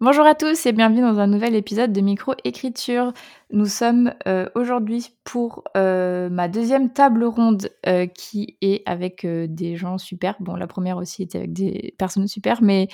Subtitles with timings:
[0.00, 3.12] Bonjour à tous et bienvenue dans un nouvel épisode de Micro-Écriture.
[3.50, 9.74] Nous sommes euh, aujourd'hui pour euh, ma deuxième table ronde euh, qui est avec des
[9.74, 10.36] gens super.
[10.38, 12.86] Bon, la première aussi était avec des personnes super, mais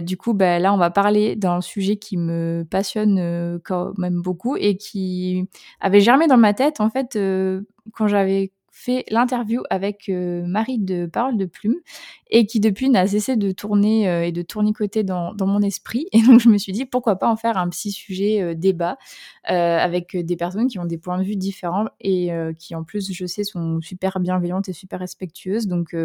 [0.00, 4.56] du coup, bah, là, on va parler d'un sujet qui me passionne quand même beaucoup
[4.56, 7.16] et qui avait germé dans ma tête, en fait,
[7.92, 8.50] quand j'avais
[8.82, 11.76] fait l'interview avec euh, Marie de Parole de Plume
[12.30, 16.06] et qui depuis n'a cessé de tourner euh, et de tournicoter dans, mon esprit.
[16.12, 18.98] Et donc je me suis dit pourquoi pas en faire un petit sujet euh, débat
[19.44, 23.26] avec des personnes qui ont des points de vue différents et qui en plus je
[23.26, 25.66] sais sont super bienveillantes et super respectueuses.
[25.66, 25.96] Donc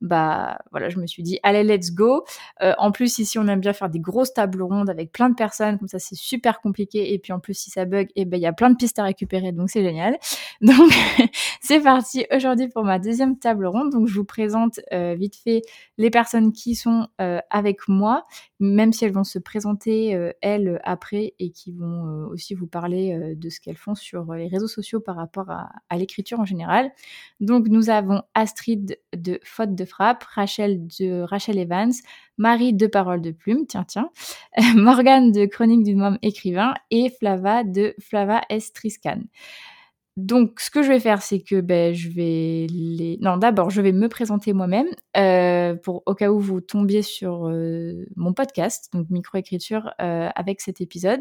[0.00, 2.24] bah voilà, je me suis dit allez let's go.
[2.62, 5.34] Euh, en plus ici on aime bien faire des grosses tables rondes avec plein de
[5.34, 8.36] personnes, comme ça c'est super compliqué et puis en plus si ça bug, eh ben
[8.36, 10.16] il y a plein de pistes à récupérer donc c'est génial.
[10.60, 10.90] Donc
[11.60, 13.92] c'est parti aujourd'hui pour ma deuxième table ronde.
[13.92, 15.62] Donc je vous présente euh, vite fait
[15.98, 18.26] les personnes qui sont euh, avec moi,
[18.58, 23.48] même si elles vont se présenter elles après et qui vont aussi vous parler de
[23.50, 26.90] ce qu'elles font sur les réseaux sociaux par rapport à, à l'écriture en général.
[27.38, 31.92] Donc nous avons Astrid de Faute de Rachel de Rachel Evans,
[32.36, 34.10] Marie de Parole de Plume, tiens, tiens,
[34.74, 39.22] Morgane de Chronique d'une môme écrivain et Flava de Flava Estriscan.
[40.18, 43.18] Donc, ce que je vais faire, c'est que ben, je vais les.
[43.20, 47.46] Non, d'abord, je vais me présenter moi-même euh, pour au cas où vous tombiez sur
[47.46, 51.20] euh, mon podcast, donc microécriture, euh, avec cet épisode.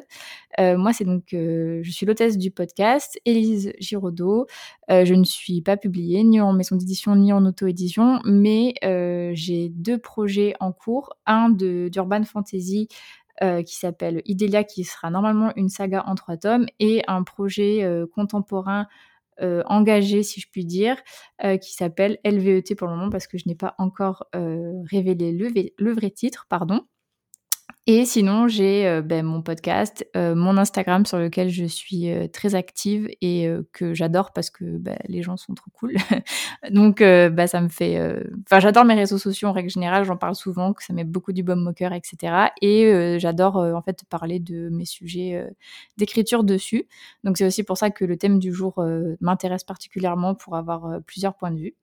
[0.58, 4.48] moi, c'est donc, je suis l'hôtesse du podcast, Élise Giraudot.
[4.90, 8.74] je ne suis pas publiée ni en maison d'édition ni en auto-édition, mais
[9.36, 12.88] j'ai deux projets en cours, un de d'urban fantasy
[13.44, 17.84] euh, qui s'appelle Idélia, qui sera normalement une saga en trois tomes, et un projet
[17.84, 18.88] euh, contemporain
[19.42, 20.98] euh, engagé, si je puis dire,
[21.62, 26.10] qui s'appelle LVET pour le moment, parce que je n'ai pas encore révélé le, vrai
[26.10, 26.82] titre, pardon.
[27.90, 32.28] Et sinon, j'ai euh, ben, mon podcast, euh, mon Instagram sur lequel je suis euh,
[32.28, 35.96] très active et que j'adore parce que ben, les gens sont trop cool.
[36.70, 37.98] Donc, bah, ça me fait.
[38.46, 41.32] Enfin, j'adore mes réseaux sociaux en règle générale, j'en parle souvent, que ça met beaucoup
[41.32, 42.50] du baume au cœur, etc.
[42.62, 45.48] Et j'adore en fait parler de mes sujets
[45.98, 46.88] d'écriture dessus.
[47.24, 48.84] Donc, c'est aussi pour ça que le thème du jour
[49.22, 51.76] m'intéresse particulièrement pour avoir plusieurs points de vue.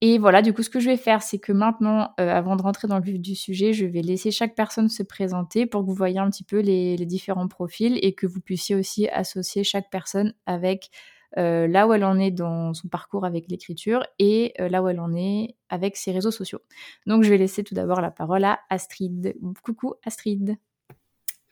[0.00, 2.62] Et voilà, du coup, ce que je vais faire, c'est que maintenant, euh, avant de
[2.62, 5.86] rentrer dans le vif du sujet, je vais laisser chaque personne se présenter pour que
[5.86, 9.90] vous voyez un petit peu les, différents profils et que vous puissiez aussi associer chaque
[9.90, 10.90] personne avec
[11.36, 14.88] euh, là où elle en est dans son parcours avec l'écriture et euh, là où
[14.88, 16.60] elle en est avec ses réseaux sociaux.
[17.06, 19.34] Donc, je vais laisser tout d'abord la parole à Astrid.
[19.64, 20.58] Coucou Astrid.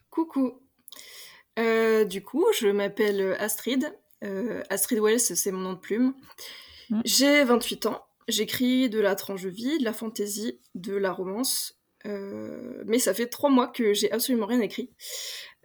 [0.09, 0.53] Coucou.
[1.57, 3.93] du coup, je m'appelle Astrid.
[4.69, 6.13] Astrid Wells, c'est mon nom de plume.
[6.89, 7.01] Mmh.
[7.03, 8.06] J'ai 28 ans.
[8.27, 13.27] J'écris de la tranche vie, de la fantaisie, de la romance, euh, mais ça fait
[13.27, 14.91] trois mois que j'ai absolument rien écrit.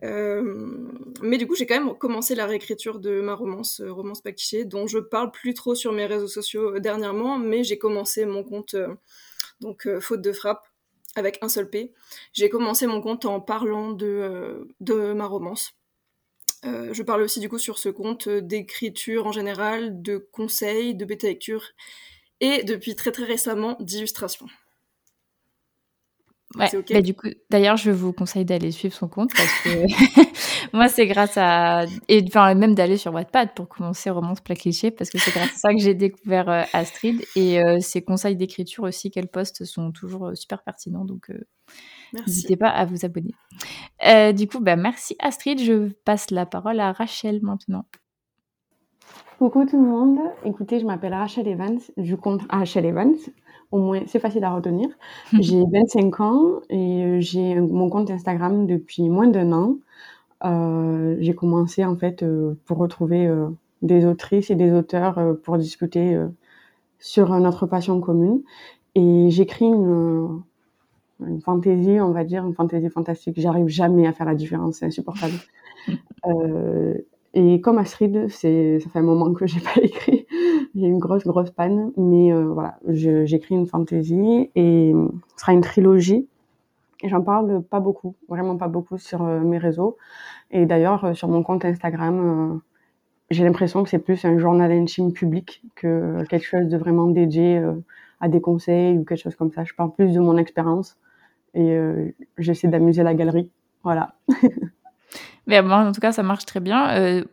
[0.03, 0.91] Euh,
[1.23, 4.33] mais du coup, j'ai quand même commencé la réécriture de ma romance, euh, Romance pas
[4.33, 8.43] cliché, dont je parle plus trop sur mes réseaux sociaux dernièrement, mais j'ai commencé mon
[8.43, 8.75] compte,
[9.61, 10.67] donc faute de frappe,
[11.15, 11.93] avec un seul P.
[12.33, 15.75] J'ai commencé mon compte en parlant de, de ma romance.
[16.65, 21.27] je parle aussi du coup sur ce compte d'écriture en général, de conseils, de bêta
[21.27, 21.75] lecture
[22.43, 24.47] et depuis très très récemment d'illustration.
[26.57, 30.89] Ouais, bah, du coup, d'ailleurs, je vous conseille d'aller suivre son compte parce que moi,
[30.89, 31.87] c'est grâce à.
[32.09, 35.55] Et enfin, même d'aller sur Wattpad pour commencer Romance Plat Cliché parce que c'est grâce
[35.55, 37.25] à ça que j'ai découvert euh, Astrid.
[37.37, 41.07] Et euh, ses conseils d'écriture aussi qu'elle poste sont toujours euh, super pertinents.
[41.07, 41.31] Donc,
[42.13, 43.35] n'hésitez pas à vous abonner.
[44.35, 45.59] du coup, bah, merci Astrid.
[45.59, 47.87] Je passe la parole à Rachel maintenant.
[49.43, 50.21] Coucou tout le monde.
[50.45, 53.17] Écoutez, je m'appelle Rachel Evans, du compte Rachel Evans.
[53.73, 54.89] Au moins, c'est facile à retenir.
[55.41, 59.79] J'ai 25 ans et euh, j'ai mon compte Instagram depuis moins d'un an.
[60.45, 63.29] Euh, j'ai commencé en fait euh, pour retrouver
[63.83, 66.17] des autrices et des auteurs pour discuter
[67.01, 68.43] sur notre passion commune.
[68.95, 70.41] Et j'écris une,
[71.19, 73.41] une fantaisie, on va dire, une fantaisie fantastique.
[73.41, 75.35] J'arrive jamais à faire la différence, c'est insupportable.
[77.35, 80.27] Et comme Astrid, c'est, ça fait un moment que j'ai pas écrit.
[80.75, 81.93] j'ai une grosse, grosse panne.
[81.97, 86.29] Mais euh, voilà, j'écris une fantaisie et ce sera une trilogie.
[87.03, 89.97] Et j'en parle pas beaucoup, vraiment pas beaucoup sur euh, mes réseaux.
[90.51, 92.61] Et d'ailleurs, euh, sur mon compte Instagram,
[93.31, 97.63] j'ai l'impression que c'est plus un journal intime public que quelque chose de vraiment dédié
[98.21, 99.65] à des conseils ou quelque chose comme ça.
[99.65, 100.99] Je parle plus de mon expérience
[101.55, 101.75] et
[102.37, 103.51] j'essaie d'amuser la galerie.
[103.83, 104.17] Voilà.
[105.47, 107.25] Mais bon, en tout cas, ça marche très bien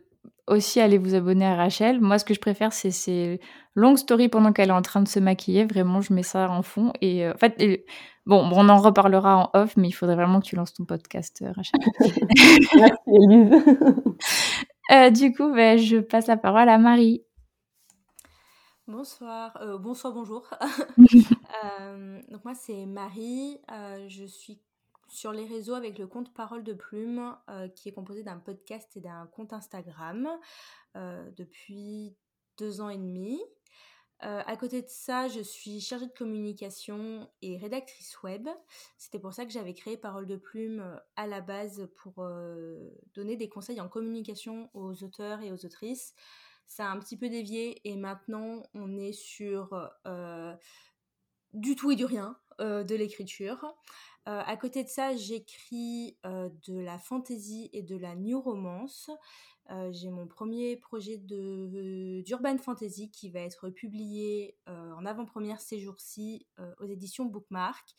[0.49, 2.01] aussi allez vous abonner à Rachel.
[2.01, 3.39] Moi, ce que je préfère, c'est ces
[3.75, 5.65] longues stories pendant qu'elle est en train de se maquiller.
[5.65, 6.91] Vraiment, je mets ça en fond.
[7.01, 7.85] Et euh, en fait,
[8.25, 11.41] bon, on en reparlera en off, mais il faudrait vraiment que tu lances ton podcast,
[11.41, 11.79] euh, Rachel.
[12.75, 13.63] Merci, Elise.
[14.91, 17.21] Euh, du coup, ben, je passe la parole à Marie.
[18.87, 20.49] Bonsoir, bonsoir, bonjour.
[20.97, 23.59] donc moi c'est Marie,
[24.07, 24.59] je suis
[25.09, 28.95] sur les réseaux avec le compte Parole de Plume, euh, qui est composé d'un podcast
[28.95, 30.29] et d'un compte Instagram
[30.95, 32.15] euh, depuis
[32.57, 33.41] deux ans et demi.
[34.23, 38.49] Euh, à côté de ça, je suis chargée de communication et rédactrice web.
[38.97, 42.27] C'était pour ça que j'avais créé Parole de Plume à la base pour
[43.13, 46.13] donner des conseils en communication aux auteurs et aux autrices.
[46.65, 49.89] Ça a un petit peu dévié et maintenant on est sur
[51.53, 53.73] du tout et du rien de l'écriture.
[54.27, 59.09] Euh, à côté de ça, j'écris euh, de la fantasy et de la new romance.
[59.71, 66.47] Euh, j'ai mon premier projet d'urban fantasy qui va être publié en avant-première ces jours-ci
[66.79, 67.95] aux éditions Bookmark.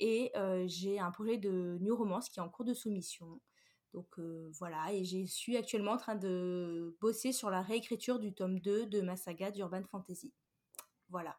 [0.00, 0.32] Et
[0.66, 3.40] j'ai un projet de new romance qui est en cours de soumission.
[3.94, 4.18] Donc
[4.58, 8.86] voilà, et je suis actuellement en train de bosser sur la réécriture du tome 2
[8.86, 10.32] de ma saga d'urban fantasy.
[11.08, 11.36] Voilà.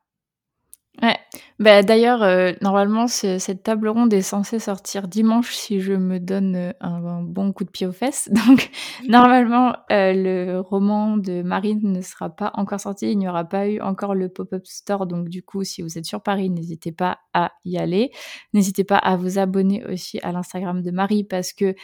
[1.01, 1.17] Ouais.
[1.59, 6.55] Bah, d'ailleurs, euh, normalement, cette table ronde est censée sortir dimanche si je me donne
[6.55, 8.29] euh, un, bon coup de pied aux fesses.
[8.47, 8.71] Donc,
[9.09, 13.11] normalement, euh, le roman de Marine ne sera pas encore sorti.
[13.11, 15.05] Il n'y aura pas eu encore le pop-up store.
[15.05, 18.11] Donc, du coup, si vous êtes sur Paris, n'hésitez pas à y aller.
[18.53, 21.75] N'hésitez pas à vous abonner aussi à l'Instagram de Marie parce que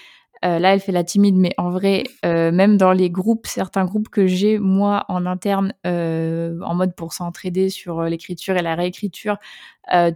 [0.45, 3.85] euh, là, elle fait la timide, mais en vrai, euh, même dans les groupes, certains
[3.85, 8.75] groupes que j'ai, moi, en interne, euh, en mode pour s'entraider sur l'écriture et la
[8.75, 9.37] réécriture,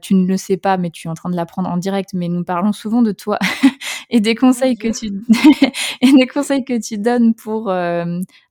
[0.01, 2.11] tu ne le sais pas, mais tu es en train de l'apprendre en direct.
[2.13, 3.37] Mais nous parlons souvent de toi
[4.09, 5.11] et des conseils que tu
[6.01, 8.05] et des conseils que tu donnes pour à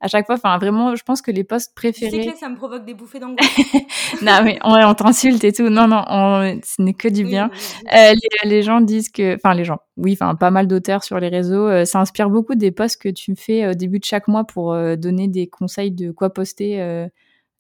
[0.07, 0.37] chaque fois.
[0.37, 2.23] Enfin, vraiment, je pense que les postes préférés.
[2.25, 3.49] C'est que ça me provoque des bouffées d'angoisse.
[4.23, 5.69] non, mais on, on t'insulte et tout.
[5.69, 6.05] Non, non,
[6.65, 7.51] ce n'est que du bien.
[7.93, 8.15] les,
[8.45, 11.85] les, gens disent que, enfin, les gens, oui, enfin, pas mal d'auteurs sur les réseaux.
[11.85, 15.29] ça inspire beaucoup des posts que tu fais au début de chaque mois pour donner
[15.29, 17.09] des conseils de quoi poster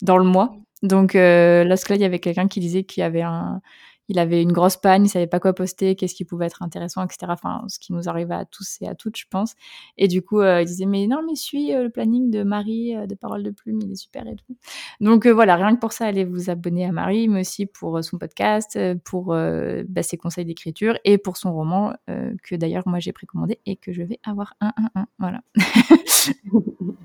[0.03, 0.55] dans le mois.
[0.83, 3.61] Donc, euh, là, il y avait quelqu'un qui disait qu'il y avait un,
[4.09, 7.05] il avait une grosse panne, il savait pas quoi poster, qu'est-ce qui pouvait être intéressant,
[7.05, 7.27] etc.
[7.29, 9.55] Enfin, ce qui nous arrive à tous et à toutes, je pense.
[9.97, 12.95] Et du coup, euh, il disait mais non, mais suis euh, le planning de Marie
[13.07, 14.57] de Parole de Plume, il est super et tout.
[15.01, 18.19] Donc voilà, rien que pour ça, allez vous abonner à Marie, mais aussi pour son
[18.19, 23.61] podcast, pour bah, ses conseils d'écriture et pour son roman que d'ailleurs moi j'ai précommandé
[23.67, 25.07] et que je vais avoir un un un.
[25.19, 25.43] Voilà.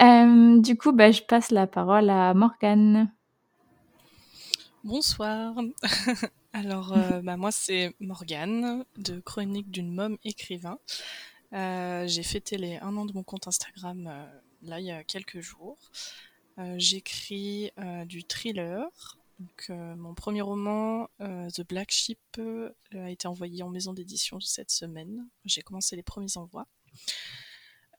[0.00, 3.10] Euh, du coup, bah, je passe la parole à Morgane.
[4.84, 5.56] Bonsoir.
[6.52, 10.78] Alors, euh, bah, moi, c'est Morgane de Chronique d'une môme écrivain.
[11.52, 14.08] Euh, j'ai fêté les un an de mon compte Instagram
[14.62, 15.78] là il y a quelques jours.
[16.76, 17.70] J'écris
[18.06, 19.18] du thriller.
[19.38, 22.40] Donc, mon premier roman, The Black Sheep,
[22.94, 25.28] a été envoyé en maison d'édition cette semaine.
[25.44, 26.66] J'ai commencé les premiers envois.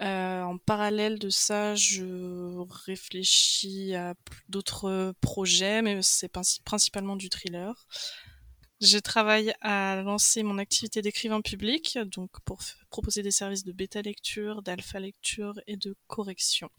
[0.02, 4.16] Euh, en parallèle de ça, je réfléchis à
[4.48, 6.32] d'autres projets, mais c'est
[6.64, 7.86] principalement du thriller.
[8.80, 14.02] Je travaille à lancer mon activité d'écrivain public, donc pour proposer des services de bêta
[14.02, 16.70] lecture, d'alpha lecture et de correction.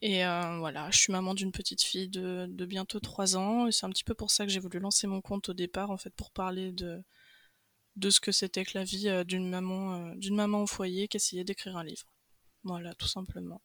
[0.00, 3.72] Et euh, voilà, je suis maman d'une petite fille de, de bientôt 3 ans, et
[3.72, 5.96] c'est un petit peu pour ça que j'ai voulu lancer mon compte au départ, en
[5.96, 7.02] fait, pour parler de,
[7.98, 11.08] de ce que c'était que la vie euh, d'une maman, euh, d'une maman au foyer
[11.08, 12.06] qui essayait d'écrire un livre.
[12.64, 13.60] Voilà, tout simplement.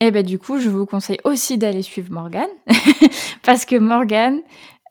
[0.00, 2.50] Et eh ben du coup, je vous conseille aussi d'aller suivre Morgane,
[3.44, 4.42] parce que Morgane,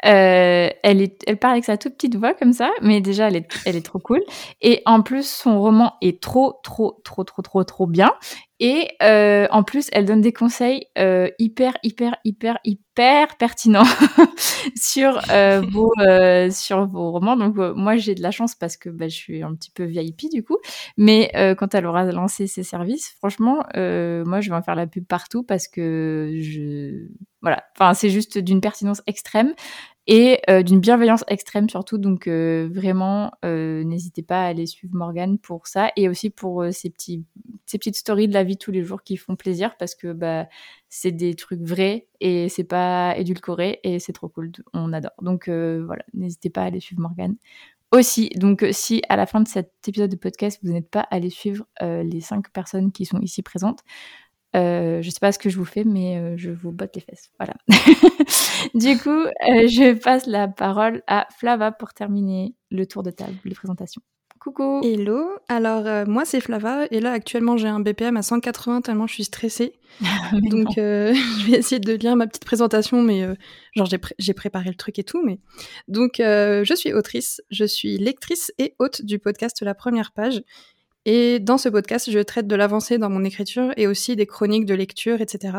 [0.05, 3.75] euh, elle, parle avec sa toute petite voix comme ça, mais déjà elle est, elle
[3.75, 4.21] est trop cool.
[4.61, 8.11] Et en plus, son roman est trop, trop, trop, trop, trop, trop bien.
[8.63, 13.87] Et euh, en plus, elle donne des conseils euh, hyper, hyper, hyper, hyper pertinents
[14.75, 17.35] sur euh, vos euh, sur vos romans.
[17.35, 19.83] Donc euh, moi, j'ai de la chance parce que bah, je suis un petit peu
[19.85, 20.57] VIP du coup.
[20.95, 25.05] Mais quand elle aura lancé ses services, franchement, moi, je vais en faire la pub
[25.07, 27.07] partout parce que je
[27.41, 27.63] voilà.
[27.75, 29.53] Enfin, c'est juste d'une pertinence extrême
[30.07, 31.97] et euh, d'une bienveillance extrême surtout.
[31.97, 36.65] Donc euh, vraiment, euh, n'hésitez pas à aller suivre Morgane pour ça et aussi pour
[36.71, 37.23] ces, petits,
[37.71, 40.47] petites stories de la vie tous les jours qui font plaisir parce que bah,
[40.89, 44.51] c'est des trucs vrais et c'est pas édulcoré et c'est trop cool.
[44.73, 45.11] On adore.
[45.21, 47.35] Donc voilà, n'hésitez pas à aller suivre Morgane.
[47.91, 51.29] Aussi, donc si à la fin de cet épisode de podcast, vous n'êtes pas allé
[51.29, 53.83] suivre les cinq personnes qui sont ici présentes,
[54.53, 57.31] je sais pas ce que je vous fais, mais je vous botte les fesses.
[57.39, 57.53] Voilà.
[58.73, 63.55] du coup, je passe la parole à Flava pour terminer le tour de table, les
[63.55, 64.01] présentations.
[64.41, 69.05] Coucou Hello, alors moi c'est Flava et là actuellement j'ai un BPM à 180 tellement
[69.05, 69.73] je suis stressée.
[70.33, 73.27] Donc je vais essayer de lire ma petite présentation mais
[73.75, 75.39] genre j'ai, préparé le truc et tout mais
[75.87, 80.41] donc je suis autrice, je suis lectrice et hôte du podcast La Première Page
[81.05, 84.65] et dans ce podcast je traite de l'avancée dans mon écriture et aussi des chroniques
[84.65, 85.57] de lecture etc.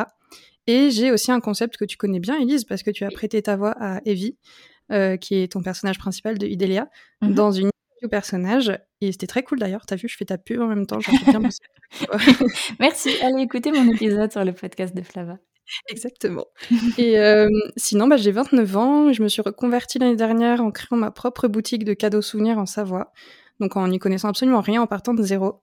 [0.67, 3.43] Et j'ai aussi un concept que tu connais bien Elise parce que tu as prêté
[3.43, 4.37] ta voix à Evie
[5.21, 6.89] qui est ton personnage principal de Idélia,
[7.23, 7.71] mmh dans une
[8.09, 8.73] personnage.
[9.01, 9.87] Et c'était très cool d'ailleurs.
[9.87, 10.99] T'as vu, je fais ta pub en même temps.
[11.27, 11.41] bien
[12.81, 13.11] Merci.
[13.23, 15.39] Allez écouter mon épisode sur le podcast de Flava.
[15.89, 16.47] Exactement.
[16.99, 19.13] Et euh, sinon, bah, j'ai 29 ans.
[19.13, 22.67] Je me suis reconvertie l'année dernière en créant ma propre boutique de cadeaux souvenirs en
[22.67, 23.13] Savoie.
[23.63, 25.63] Donc en n'y connaissant absolument rien, en partant de zéro.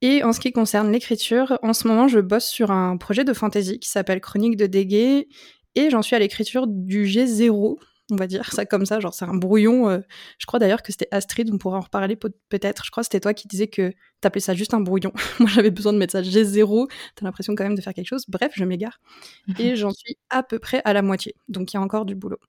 [0.00, 3.32] Et en ce qui concerne l'écriture, en ce moment, je bosse sur un projet de
[3.32, 5.28] fantasy qui s'appelle Chronique de Dégué.
[5.76, 7.78] Et j'en suis à l'écriture du G0,
[8.10, 9.88] on va dire ça comme ça, genre c'est un brouillon.
[9.88, 10.00] Euh,
[10.38, 12.84] je crois d'ailleurs que c'était Astrid, on pourra en reparler peut-être.
[12.84, 15.12] Je crois que c'était toi qui disais que t'appelais ça juste un brouillon.
[15.38, 18.24] Moi j'avais besoin de mettre ça G0, t'as l'impression quand même de faire quelque chose.
[18.28, 18.98] Bref, je m'égare.
[19.60, 22.16] Et j'en suis à peu près à la moitié, donc il y a encore du
[22.16, 22.40] boulot.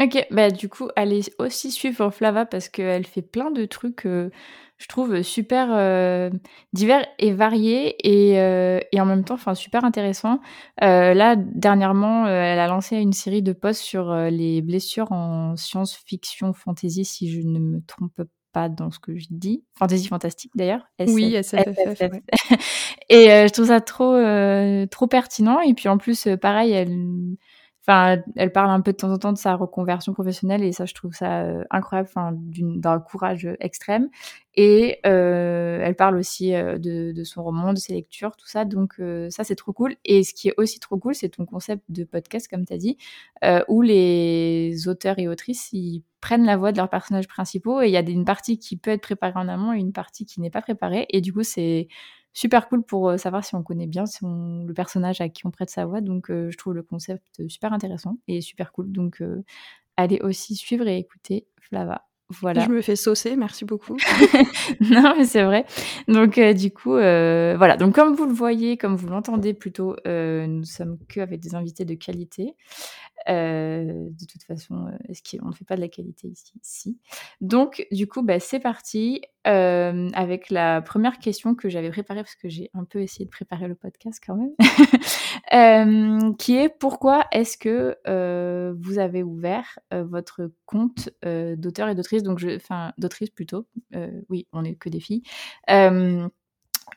[0.00, 4.30] Ok, bah du coup, allez aussi suivre Flava parce qu'elle fait plein de trucs, euh,
[4.76, 6.30] je trouve, super euh,
[6.72, 10.40] divers et variés et, euh, et, en même temps, enfin, super intéressants.
[10.80, 17.04] là, dernièrement, elle a lancé une série de posts sur les blessures en science-fiction fantasy,
[17.04, 18.20] si je ne me trompe
[18.52, 19.64] pas dans ce que je dis.
[19.78, 20.84] Fantasy fantastique d'ailleurs.
[21.06, 22.02] Oui, SFF.
[23.10, 24.16] et je trouve ça trop,
[24.90, 25.60] trop pertinent.
[25.60, 27.36] Et puis en plus, pareil, elle
[27.86, 30.86] Enfin, elle parle un peu de temps en temps de sa reconversion professionnelle et ça,
[30.86, 34.08] je trouve ça euh, incroyable, enfin, d'un courage extrême.
[34.54, 38.64] Et euh, elle parle aussi euh, de, son roman, de ses lectures, tout ça.
[38.64, 38.94] Donc
[39.28, 39.96] ça, c'est trop cool.
[40.06, 42.78] Et ce qui est aussi trop cool, c'est ton concept de podcast, comme tu as
[42.78, 42.96] dit,
[43.68, 47.92] où les auteurs et autrices, ils prennent la voix de leurs personnages principaux et il
[47.92, 50.48] y a une partie qui peut être préparée en amont et une partie qui n'est
[50.48, 51.06] pas préparée.
[51.10, 51.88] Et du coup, c'est
[52.34, 55.50] super cool pour savoir si on connaît bien si on, le personnage à qui on
[55.50, 56.02] prête sa voix.
[56.02, 58.92] Donc, je trouve le concept super intéressant et super cool.
[58.92, 59.22] Donc,
[59.96, 62.02] allez aussi suivre et écouter Flava.
[62.40, 62.64] Voilà.
[62.64, 63.96] Je me fais saucer, merci beaucoup.
[64.80, 65.64] non, mais c'est vrai.
[66.08, 67.76] Donc, du coup, voilà.
[67.76, 71.84] Donc, comme vous le voyez, comme vous l'entendez plutôt, nous sommes que avec des invités
[71.84, 72.54] de qualité.
[73.28, 76.52] Euh, de toute façon, est-ce qu'on ne fait pas de la qualité ici?
[76.62, 76.98] Si.
[77.40, 82.34] Donc, du coup, bah, c'est parti euh, avec la première question que j'avais préparée, parce
[82.34, 84.54] que j'ai un peu essayé de préparer le podcast quand même,
[85.52, 87.96] euh, qui est pourquoi est-ce que
[88.78, 93.66] vous avez ouvert votre compte d'auteur et d'autrice, donc je, enfin d'autrice plutôt,
[94.28, 95.22] oui, on n'est que des filles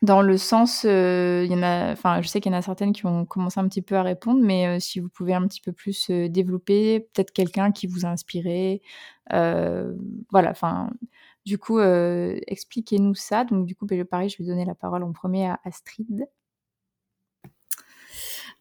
[0.02, 2.62] dans le sens, euh, il y en a, enfin, je sais qu'il y en a
[2.62, 5.48] certaines qui ont commencé un petit peu à répondre, mais euh, si vous pouvez un
[5.48, 8.82] petit peu plus euh, développer, peut-être quelqu'un qui vous a inspiré,
[9.30, 10.90] voilà, enfin,
[11.46, 13.44] du coup, expliquez-nous ça.
[13.44, 16.28] Donc, du coup, ben, pareil, je vais donner la parole en premier à Astrid.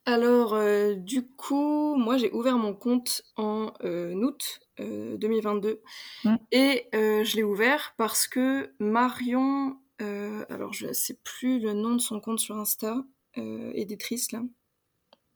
[0.06, 0.58] Alors,
[0.96, 5.82] du coup, moi, j'ai ouvert mon compte en août 2022
[6.24, 6.34] mmh.
[6.50, 12.00] et je l'ai ouvert parce que Marion alors, je ne sais plus le nom de
[12.00, 13.04] son compte sur Insta,
[13.38, 14.42] euh, éditrice là.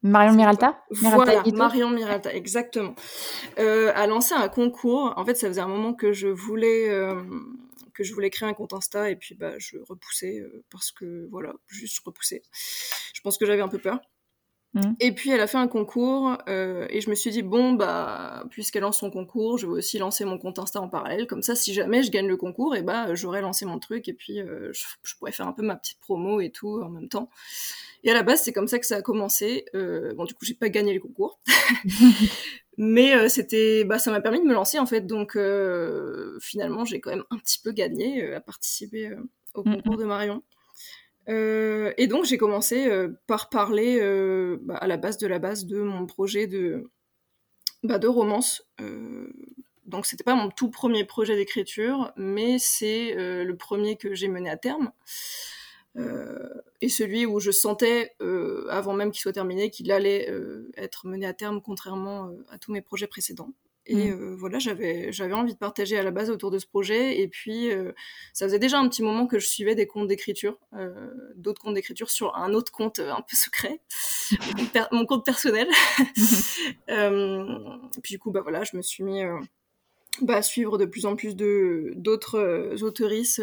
[0.03, 2.95] Marion Miralta, Voilà, Marion Miralta, exactement.
[3.59, 5.13] Euh, a lancé un concours.
[5.17, 6.89] En fait, ça faisait un moment que je voulais
[7.93, 11.53] que je voulais créer un compte Insta et puis bah je repoussais parce que voilà,
[11.67, 12.43] juste repoussais.
[13.13, 14.01] Je pense que j'avais un peu peur.
[14.73, 14.93] Mmh.
[15.01, 18.45] Et puis elle a fait un concours euh, et je me suis dit bon bah
[18.51, 21.27] puisqu'elle lance son concours, je vais aussi lancer mon compte Insta en parallèle.
[21.27, 24.13] Comme ça, si jamais je gagne le concours, et bah j'aurais lancé mon truc et
[24.13, 27.31] puis euh, je, pourrais faire un peu ma petite promo et tout en même temps.
[28.05, 29.67] Et à la base, c'est comme ça que ça a commencé.
[29.75, 31.41] Euh, bon, du coup, j'ai pas gagné le concours,
[32.79, 35.01] mais c'était bah ça m'a permis de me lancer en fait.
[35.01, 35.37] Donc
[36.41, 39.11] finalement, j'ai quand même un petit peu gagné à participer
[39.55, 40.01] au mmh, concours mmh.
[40.01, 40.43] de Marion.
[41.31, 45.39] Euh, et donc j'ai commencé euh, par parler euh, bah, à la base de la
[45.39, 46.91] base de mon projet de,
[47.85, 48.67] bah, de romance.
[49.87, 54.51] donc c'était pas mon tout premier projet d'écriture, mais c'est le premier que j'ai mené
[54.51, 54.93] à terme.
[56.81, 58.15] et celui où je sentais,
[58.71, 60.29] avant même qu'il soit terminé, qu'il allait
[60.77, 63.53] être mené à terme, contrairement à tous mes projets précédents.
[63.87, 64.37] Et mmh.
[64.37, 67.21] voilà, j'avais, j'avais envie de partager à la base autour de ce projet.
[67.21, 67.71] Et puis,
[68.33, 70.59] ça faisait déjà un petit moment que je suivais des comptes d'écriture,
[71.37, 73.81] d'autres comptes d'écriture sur un autre compte un peu secret,
[74.93, 75.69] mon, compte personnel.
[78.03, 79.23] puis du coup, bah voilà, je me suis mis
[80.21, 83.43] bah, à suivre de plus en plus de, d'autres autoristes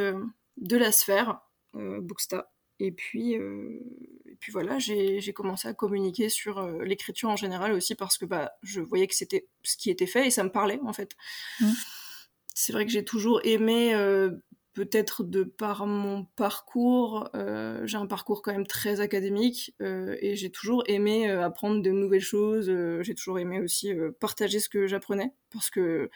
[0.58, 1.42] de la sphère,
[1.74, 2.52] Booksta.
[2.80, 3.36] Et puis,
[4.40, 8.82] puis voilà, j'ai commencé à communiquer sur l'écriture en général aussi parce que bah, je
[8.82, 11.16] voyais que c'était ce qui était fait et ça me parlait en fait.
[11.60, 11.72] Mmh.
[12.54, 13.94] C'est vrai que j'ai toujours aimé
[14.78, 20.36] peut-être de par mon parcours, euh, j'ai un parcours quand même très académique euh, et
[20.36, 22.72] j'ai toujours aimé euh, apprendre de nouvelles choses.
[23.02, 26.12] j'ai toujours aimé aussi partager ce que j'apprenais parce que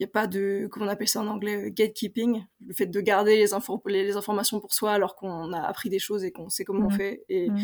[0.00, 3.36] n'y a pas de, comment on appelle ça en anglais, gatekeeping, le fait de garder
[3.36, 6.86] les, les, informations pour soi alors qu'on a appris des choses et qu'on sait comment
[6.86, 6.96] on mmh.
[6.96, 7.24] fait.
[7.28, 7.58] Et mmh.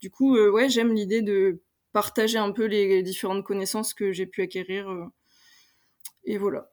[0.00, 4.42] du coup, ouais, j'aime l'idée de partager un peu les différentes connaissances que j'ai pu
[4.42, 4.86] acquérir.
[6.24, 6.72] et voilà.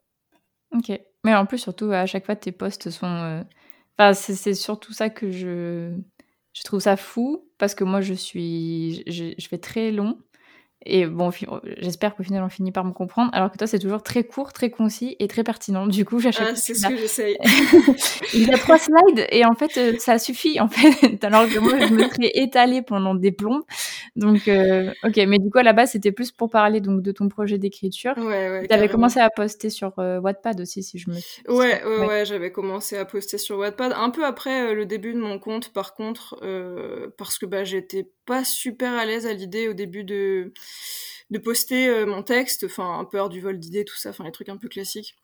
[0.76, 0.92] Ok.
[1.24, 3.08] Mais en plus, surtout, à chaque fois, tes posts sont.
[3.08, 3.44] Euh,
[3.98, 5.94] enfin, c'est surtout ça que je.
[6.54, 9.04] Je trouve ça fou parce que moi, je suis.
[9.08, 10.20] Je, je fais très long.
[10.86, 11.30] Et bon,
[11.78, 13.30] j'espère qu'au final, on finit par me comprendre.
[13.34, 15.88] Alors que toi, c'est toujours très court, très concis et très pertinent.
[15.88, 16.48] Du coup, j'achète.
[16.52, 17.38] Ah, c'est ce que j'essaye.
[18.34, 20.62] Il y a trois slides et en fait, euh, ça suffit.
[20.62, 23.64] En fait, alors que moi, je me serais étalée pendant des plombs.
[24.16, 25.18] Donc, euh, ok.
[25.28, 28.14] Mais du coup, à la base, c'était plus pour parler donc de ton projet d'écriture.
[28.18, 28.68] Ouais, ouais.
[28.68, 31.16] Tu avais commencé à poster sur euh, Wattpad aussi, si je me.
[31.54, 32.26] Ouais, ouais, ouais.
[32.26, 35.94] J'avais commencé à poster sur Wattpad un peu après le début de mon compte, par
[35.94, 36.40] contre,
[37.18, 40.54] parce que bah, j'étais pas super à l'aise à l'idée au début de
[41.32, 44.24] de poster euh, mon texte, enfin un peu hors du vol d'idées, tout ça, enfin
[44.24, 45.16] les trucs un peu classiques.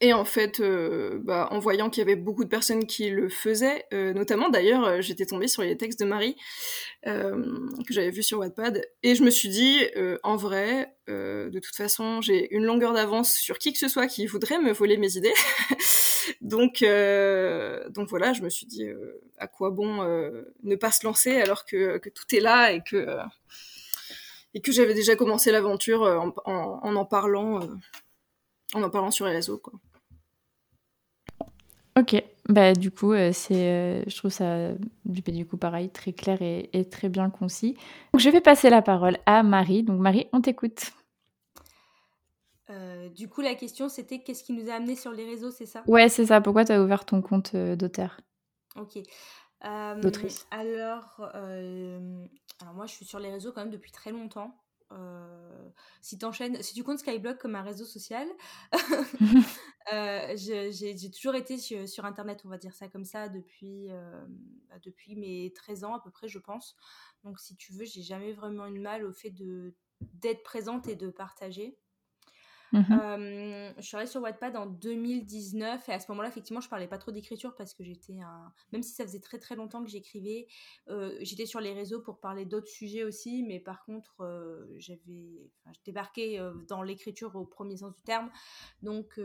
[0.00, 3.28] Et en fait, euh, bah, en voyant qu'il y avait beaucoup de personnes qui le
[3.28, 6.36] faisaient, euh, notamment d'ailleurs, j'étais tombée sur les textes de Marie
[7.04, 9.80] que j'avais vus sur Wattpad, et je me suis dit,
[10.22, 14.26] en vrai, de toute façon, j'ai une longueur d'avance sur qui que ce soit qui
[14.26, 15.34] voudrait me voler mes idées.
[16.40, 16.84] donc,
[17.90, 18.86] donc voilà, je me suis dit,
[19.38, 20.02] à quoi bon
[20.62, 23.06] ne pas se lancer alors que, tout est là et que
[24.54, 27.66] et que j'avais déjà commencé l'aventure euh, en, en, parlant euh,
[28.74, 29.74] en en parlant sur les réseaux quoi.
[31.96, 34.70] Ok, bah du coup euh, c'est, je trouve ça
[35.04, 37.76] du coup pareil très clair et, très bien concis.
[38.12, 39.84] Donc, je vais passer la parole à Marie.
[39.84, 40.92] Donc Marie, on t'écoute.
[43.14, 45.82] Du coup la question c'était qu'est-ce qui nous a amené sur les réseaux, c'est ça?
[45.86, 46.40] Ouais c'est ça.
[46.40, 48.20] Pourquoi tu as ouvert ton compte d'auteur?
[48.76, 48.98] Ok.
[50.00, 50.46] D'autrice.
[50.50, 51.20] Alors,
[52.60, 54.64] alors moi, je suis sur les réseaux quand même depuis très longtemps.
[54.92, 56.18] Euh, si,
[56.60, 58.28] si tu comptes Skyblog comme un réseau social,
[59.92, 64.24] euh, j'ai toujours été sur, Internet, on va dire ça comme ça, depuis, euh,
[64.82, 66.76] depuis mes 13 ans à peu près, je pense.
[67.24, 69.34] Donc si tu veux, j'ai jamais vraiment eu de mal au fait
[70.00, 71.76] d'être présente et de partager.
[72.74, 76.86] Mmh je suis allée sur Wattpad en 2019 et à ce moment-là, effectivement, je parlais
[76.86, 78.52] pas trop d'écriture parce que j'étais un...
[78.72, 80.46] Même si ça faisait très très longtemps que j'écrivais,
[81.20, 84.14] j'étais sur les réseaux pour parler d'autres sujets aussi, mais par contre,
[84.76, 85.50] j'avais...
[85.60, 88.30] Enfin, je débarquais dans l'écriture au premier sens du terme.
[88.82, 89.18] Donc,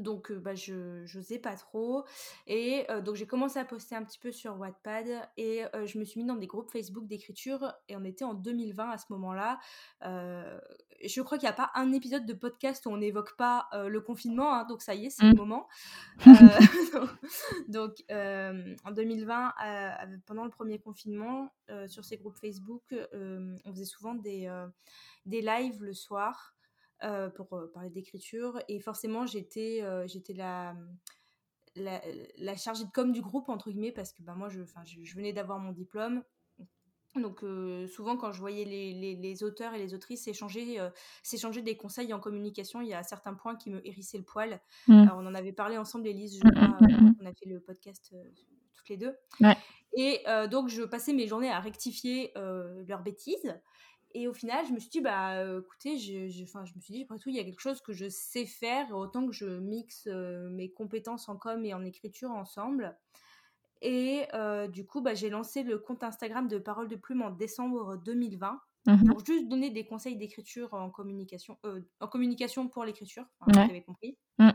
[0.00, 2.04] donc, bah, je n'osais pas trop.
[2.46, 6.20] Et donc, j'ai commencé à poster un petit peu sur Wattpad et je me suis
[6.20, 7.72] mis dans des groupes Facebook d'écriture.
[7.88, 9.58] Et on était en 2020 à ce moment-là.
[10.02, 14.00] je crois qu'il n'y a pas un épisode de podcast où on n'évoque pas le
[14.00, 14.54] confinement.
[14.54, 15.36] Hein, donc, ça y est, c'est le mmh.
[15.36, 15.68] moment.
[17.68, 19.54] donc, en 2020,
[20.26, 21.52] pendant le premier confinement,
[21.88, 24.50] sur ces groupes Facebook, on faisait souvent des,
[25.26, 26.54] des lives le soir.
[27.02, 28.60] Euh, pour euh, parler d'écriture.
[28.68, 30.76] Et forcément, j'étais euh, j'étais la,
[31.74, 35.16] la, chargée de com du groupe, entre guillemets, parce que bah, moi, je, je, je
[35.16, 36.22] venais d'avoir mon diplôme.
[37.16, 37.44] Donc
[37.88, 40.78] souvent quand je voyais les, les, les, auteurs et les autrices s'échanger
[41.24, 44.60] s'échanger des conseils en communication, il y a certains points qui me hérissaient le poil.
[44.86, 45.08] Mmh.
[45.16, 48.14] on en avait parlé ensemble, Elise, je mmh, crois, mmh, on a fait le podcast
[48.74, 49.16] toutes les deux.
[49.96, 52.32] Et donc je passais mes journées à rectifier
[52.86, 53.60] leurs bêtises.
[54.12, 57.02] Et au final, je me suis dit, bah écoutez, je, je, je me suis dit,
[57.02, 60.06] après tout, il y a quelque chose que je sais faire, autant que je mixe
[60.06, 62.96] mes compétences en com et en écriture ensemble.
[63.82, 64.26] Et
[64.72, 68.60] du coup, bah, j'ai lancé le compte Instagram de Parole de Plume en décembre 2020
[68.86, 71.58] mmh pour juste donner des conseils d'écriture en communication,
[72.00, 74.16] en communication pour l'écriture, vous avez compris.
[74.38, 74.49] Mmh.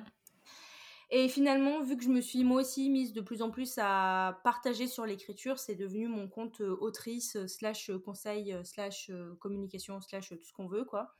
[1.11, 4.39] Et finalement, vu que je me suis moi aussi mise de plus en plus à
[4.43, 10.01] partager sur l'écriture, c'est devenu mon compte euh, autrice, euh, slash euh, conseil, slash communication,
[10.01, 11.15] slash tout ce qu'on veut, quoi.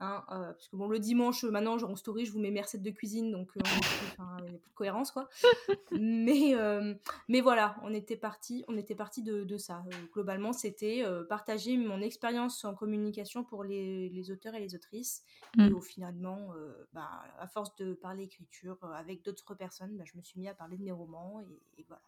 [0.00, 2.60] Hein, euh, parce que bon, le dimanche, maintenant, genre en story, je vous mets mes
[2.60, 5.28] recettes de cuisine, donc euh, il n'y a plus de cohérence, quoi.
[5.92, 6.94] mais, euh,
[7.26, 9.84] mais voilà, on était parti, on était parti de, de ça.
[10.12, 15.24] globalement, c'était partager mon expérience en communication pour les, les, auteurs et les autrices.
[15.58, 15.74] Et mmh.
[15.74, 16.54] au finalement,
[16.92, 20.54] bah, à force de parler écriture avec d'autres personnes, bah, je me suis mis à
[20.54, 22.02] parler de mes romans et, et voilà.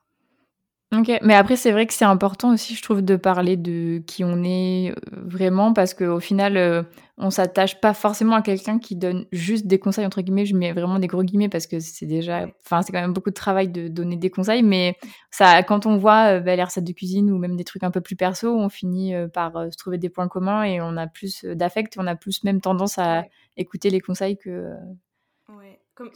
[0.92, 4.24] Ok, mais après c'est vrai que c'est important aussi, je trouve, de parler de qui
[4.24, 6.82] on est euh, vraiment parce qu'au final, euh,
[7.16, 10.46] on s'attache pas forcément à quelqu'un qui donne juste des conseils entre guillemets.
[10.46, 13.30] Je mets vraiment des gros guillemets parce que c'est déjà, enfin c'est quand même beaucoup
[13.30, 14.96] de travail de donner des conseils, mais
[15.30, 17.92] ça, quand on voit euh, bah, les recettes de cuisine ou même des trucs un
[17.92, 21.44] peu plus perso, on finit par se trouver des points communs et on a plus
[21.44, 23.22] d'affect, on a plus même tendance à
[23.56, 24.74] écouter les conseils que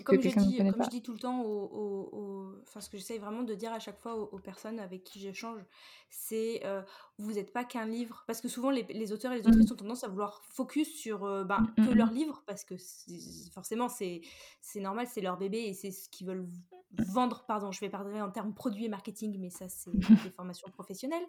[0.05, 3.43] comme, je dis, comme je dis tout le temps, au, enfin, ce que j'essaye vraiment
[3.43, 5.61] de dire à chaque fois aux, personnes avec qui j'échange,
[6.09, 6.83] c'est euh,
[7.19, 8.25] vous n'êtes pas qu'un livre.
[8.27, 9.73] Parce que souvent, les, auteurs et les autrices mmh.
[9.75, 12.75] ont tendance à vouloir focus sur euh, ben, mmh, que mmh, leur livre, parce que
[13.53, 14.23] forcément, c'est
[14.77, 16.49] normal, c'est leur bébé et c'est ce qu'ils veulent
[16.99, 19.91] vendre, pardon, je vais parler en termes produit et marketing, mais ça, c'est
[20.29, 21.25] des formations professionnelles.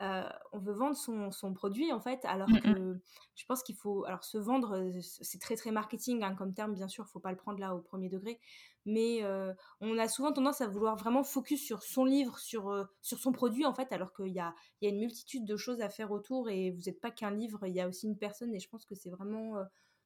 [0.00, 3.00] Euh, on veut vendre son, son, produit, en fait, alors que
[3.34, 4.04] je pense qu'il faut.
[4.04, 7.20] Alors, se vendre, c'est très, très marketing hein, comme terme, bien sûr, il ne faut
[7.20, 8.40] pas le prendre là au premier degré,
[8.86, 12.84] mais euh, on a souvent tendance à vouloir vraiment focus sur son livre, sur, euh,
[13.00, 15.80] sur son produit, en fait, alors qu'il y a, y a une multitude de choses
[15.80, 18.54] à faire autour et vous n'êtes pas qu'un livre, il y a aussi une personne,
[18.54, 19.54] et je pense que c'est vraiment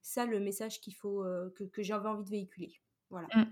[0.03, 1.25] ça le message qu'il faut,
[1.57, 2.81] que, que j'avais envie de véhiculer.
[3.11, 3.29] Voilà.
[3.35, 3.47] Mmh.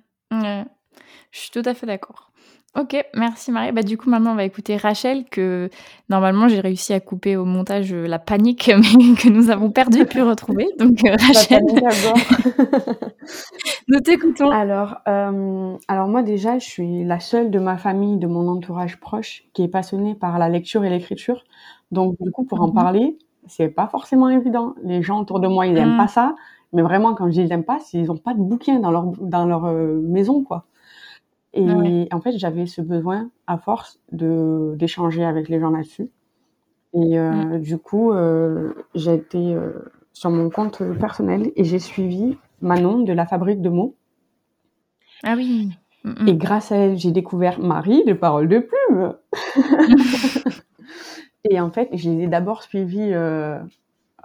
[1.31, 2.31] Je suis tout à fait d'accord.
[2.77, 3.71] Ok, merci Marie.
[3.71, 5.71] Bah, du coup, maintenant, on va écouter Rachel, que
[6.09, 10.05] normalement, j'ai réussi à couper au montage euh, la panique, mais que nous avons perdu
[10.07, 10.67] puis retrouver.
[10.81, 11.63] Donc, euh, Rachel,
[13.89, 14.51] nous t'écoutons.
[14.51, 18.99] Alors, euh, alors, moi, déjà, je suis la seule de ma famille, de mon entourage
[18.99, 21.45] proche, qui est passionnée par la lecture et l'écriture.
[21.93, 22.75] Donc, du coup, pour en mhm.
[22.75, 24.75] parler, c'est pas forcément évident.
[24.83, 25.99] Les gens autour de moi, ils n'aiment mhm.
[25.99, 26.35] pas ça.
[26.73, 28.91] Mais vraiment, quand je dis ils n'aiment pas, c'est ils n'ont pas de bouquin dans
[28.91, 30.67] leur, dans leur maison, quoi.
[31.55, 36.11] Et en fait, j'avais ce besoin, à force, de d'échanger avec les gens là-dessus.
[36.95, 37.61] Et euh, mmh.
[37.61, 39.73] du coup, euh, j'ai été euh,
[40.13, 43.97] sur mon compte personnel et j'ai suivi Manon de la Fabrique de mots.
[45.25, 45.71] Ah oui.
[46.05, 49.15] Mmh, et grâce à elle, j'ai découvert Marie de Paroles de Plume.
[51.51, 53.13] et en fait, je les ai d'abord suivis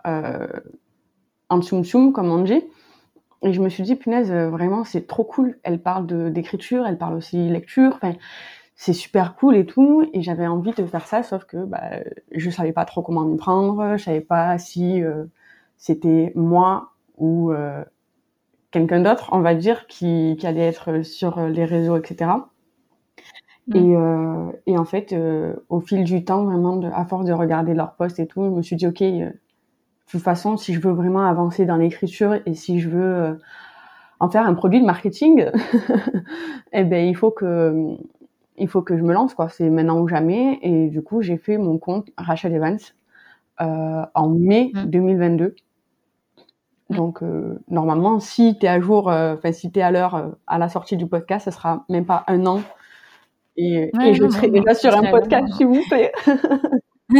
[0.06, 2.64] en tsum tsum, comme on dit.
[3.42, 5.58] Et je me suis dit, punaise, euh, vraiment, c'est trop cool.
[5.64, 7.94] Elle parle d'écriture, elle parle aussi lecture.
[7.96, 8.14] Enfin,
[8.76, 10.10] c'est super cool et tout.
[10.14, 12.00] Et j'avais envie de faire ça, sauf que bah,
[12.32, 13.98] je savais pas trop comment m'y prendre.
[13.98, 15.26] Je savais pas si euh,
[15.78, 17.84] c'était moi ou euh,
[18.72, 22.32] quelqu'un d'autre, on va dire, qui, qui, allait être sur les réseaux, etc.
[23.68, 23.76] Mm.
[23.76, 25.14] Et, euh, et, en fait,
[25.68, 28.50] au fil du temps, vraiment, de, à force de regarder leurs posts et tout, je
[28.50, 29.04] me suis dit, ok,
[30.10, 33.34] de toute façon, si je veux vraiment avancer dans l'écriture et si je veux euh,
[34.20, 35.46] en faire un produit de marketing,
[36.74, 37.96] eh ben il faut que
[38.58, 39.50] il faut que je me lance quoi.
[39.50, 40.58] C'est maintenant ou jamais.
[40.64, 42.80] Et du coup, j'ai fait mon compte Rachel Evans
[43.62, 45.54] euh, en mai 2022.
[46.90, 46.96] Mmh.
[46.96, 50.58] Donc euh, normalement, si tu es à jour, enfin si tu es à l'heure à
[50.58, 52.62] la sortie du podcast, ce sera même pas un an.
[53.58, 56.12] Et, je serai déjà sur un podcast, s'il vous plaît.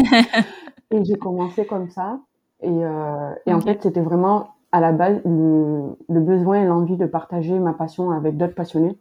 [0.90, 2.20] et j'ai commencé comme ça.
[2.62, 6.98] Et, euh, et en fait, c'était vraiment à la base le, le besoin et l'envie
[6.98, 8.98] de partager ma passion avec d'autres passionnés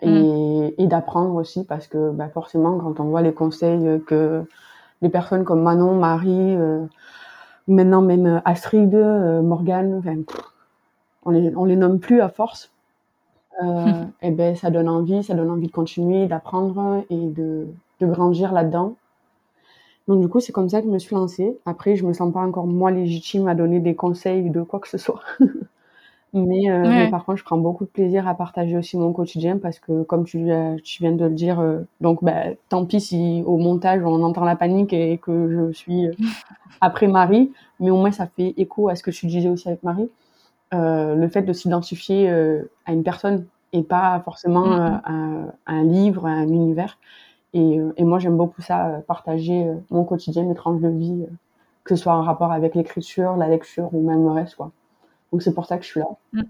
[0.00, 0.72] et, mm.
[0.78, 4.44] et d'apprendre aussi parce que bah, forcément, quand on voit les conseils que
[5.02, 6.84] les personnes comme Manon, Marie, euh,
[7.68, 10.16] maintenant même Astrid, euh, Morgane, enfin,
[11.24, 12.72] on les, on les nomme plus à force.
[13.62, 17.66] Euh, et ben ça donne envie, ça donne envie de continuer, d'apprendre et de,
[18.00, 18.94] de grandir là-dedans.
[20.08, 21.58] Donc du coup, c'est comme ça que je me suis lancée.
[21.64, 24.88] Après, je me sens pas encore moi légitime à donner des conseils de quoi que
[24.88, 25.20] ce soit.
[26.34, 29.56] mais, euh, mais, par contre, je prends beaucoup de plaisir à partager aussi mon quotidien
[29.56, 30.46] parce que, comme tu,
[30.82, 34.44] tu viens de le dire, euh, donc bah, tant pis si au montage on entend
[34.44, 36.12] la panique et que je suis euh,
[36.82, 39.82] après Marie, mais au moins ça fait écho à ce que tu disais aussi avec
[39.82, 40.10] Marie.
[40.72, 42.28] le fait de s'identifier
[42.84, 45.52] à une personne et pas forcément mm, mm.
[45.66, 46.98] à, un livre, à un univers.
[47.54, 50.88] Et, euh, et moi, j'aime beaucoup ça, euh, partager euh, mon quotidien, mes tranches de
[50.88, 51.24] vie,
[51.84, 54.56] que ce soit en rapport avec l'écriture, la lecture ou même le reste.
[54.56, 54.72] Quoi.
[55.32, 56.08] Donc c'est pour ça que je suis là.
[56.32, 56.42] Mm.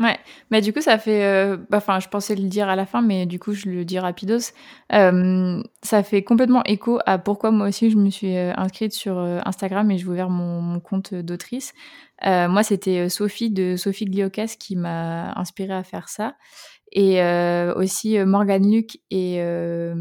[0.00, 0.18] Ouais,
[0.50, 1.56] mais du coup, ça fait.
[1.70, 4.00] Bah, enfin, je pensais le dire à la fin, mais du coup, je le dis
[4.00, 4.50] rapidos.
[4.90, 9.98] ça fait complètement écho à pourquoi moi aussi je me suis inscrite sur Instagram et
[9.98, 11.74] je ouvert mon, mon compte d'autrice.
[12.24, 16.34] moi, c'était Sophie de Sophie Gliocas qui m'a inspirée à faire ça
[16.94, 19.94] et euh, aussi euh, Morgane Luc et euh,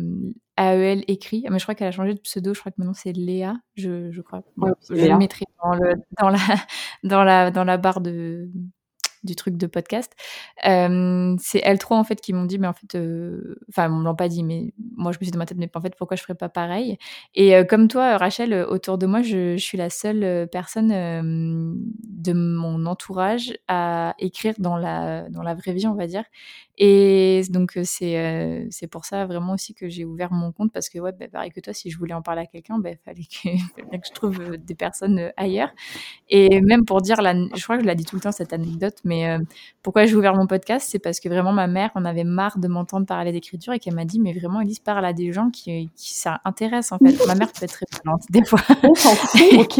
[0.57, 1.43] AEL écrit.
[1.49, 2.53] Mais je crois qu'elle a changé de pseudo.
[2.53, 4.43] Je crois que maintenant c'est Léa, je, je crois.
[4.89, 6.37] je le mettrai dans, le, dans, la,
[7.03, 8.49] dans, la, dans la barre de,
[9.23, 10.13] du truc de podcast.
[10.65, 14.03] Euh, c'est L3 en fait qui m'ont dit, mais en fait, euh, enfin, ils me
[14.03, 15.95] l'ont pas dit, mais moi je me suis dit dans ma tête, mais en fait,
[15.97, 16.97] pourquoi je ferais pas pareil?
[17.33, 22.33] Et euh, comme toi, Rachel, autour de moi, je, je suis la seule personne de
[22.33, 26.23] mon entourage à écrire dans la, dans la vraie vie, on va dire.
[26.77, 30.99] Et donc, c'est c'est pour ça vraiment aussi que j'ai ouvert mon compte parce que,
[30.99, 33.23] ouais, bah, pareil que toi, si je voulais en parler à quelqu'un, il bah, fallait
[33.23, 33.49] que,
[33.81, 35.69] fallait que je trouve des personnes ailleurs.
[36.29, 38.53] Et même pour dire, la, je crois que je l'ai dit tout le temps cette
[38.53, 39.37] anecdote, mais
[39.83, 42.67] pourquoi j'ai ouvert mon podcast, c'est parce que vraiment ma mère en avait marre de
[42.67, 45.89] m'entendre parler d'écriture et qu'elle m'a dit, mais vraiment, Elise parle à des gens qui,
[45.95, 47.25] qui ça intéresse en fait.
[47.27, 48.61] ma mère peut être très violente des fois.
[49.59, 49.77] Ok.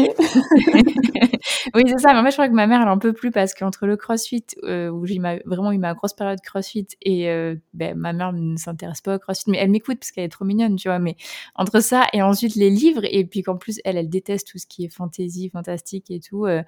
[1.74, 2.14] oui, c'est ça.
[2.14, 4.44] Mais moi, je crois que ma mère, elle en peut plus parce qu'entre le crossfit,
[4.62, 7.26] où j'ai vraiment eu ma grosse période crossfit et
[7.72, 10.44] ben, ma mère ne s'intéresse pas au crossfit, mais elle m'écoute parce qu'elle est trop
[10.44, 10.98] mignonne, tu vois.
[10.98, 11.16] Mais
[11.54, 14.66] entre ça et ensuite les livres, et puis qu'en plus, elle, elle déteste tout ce
[14.66, 16.46] qui est fantasy, fantastique et tout.
[16.46, 16.62] Euh,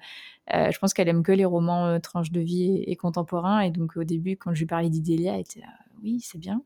[0.53, 3.61] euh, je pense qu'elle aime que les romans euh, tranches de vie et, contemporains.
[3.61, 5.67] Et donc, au début, quand je lui parlais d'Idélia, elle était là,
[6.03, 6.61] oui, c'est bien,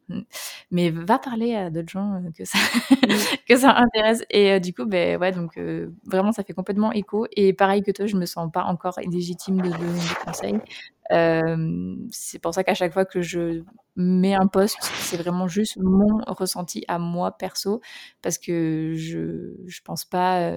[0.72, 2.58] mais va parler à d'autres gens que ça,
[3.48, 4.26] que ça intéresse.
[4.30, 5.58] Et du coup, ben ouais, donc
[6.06, 7.28] vraiment, ça fait complètement écho.
[7.38, 10.60] Et pareil que toi, je me sens pas encore légitime de donner des conseils.
[11.10, 13.64] C'est pour ça qu'à chaque fois que je
[13.96, 17.82] mets un post, c'est vraiment juste mon ressenti à moi perso,
[18.22, 20.52] parce que je je pense pas,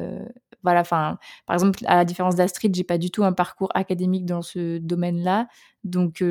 [0.62, 4.24] voilà, enfin, par exemple, à la différence d'Astrid, j'ai pas du tout un parcours académique
[4.26, 5.48] dans ce domaine-là,
[5.84, 6.22] donc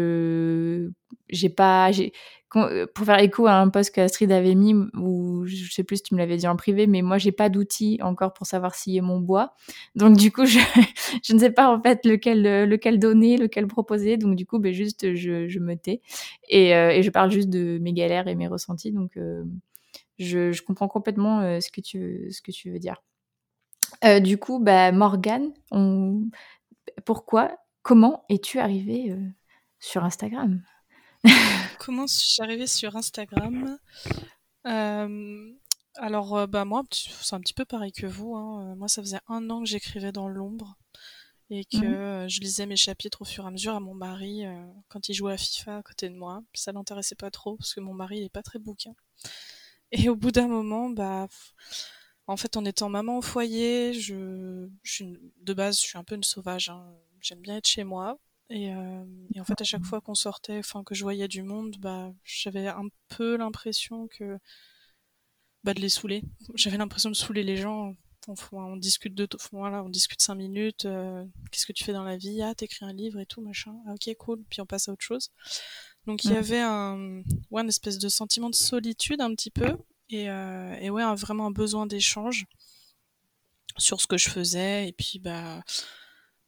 [1.30, 1.92] j'ai pas,
[2.94, 6.14] pour faire écho à un post qu'Astrid avait mis, ou je sais plus si tu
[6.14, 9.20] me l'avais dit en privé, mais moi j'ai pas d'outils encore pour savoir est mon
[9.20, 9.56] bois.
[9.96, 10.60] Donc du coup, je,
[11.34, 14.18] ne sais pas en fait lequel, lequel donner, lequel proposer.
[14.18, 16.02] Donc du coup, ben, juste je, me tais
[16.50, 18.92] et, euh, et, je parle juste de mes galères et mes ressentis.
[18.92, 19.44] Donc euh,
[20.20, 23.02] je, comprends complètement euh, ce, que tu, veux dire.
[24.22, 25.52] du coup, bah, Morgane,
[27.06, 29.16] pourquoi, comment es-tu arrivée
[29.80, 30.62] sur Instagram?
[31.80, 33.78] Comment je suis arrivée sur Instagram?
[34.66, 35.54] Euh,
[35.96, 38.36] Alors, euh, bah moi, c'est un petit peu pareil que vous.
[38.36, 38.72] Hein.
[38.72, 40.78] Euh, moi, ça faisait un an que j'écrivais dans l'ombre
[41.50, 42.30] et que mmh.
[42.30, 44.44] je lisais mes chapitres au fur et à mesure à mon mari
[44.88, 46.42] quand il jouait à FIFA à côté de moi.
[46.54, 48.96] Ça l'intéressait pas trop parce que mon mari il est pas très bouquin.
[49.92, 51.28] Et au bout d'un moment, bah,
[52.28, 55.04] en fait, en étant maman au foyer, je, je
[55.42, 56.70] de base, je suis un peu une sauvage.
[56.70, 56.84] Hein.
[57.22, 58.18] J'aime bien être chez moi.
[58.54, 61.76] Euh, et, en fait, à chaque fois qu'on sortait, enfin que je voyais du monde,
[61.80, 64.38] bah, j'avais un peu l'impression que
[65.64, 66.24] bah, de les saouler.
[66.56, 67.96] J'avais l'impression de saouler les gens.
[68.54, 70.86] On, discute de voilà, on discute cinq minutes.
[70.86, 72.42] Euh, qu'est-ce que tu fais dans la vie?
[72.42, 73.76] Ah, t'écris un livre et tout machin.
[73.88, 74.44] Ah, ok, cool.
[74.50, 75.30] Puis on passe à autre chose.
[76.06, 79.78] Donc il y avait un, ouais, une espèce de sentiment de solitude un petit peu
[80.10, 82.46] et, euh, et ouais, vraiment un besoin d'échange
[83.78, 85.64] sur ce que je faisais et puis bah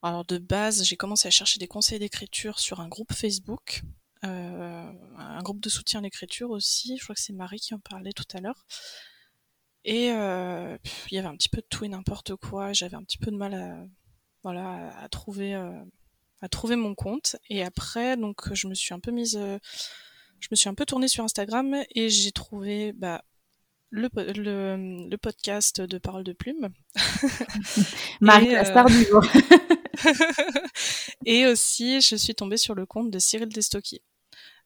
[0.06, 3.82] alors de base, j'ai commencé à chercher des conseils d'écriture sur un groupe Facebook,
[4.24, 6.96] euh, un groupe de soutien à l'écriture aussi.
[6.96, 8.66] Je crois que c'est Marie qui en parlait tout à l'heure.
[9.84, 10.78] Et euh,
[11.10, 12.72] il y avait un petit peu de tout et n'importe quoi.
[12.72, 13.84] J'avais un petit peu de mal à,
[14.42, 15.72] voilà, à trouver, euh,
[16.40, 17.36] à trouver mon compte.
[17.50, 19.38] Et après, donc, je me suis un peu mise,
[20.40, 23.24] je me suis un peu tournée sur Instagram et j'ai trouvé, bah,
[23.90, 24.08] le,
[25.08, 26.68] le, podcast de Parole de Plume.
[28.20, 29.24] Marie, la star du jour.
[31.26, 34.00] et aussi, je suis tombée sur le compte de Cyril Destocky.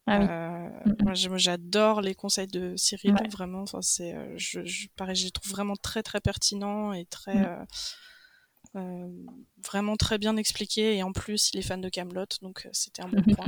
[0.07, 3.63] Ah euh, j'adore les conseils de Cyril, vraiment.
[3.63, 7.47] Enfin, c'est, euh, je, je, pareil, je les trouve vraiment très très pertinents et très
[8.77, 9.09] euh,
[9.65, 10.97] vraiment très bien expliqués.
[10.97, 13.47] Et en plus, il est fan de Camelot, donc c'était un bon point.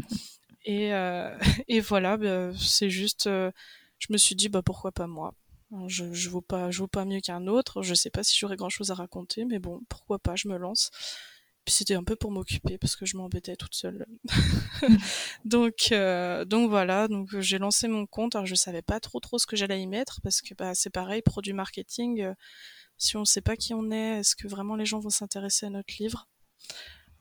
[0.64, 0.90] Et,
[1.68, 5.35] et voilà, bah, c'est juste, je me suis dit, bah pourquoi pas moi?
[5.87, 7.83] Je, je vaux pas, je vaux pas mieux qu'un autre.
[7.83, 10.59] Je sais pas si j'aurais grand chose à raconter, mais bon, pourquoi pas, je me
[10.59, 10.90] lance.
[11.64, 14.07] Puis c'était un peu pour m'occuper parce que je m'embêtais toute seule.
[15.44, 18.35] donc euh, donc voilà, donc j'ai lancé mon compte.
[18.35, 20.90] Alors je savais pas trop trop ce que j'allais y mettre parce que bah c'est
[20.90, 22.22] pareil, produit marketing.
[22.22, 22.35] Euh,
[22.98, 25.70] si on sait pas qui on est, est-ce que vraiment les gens vont s'intéresser à
[25.70, 26.29] notre livre?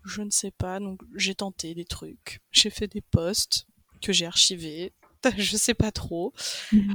[0.03, 0.79] Je ne sais pas.
[0.79, 2.41] Donc j'ai tenté des trucs.
[2.51, 3.67] J'ai fait des posts
[4.01, 4.93] que j'ai archivés.
[5.37, 6.33] je sais pas trop.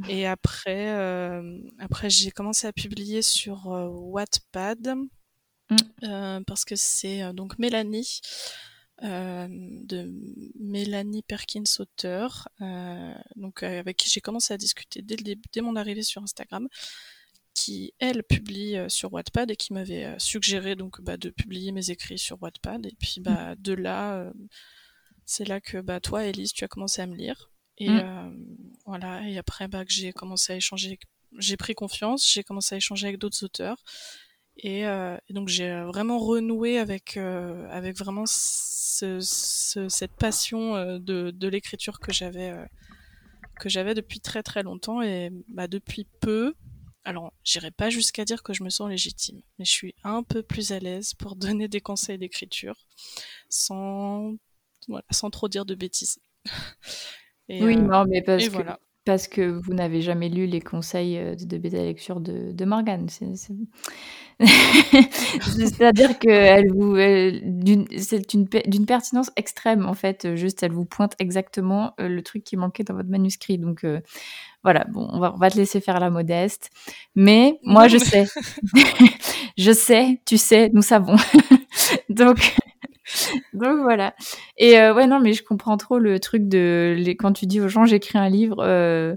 [0.08, 4.96] Et après, euh, après j'ai commencé à publier sur Wattpad
[5.70, 5.76] Mm.
[6.04, 8.20] Euh, parce que c'est euh, donc Mélanie
[9.02, 10.10] euh, de
[10.58, 12.48] Mélanie Perkins auteur,
[13.36, 15.16] donc avec qui j'ai commencé à discuter dès,
[15.52, 16.66] dès mon arrivée sur Instagram,
[17.52, 22.18] qui elle publie sur Wattpad et qui m'avait suggéré donc bah, de publier mes écrits
[22.18, 23.56] sur Wattpad et puis bah mm.
[23.58, 24.32] de là
[25.26, 28.46] c'est là que bah toi Elise tu as commencé à me lire et mm.
[28.86, 30.98] voilà et après bah que j'ai commencé à échanger
[31.36, 33.82] j'ai pris confiance j'ai commencé à échanger avec d'autres auteurs
[34.58, 40.74] et, euh, et donc j'ai vraiment renoué avec euh, avec vraiment ce, ce, cette passion
[40.76, 42.64] euh, de, de l'écriture que j'avais euh,
[43.60, 46.54] que j'avais depuis très très longtemps et bah, depuis peu.
[47.04, 50.42] Alors, j'irai pas jusqu'à dire que je me sens légitime, mais je suis un peu
[50.42, 52.86] plus à l'aise pour donner des conseils d'écriture
[53.48, 54.34] sans
[54.88, 56.18] voilà, sans trop dire de bêtises.
[57.48, 58.58] oui, non, mais parce que,
[59.04, 63.08] parce que vous n'avez jamais lu les conseils de bêta lecture de, de Morgane.
[65.40, 66.96] C'est-à-dire qu'elle vous,
[67.98, 70.36] c'est d'une pertinence extrême en fait.
[70.36, 73.58] Juste, elle vous pointe exactement le truc qui manquait dans votre manuscrit.
[73.58, 73.84] Donc
[74.62, 76.70] voilà, bon, on va, on va te laisser faire la modeste.
[77.14, 78.26] Mais moi, je sais,
[79.56, 81.16] je sais, tu sais, nous savons.
[82.08, 82.38] Donc
[83.52, 84.14] donc voilà.
[84.56, 87.60] Et euh, ouais, non, mais je comprends trop le truc de les, quand tu dis
[87.60, 89.14] aux gens j'écris un livre, euh,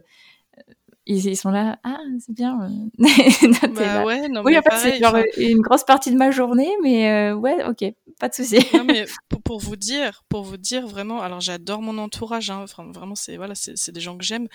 [1.09, 2.69] ils, sont là, ah, c'est bien.
[2.99, 7.09] bah ouais, non, oui, en fait, c'est genre une grosse partie de ma journée, mais
[7.09, 7.83] euh, ouais, ok,
[8.19, 8.59] pas de souci.
[8.75, 9.05] non, mais
[9.43, 13.55] pour, vous dire, pour vous dire vraiment, alors j'adore mon entourage, hein, vraiment, c'est voilà,
[13.55, 14.47] c'est des gens que j'aime,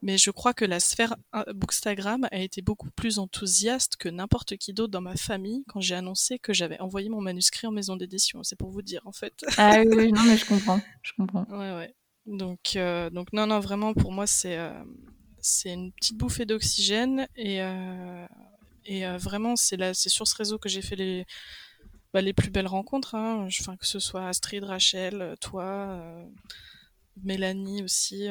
[0.00, 4.56] mais je crois que la sphère euh, Bookstagram a été beaucoup plus enthousiaste que n'importe
[4.56, 7.96] qui d'autre dans ma famille quand j'ai annoncé que j'avais envoyé mon manuscrit en maison
[7.96, 8.42] d'édition.
[8.42, 9.34] C'est pour vous dire, en fait.
[9.58, 11.44] ah oui, non, mais je comprends, je comprends.
[11.50, 11.94] Ouais, ouais.
[12.24, 14.56] Donc, euh, donc non, non, vraiment, pour moi, c'est
[15.40, 18.26] c'est une petite bouffée d'oxygène et, euh,
[18.84, 21.26] et euh, vraiment c'est c'est sur ce réseau que j'ai fait les
[22.12, 23.46] bah, les plus belles rencontres hein.
[23.60, 26.24] enfin que ce soit Astrid Rachel toi euh,
[27.22, 28.28] Mélanie aussi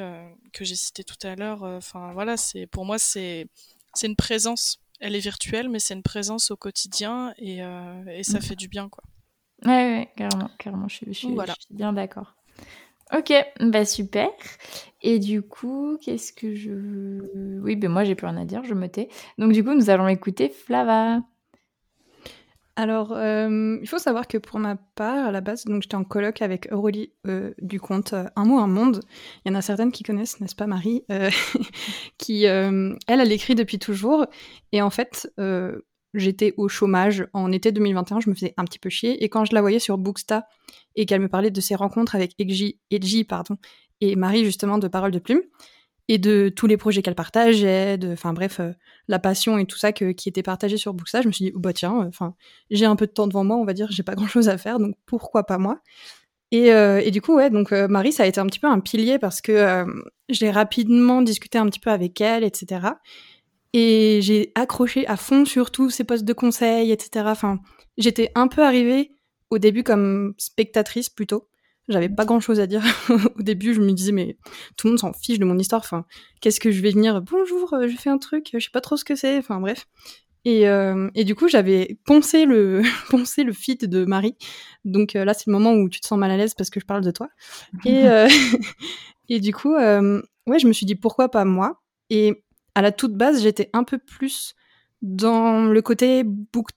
[0.54, 3.48] que j'ai cité tout à l'heure enfin voilà c'est pour moi c'est
[3.94, 8.40] c'est une présence elle est virtuelle mais c'est une présence au quotidien et, et ça
[8.40, 8.42] mmh.
[8.42, 9.04] fait du bien quoi
[9.66, 11.28] ouais, ouais carrément carrément je suis
[11.70, 12.37] bien d'accord
[13.14, 14.30] Ok, bah super.
[15.02, 17.62] Et du coup, qu'est-ce que je...
[17.62, 19.08] Oui, ben moi j'ai plus rien à dire, je me tais.
[19.38, 21.22] Donc du coup, nous allons écouter Flava.
[22.76, 26.04] Alors, euh, il faut savoir que pour ma part, à la base, donc j'étais en
[26.04, 29.00] colloque avec Aurélie euh, du compte euh, Un mot, un monde.
[29.44, 31.04] Il y en a certaines qui connaissent, n'est-ce pas, Marie?
[32.20, 34.28] Qui, elle, elle écrit depuis toujours.
[34.74, 35.32] Et en fait,
[36.14, 39.24] j'étais au chômage en été 2021, je me faisais un petit peu chier.
[39.24, 40.48] Et quand je la voyais sur Booksta
[40.96, 43.58] et qu'elle me parlait de ses rencontres avec Edgy, pardon,
[44.02, 45.42] et Marie, justement, de Parole de Plume,
[46.10, 48.72] et de tous les projets qu'elle partageait, de, enfin bref, euh,
[49.08, 51.74] la passion et tout ça qui était partagé sur Booksta, je me suis dit, bah
[51.74, 52.36] tiens, euh, enfin,
[52.70, 54.58] j'ai un peu de temps devant moi, on va dire, j'ai pas grand chose à
[54.58, 55.80] faire, donc pourquoi pas moi?
[56.52, 59.20] Et, euh, du coup, ouais, donc Marie, ça a été un petit peu un pilier
[59.20, 59.86] parce que
[60.30, 62.80] j'ai rapidement discuté un petit peu avec elle, etc.
[63.74, 67.26] Et j'ai accroché à fond sur tous ces postes de conseil, etc.
[67.28, 67.60] Enfin,
[67.98, 69.12] j'étais un peu arrivée
[69.50, 71.50] au début comme spectatrice plutôt.
[71.90, 72.84] J'avais pas grand chose à dire.
[73.38, 74.38] au début, je me disais, mais
[74.76, 75.82] tout le monde s'en fiche de mon histoire.
[75.82, 76.06] Enfin,
[76.42, 77.22] qu'est-ce que je vais venir?
[77.22, 79.38] Bonjour, euh, je fais un truc, je sais pas trop ce que c'est.
[79.38, 79.88] Enfin, bref.
[80.44, 84.36] Et, euh, et, du coup, j'avais poncé le, poncé le feed de Marie.
[84.86, 86.80] Donc euh, là, c'est le moment où tu te sens mal à l'aise parce que
[86.80, 87.30] je parle de toi.
[87.86, 88.04] Et,
[89.30, 91.82] et du coup, ouais, je me suis dit, pourquoi pas moi?
[92.10, 92.44] Et
[92.78, 94.54] à la toute base, j'étais un peu plus
[95.02, 96.68] dans le côté book,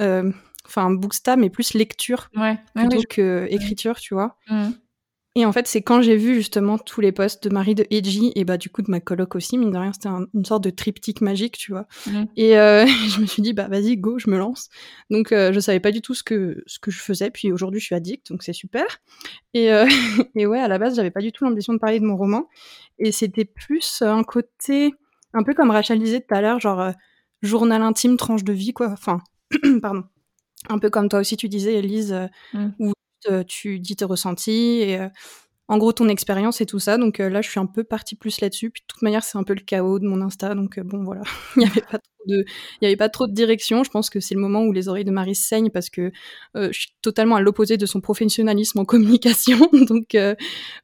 [0.00, 0.32] euh,
[0.64, 2.30] enfin booksta, mais plus lecture
[2.74, 4.38] plutôt que écriture, tu vois.
[4.48, 4.70] Mmh.
[5.34, 8.32] Et en fait, c'est quand j'ai vu justement tous les posts de Marie de Edgy
[8.36, 10.70] et bah du coup de ma coloc aussi, mine de rien, c'était une sorte de
[10.70, 11.86] triptyque magique, tu vois.
[12.06, 12.24] Mmh.
[12.38, 14.70] Et euh, je me suis dit bah vas-y go, je me lance.
[15.10, 17.80] Donc euh, je savais pas du tout ce que ce que je faisais, puis aujourd'hui
[17.80, 18.86] je suis addict, donc c'est super.
[19.52, 19.68] Et,
[20.36, 22.48] et ouais, à la base, j'avais pas du tout l'ambition de parler de mon roman,
[22.98, 24.94] et c'était plus un côté
[25.34, 26.92] un peu comme Rachel disait tout à l'heure, genre euh,
[27.42, 28.90] journal intime, tranche de vie, quoi.
[28.90, 29.20] Enfin,
[29.82, 30.04] pardon.
[30.70, 32.70] Un peu comme toi aussi tu disais, Elise, euh, mm.
[32.78, 32.92] où
[33.30, 34.98] euh, tu dis tes ressentis et
[35.68, 36.96] en gros ton expérience et tout ça.
[36.96, 38.70] Donc là, je suis un peu partie plus là-dessus.
[38.70, 40.54] Puis de toute manière, c'est un peu le chaos de mon Insta.
[40.54, 41.22] Donc bon, voilà.
[41.56, 42.44] Il n'y avait pas trop de,
[42.80, 43.84] il y avait pas trop de direction.
[43.84, 46.12] Je pense que c'est le moment où les oreilles de Marie saignent parce que
[46.54, 49.58] je suis totalement à l'opposé de son professionnalisme en communication.
[49.72, 50.16] donc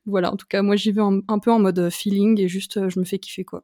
[0.04, 0.32] voilà.
[0.32, 3.04] En tout cas, moi, j'y vais un peu en mode feeling et juste, je me
[3.04, 3.62] fais kiffer quoi.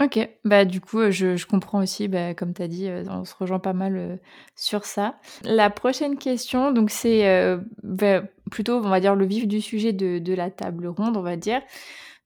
[0.00, 3.26] Ok, bah du coup, euh, je, comprends aussi, bah, comme tu as dit, euh, on
[3.26, 4.16] se rejoint pas mal euh,
[4.56, 5.16] sur ça.
[5.44, 10.18] La prochaine question, donc c'est bah, plutôt, on va dire, le vif du sujet de,
[10.18, 11.60] de la table ronde, on va dire.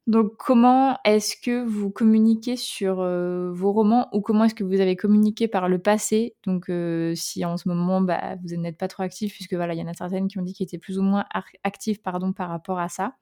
[0.07, 4.97] Donc, comment est-ce que vous communiquez sur vos romans ou comment est-ce que vous avez
[4.97, 6.37] communiqué par le passé?
[6.45, 6.71] Donc,
[7.15, 9.87] si en ce moment, bah, vous n'êtes pas trop actif, puisque voilà, il y en
[9.89, 11.25] a certaines qui ont dit qu'ils étaient plus ou moins
[11.63, 13.15] actifs pardon, par rapport à ça.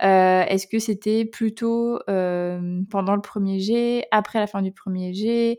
[0.00, 5.58] est-ce que c'était plutôt pendant le premier jet, après la fin du premier jet,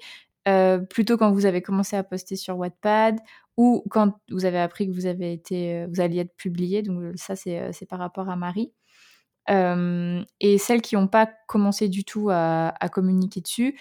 [0.89, 3.19] plutôt quand vous avez commencé à poster sur Wattpad
[3.58, 6.82] ou quand vous avez appris que vous avez été, vous alliez être publié?
[6.82, 8.73] Donc ça, c'est par rapport à Marie
[9.48, 13.80] et celles qui n'ont pas commencé du tout à, communiquer dessus,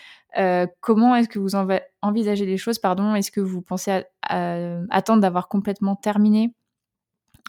[0.81, 1.55] comment est-ce que vous
[2.03, 6.55] envisagez les choses Pardon, est-ce que vous pensez à, attendre d'avoir complètement terminé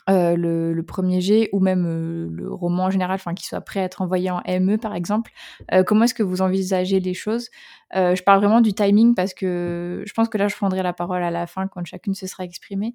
[0.08, 3.80] euh, le, premier G ou même euh, le roman en général, enfin qui soit prêt
[3.80, 5.32] à être envoyé en ME par exemple.
[5.74, 7.50] Euh, comment est-ce que vous envisagez les choses?
[7.94, 11.24] Je parle vraiment du timing parce que je pense que là je prendrai la parole
[11.24, 12.94] à la fin quand chacune se sera exprimée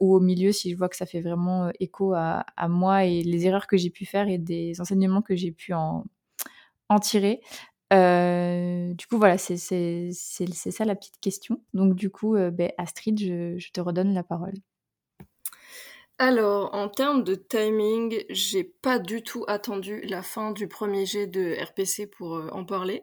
[0.00, 3.46] ou au milieu si je vois que ça fait vraiment écho à, moi et les
[3.46, 6.04] erreurs que j'ai pu faire et des enseignements que j'ai pu en,
[6.88, 7.40] en tirer.
[7.90, 11.60] du coup, voilà, c'est ça la petite question.
[11.74, 14.54] Donc, du coup, ben, Astrid, je te redonne la parole.
[16.24, 21.26] Alors, en termes de timing, j'ai pas du tout attendu la fin du premier jet
[21.26, 23.02] de RPC pour euh, en parler.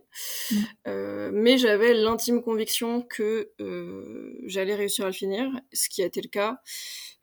[0.49, 0.55] Mm.
[0.87, 6.05] Euh, mais j'avais l'intime conviction que euh, j'allais réussir à le finir, ce qui a
[6.05, 6.61] été le cas.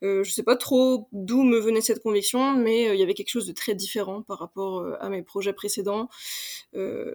[0.03, 3.47] je sais pas trop d'où me venait cette conviction, mais il y avait quelque chose
[3.47, 6.09] de très différent par rapport à mes projets précédents.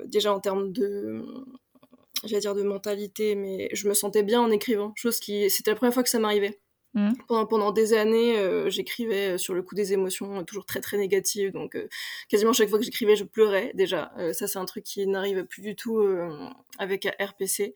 [0.07, 1.23] déjà en termes de
[2.25, 5.77] j'allais dire de mentalité, mais je me sentais bien en écrivant, chose qui c'était la
[5.77, 6.59] première fois que ça m'arrivait.
[6.95, 7.13] Mmh.
[7.27, 10.99] Pendant, pendant, des années, euh, j'écrivais sur le coup des émotions, euh, toujours très très
[10.99, 11.51] négatives.
[11.51, 11.89] Donc, euh,
[12.29, 14.13] quasiment chaque fois que j'écrivais, je pleurais déjà.
[14.33, 16.01] ça, c'est un truc qui n'arrive plus du tout
[16.79, 17.75] avec RPC.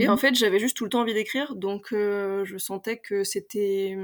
[0.00, 0.18] Et en mmh.
[0.18, 1.54] fait, j'avais juste tout le temps envie d'écrire.
[1.56, 3.96] Donc, je sentais que c'était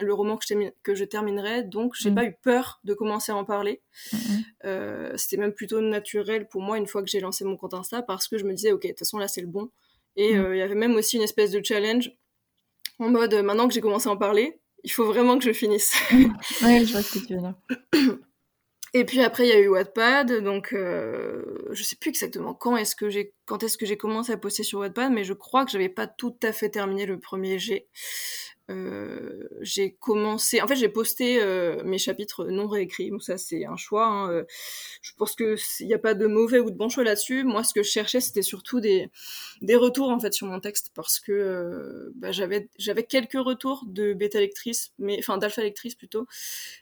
[0.00, 1.62] le roman que je, que je terminerais.
[1.62, 2.14] Donc, j'ai mmh.
[2.14, 3.80] pas eu peur de commencer à en parler.
[5.14, 8.26] c'était même plutôt naturel pour moi une fois que j'ai lancé mon compte Insta parce
[8.26, 9.70] que je me disais, ok, de toute façon, là, c'est le bon.
[10.16, 12.10] Et il y avait même aussi une espèce de challenge
[12.98, 15.52] en mode, euh, maintenant que j'ai commencé à en parler, il faut vraiment que je
[15.52, 15.94] finisse.
[16.62, 17.54] ouais, je vois ce que tu veux dire.
[18.94, 22.76] Et puis après, il y a eu Wattpad, donc euh, je sais plus exactement quand
[22.76, 25.64] est-ce que j'ai quand est-ce que j'ai commencé à poster sur Wattpad, mais je crois
[25.64, 27.88] que j'avais pas tout à fait terminé le premier G.
[28.70, 33.10] Euh, j'ai commencé, en fait, j'ai posté euh, mes chapitres non réécrits.
[33.10, 34.06] Donc ça, c'est un choix.
[34.06, 34.30] Hein.
[34.30, 34.44] Euh,
[35.02, 37.44] je pense que il n'y a pas de mauvais ou de bon choix là-dessus.
[37.44, 39.10] Moi, ce que je cherchais, c'était surtout des
[39.62, 44.12] des retours en fait sur mon texte parce que bah, j'avais j'avais quelques retours de
[44.12, 46.26] bêta lectrices, mais enfin d'alpha lectrices plutôt,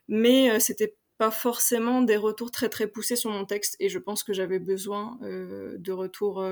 [0.08, 4.22] mais c'était pas forcément des retours très très poussés sur mon texte et je pense
[4.24, 6.42] que j'avais besoin de retours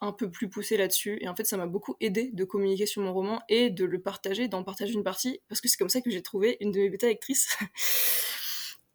[0.00, 1.18] un peu plus poussé là-dessus.
[1.20, 4.00] Et en fait, ça m'a beaucoup aidé de communiquer sur mon roman et de le
[4.00, 6.78] partager, d'en partager une partie, parce que c'est comme ça que j'ai trouvé une de
[6.78, 7.56] mes bêta lectrices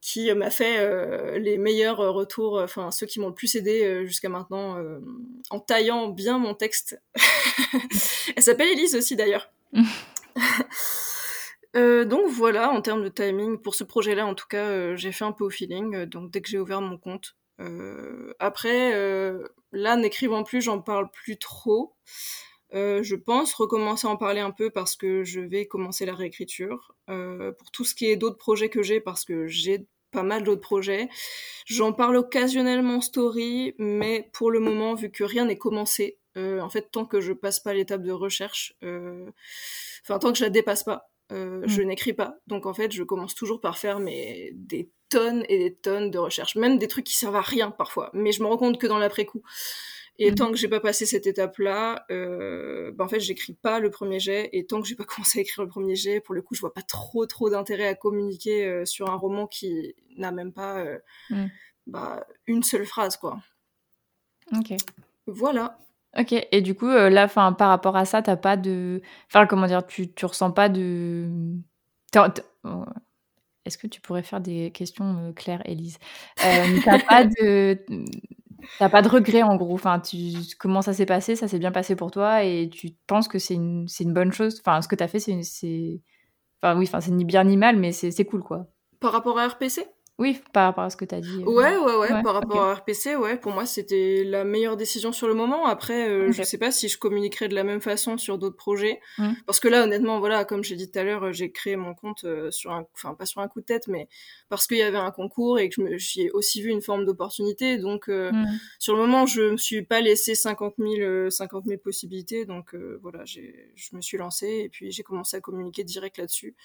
[0.02, 4.06] qui m'a fait euh, les meilleurs retours, enfin ceux qui m'ont le plus aidé euh,
[4.06, 4.99] jusqu'à maintenant, euh,
[5.52, 6.99] en taillant bien mon texte.
[8.36, 9.52] Elle s'appelle Elise aussi d'ailleurs.
[11.74, 15.32] donc voilà, en termes de timing, pour ce projet-là, en tout cas, j'ai fait un
[15.32, 16.06] peu au feeling.
[16.06, 17.36] donc dès que j'ai ouvert mon compte,
[18.39, 21.95] après, euh, là, n'écrivant plus, j'en parle plus trop.
[22.74, 26.16] Euh, je pense recommencer à en parler un peu parce que je vais commencer la
[26.16, 26.95] réécriture.
[27.07, 30.62] pour tout ce qui est d'autres projets que j'ai, parce que j'ai pas mal d'autres
[30.62, 31.09] projets.
[31.66, 36.70] J'en parle occasionnellement en story, mais pour le moment, vu que rien n'est commencé, en
[36.70, 40.84] fait, tant que je passe pas l'étape de recherche, enfin, tant que je la dépasse
[40.84, 41.68] pas, mm.
[41.68, 42.38] je n'écris pas.
[42.47, 46.18] Donc en fait, je commence toujours par faire mes, des tonnes et des tonnes de
[46.18, 48.09] recherches, même des trucs qui servent à rien parfois.
[48.14, 49.43] Mais je me rends compte que dans l'après-coup.
[50.18, 50.36] Et mhm.
[50.36, 54.20] tant que j'ai pas passé cette étape-là, euh, bah en fait, j'écris pas le premier
[54.20, 54.49] jet.
[54.53, 56.62] Et tant que j'ai pas commencé à écrire le premier jet, pour le coup, je
[56.62, 60.80] vois pas trop trop d'intérêt à communiquer euh, sur un roman qui n'a même pas
[60.80, 60.97] euh,
[61.30, 61.49] mhm.
[61.88, 63.39] bah, une seule phrase, quoi.
[64.55, 64.76] Ok.
[65.28, 65.78] Voilà.
[66.18, 66.34] Ok.
[66.51, 69.86] Et du coup, là, fin, par rapport à ça, t'as pas de, enfin, comment dire,
[69.86, 71.28] tu, tu ressens pas de,
[73.66, 75.97] est-ce que tu pourrais faire des questions euh, claires, Élise?
[76.43, 77.84] Euh, T'as pas de
[78.78, 79.74] T'as pas de regret en gros?
[79.74, 81.36] Enfin, tu, comment ça s'est passé?
[81.36, 82.43] Ça s'est bien passé pour toi?
[82.43, 84.59] Et tu penses que c'est une, une bonne chose?
[84.59, 86.01] Enfin, ce que tu as fait, c'est,
[86.62, 88.68] enfin oui, enfin c'est ni bien ni mal, mais c'est cool quoi.
[88.99, 89.86] Par rapport à RPC
[90.22, 91.41] oui, par rapport à ce que tu as dit.
[91.41, 95.11] Euh, ouais, ouais, ouais, par rapport à RPC, ouais, pour moi c'était la meilleure décision
[95.11, 95.65] sur le moment.
[95.65, 98.99] Après, euh, je sais pas si je communiquerai de la même façon sur d'autres projets.
[99.17, 99.32] Mmh.
[99.47, 102.24] Parce que là, honnêtement, voilà, comme j'ai dit tout à l'heure, j'ai créé mon compte
[102.26, 104.07] euh, sur un, enfin pas sur un coup de tête, mais
[104.47, 107.80] parce qu'il y avait un concours et que j'y ai aussi vu une forme d'opportunité.
[107.80, 108.45] Donc, mmh.
[108.78, 112.45] sur le moment, je me suis pas laissé 50 000, 50 000 possibilités.
[112.45, 116.55] Donc, voilà, je me suis lancée et puis j'ai commencé à communiquer direct là-dessus.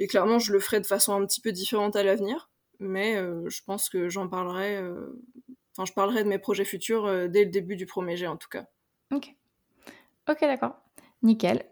[0.00, 2.48] Et clairement, je le ferai de façon un petit peu différente à l'avenir
[2.78, 4.76] mais euh, je pense que j'en parlerai.
[4.76, 5.22] Euh,
[5.72, 8.36] enfin, je parlerai de mes projets futurs euh, dès le début du premier jet, en
[8.36, 8.66] tout cas.
[9.12, 9.34] Ok.
[10.28, 10.76] Ok, d'accord.
[11.22, 11.64] Nickel.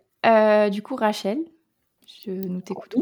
[0.70, 1.38] du coup, Rachel,
[2.24, 2.94] je nous t'écoute.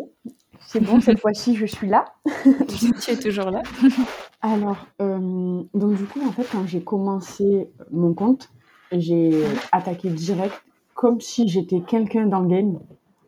[0.61, 2.15] C'est bon, cette fois-ci, je suis là.
[3.01, 3.63] tu es toujours là.
[4.41, 8.51] Alors, donc du coup, en fait, quand j'ai commencé mon compte,
[8.91, 10.63] j'ai attaqué direct
[10.95, 12.81] comme si j'étais quelqu'un dans le game,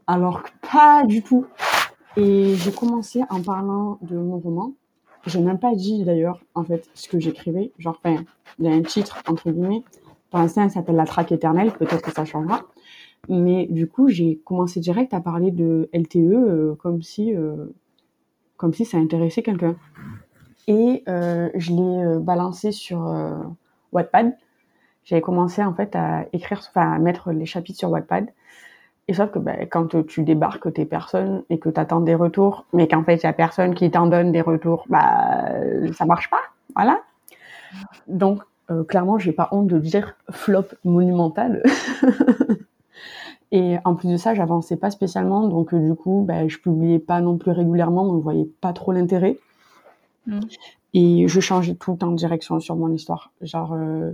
[0.07, 1.47] alors que pas du tout.
[2.17, 4.73] Et j'ai commencé en parlant de mon roman.
[5.27, 7.73] J'ai même pas dit d'ailleurs, en fait, ce que j'écrivais.
[7.79, 8.23] Genre, enfin,
[8.59, 9.83] il y a un titre, entre guillemets.
[10.31, 11.73] Pour l'instant, ça s'appelle La traque éternelle.
[11.73, 12.63] Peut-être que ça changera.
[13.29, 17.33] Mais du coup, j'ai commencé direct à parler de LTE comme si
[18.57, 19.77] comme si ça intéressait quelqu'un.
[20.69, 23.01] Et je l'ai balancé sur
[23.93, 24.37] Wattpad.
[25.05, 28.29] J'avais commencé en fait à écrire, enfin à mettre les chapitres sur Wattpad.
[29.07, 32.65] Et sauf que ben, quand tu débarques tes personnes et que tu attends des retours,
[32.73, 35.45] mais qu'en fait il y a personne qui t'en donne des retours, bah
[35.93, 36.41] ça marche pas,
[36.75, 37.01] voilà.
[38.07, 41.63] Donc euh, clairement, j'ai pas honte de dire flop monumental.
[43.53, 46.99] et en plus de ça, j'avançais pas spécialement, donc euh, du coup, ben, je publiais
[46.99, 49.39] pas non plus régulièrement, on voyait pas trop l'intérêt.
[50.27, 50.41] Mm.
[50.95, 53.33] Et je changeais tout le temps de direction sur mon histoire.
[53.43, 54.13] Genre, euh,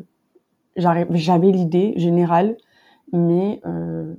[0.77, 2.57] j'avais l'idée générale,
[3.13, 4.15] mais euh,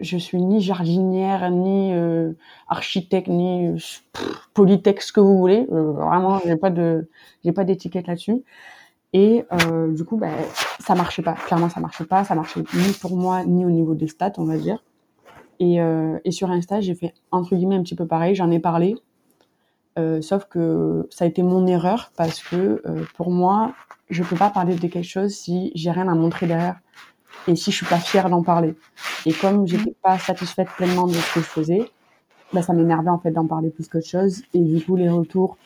[0.00, 2.32] je suis ni jardinière, ni euh,
[2.68, 3.70] architecte, ni
[4.54, 5.66] polytech, ce que vous voulez.
[5.70, 7.08] Euh, vraiment, j'ai pas de,
[7.44, 8.42] j'ai pas d'étiquette là-dessus.
[9.12, 10.32] Et euh, du coup, ben,
[10.78, 11.34] ça marchait pas.
[11.34, 12.24] Clairement, ça marchait pas.
[12.24, 14.82] Ça marchait ni pour moi, ni au niveau des stats, on va dire.
[15.58, 18.34] Et, euh, et sur Insta, j'ai fait entre guillemets un petit peu pareil.
[18.34, 18.96] J'en ai parlé.
[19.98, 22.82] Euh, sauf que ça a été mon erreur parce que
[23.16, 23.74] pour moi,
[24.08, 26.78] je peux pas parler de quelque chose si j'ai rien à montrer derrière
[27.46, 28.74] et si je suis pas fière d'en parler.
[29.26, 31.90] Et comme j'étais pas satisfaite pleinement de ce que je faisais,
[32.52, 34.42] bah, ça m'énervait en fait d'en parler plus qu'autre chose.
[34.54, 35.56] Et du coup, les retours,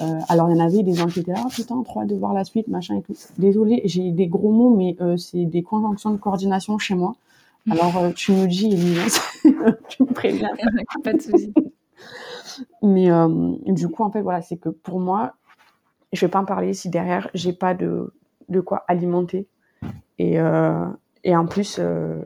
[0.00, 2.14] euh, alors il y en avait des gens qui étaient là, oh, putain, trop de
[2.14, 3.14] voir la suite, machin et tout.
[3.38, 7.14] Désolée, j'ai des gros mots, mais euh, c'est des conjonctions de coordination chez moi.
[7.70, 8.70] Alors euh, tu me dis,
[9.88, 10.50] tu me préviens.
[11.04, 11.54] pas de soucis.
[12.82, 13.08] Mais
[13.66, 15.34] du coup, en fait, voilà, c'est que pour moi,
[16.12, 18.12] je vais pas en parler si derrière j'ai pas de,
[18.48, 19.46] de quoi alimenter.
[20.18, 20.86] Et, euh,
[21.24, 22.20] et en plus, euh,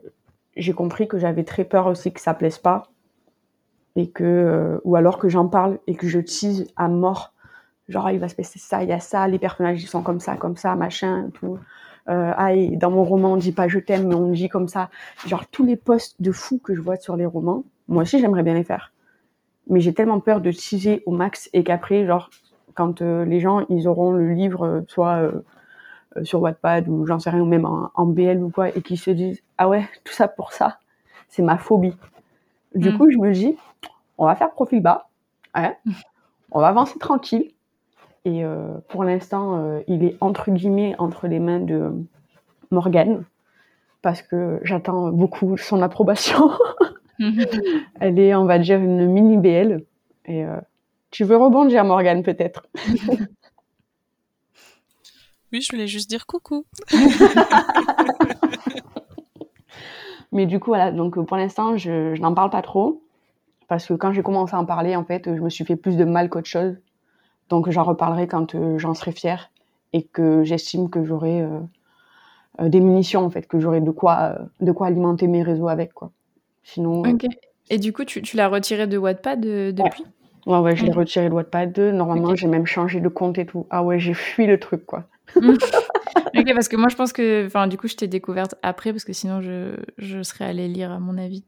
[0.56, 2.88] j'ai compris que j'avais très peur aussi que ça plaise pas
[3.94, 7.32] et que euh, ou alors que j'en parle et que je tease à mort.
[7.88, 10.20] Genre il va se passer ça, il y a ça, les personnages ils sont comme
[10.20, 11.58] ça, comme ça, machin, tout.
[12.08, 14.90] Euh, ah, dans mon roman on dit pas je t'aime mais on dit comme ça.
[15.26, 18.42] Genre tous les posts de fous que je vois sur les romans, moi aussi j'aimerais
[18.42, 18.92] bien les faire.
[19.68, 22.30] Mais j'ai tellement peur de teaser au max et qu'après genre
[22.74, 25.42] quand euh, les gens ils auront le livre soit euh,
[26.24, 29.10] sur Wattpad ou j'en sais rien, ou même en, BL ou quoi, et qui se
[29.10, 30.78] disent ah ouais, tout ça pour ça,
[31.28, 31.96] c'est ma phobie.
[32.74, 32.98] Du mm.
[32.98, 33.56] coup, je me dis,
[34.18, 35.08] on va faire profil bas,
[35.54, 35.74] hein,
[36.52, 37.50] on va avancer tranquille.
[38.24, 41.92] Et euh, pour l'instant, euh, il est entre guillemets entre les mains de
[42.70, 43.24] Morgane,
[44.02, 46.50] parce que j'attends beaucoup son approbation.
[48.00, 49.84] Elle est, on va dire, une mini BL.
[50.26, 50.44] Et
[51.10, 52.66] tu veux rebondir, Morgane, peut-être?
[55.60, 56.64] Je voulais juste dire coucou.
[60.32, 63.02] Mais du coup, voilà, donc pour l'instant, je, n'en parle pas trop.
[63.68, 65.96] Parce que quand j'ai commencé à en parler, en fait, je me suis fait plus
[65.96, 66.76] de mal qu'autre chose.
[67.48, 69.50] Donc j'en reparlerai quand euh, j'en serai fière
[69.92, 71.60] et que j'estime que j'aurai euh,
[72.60, 75.94] euh, des munitions, en fait, que j'aurai de quoi, de quoi alimenter mes réseaux avec,
[75.94, 76.10] quoi.
[76.64, 77.02] Sinon.
[77.70, 80.04] Et du coup, tu, tu l'as retiré de Wattpad depuis?
[80.46, 81.78] Ouais, ouais, je l'ai retiré de Wattpad.
[81.78, 83.66] Normalement, j'ai même changé de compte et tout.
[83.70, 85.04] Ah ouais, j'ai fui le truc, quoi.
[85.36, 89.04] Ok, parce que moi, je pense que, enfin, du coup, je t'ai découverte après, parce
[89.04, 91.44] que sinon, je, je serais allée lire, à mon avis.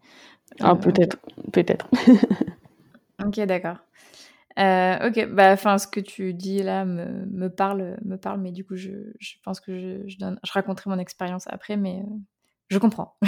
[0.61, 1.19] Ah, euh, peut-être,
[1.53, 1.89] peut-être.
[3.25, 3.79] ok, d'accord.
[4.59, 8.51] Euh, ok, bah, enfin, ce que tu dis là me, me, parle, me parle, mais
[8.51, 12.01] du coup, je, je pense que je, je, donne, je raconterai mon expérience après, mais
[12.01, 12.15] euh,
[12.69, 13.17] je comprends.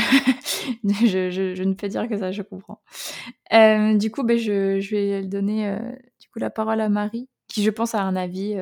[0.84, 2.82] je, je, ne peux dire que ça, je comprends.
[3.98, 5.78] Du coup, bah, je, je vais donner
[6.18, 8.56] du coup la parole à Marie, qui, je pense, a un avis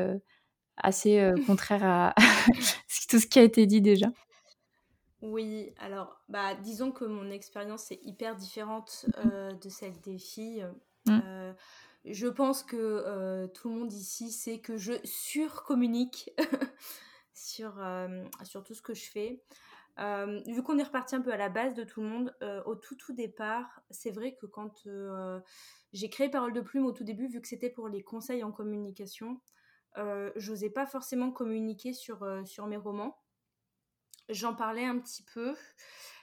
[0.82, 2.14] assez euh, contraire à
[3.08, 4.06] tout ce qui a été dit déjà.
[5.20, 10.66] Oui, alors, bah, disons que mon expérience est hyper différente euh, de celle des filles.
[11.06, 11.20] Mmh.
[11.24, 11.52] Euh,
[12.04, 16.30] je pense que tout le monde ici sait que je surcommunique
[17.34, 17.74] sur,
[18.44, 19.42] sur tout ce que je fais.
[20.46, 22.94] vu qu'on est reparti un peu à la base de tout le monde, au tout
[22.94, 24.86] tout départ, c'est vrai que quand
[25.92, 28.52] j'ai créé Parole de Plume au tout début, vu que c'était pour les conseils en
[28.52, 29.40] communication,
[30.36, 33.18] j'osais pas forcément communiquer sur, euh, sur mes romans.
[34.28, 35.54] J'en parlais un petit peu.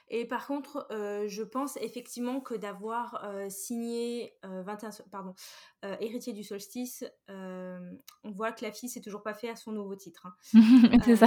[0.08, 5.34] Et par contre, euh, je pense effectivement que d'avoir signé 21, pardon,
[5.82, 9.96] Héritier du solstice, on voit que la fille s'est toujours pas fait à son nouveau
[9.96, 10.26] titre.
[10.26, 10.34] Hein.
[11.04, 11.26] C'est ça.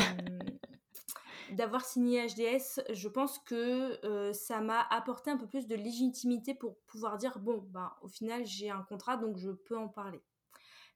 [1.51, 6.77] D'avoir signé HDS, je pense que ça m'a apporté un peu plus de légitimité pour
[6.87, 10.21] pouvoir dire bon, ben, au final, j'ai un contrat donc je peux en parler.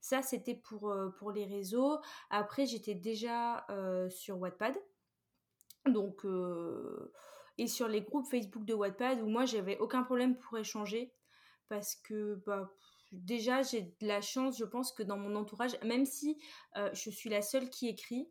[0.03, 1.97] Ça, c'était pour, euh, pour les réseaux.
[2.29, 4.75] Après, j'étais déjà euh, sur Wattpad.
[5.85, 7.13] Donc, euh,
[7.57, 11.13] et sur les groupes Facebook de Wattpad où moi, j'avais aucun problème pour échanger.
[11.69, 12.69] Parce que, bah,
[13.13, 16.37] déjà, j'ai de la chance, je pense, que dans mon entourage, même si
[16.75, 18.29] je suis la seule qui écrit,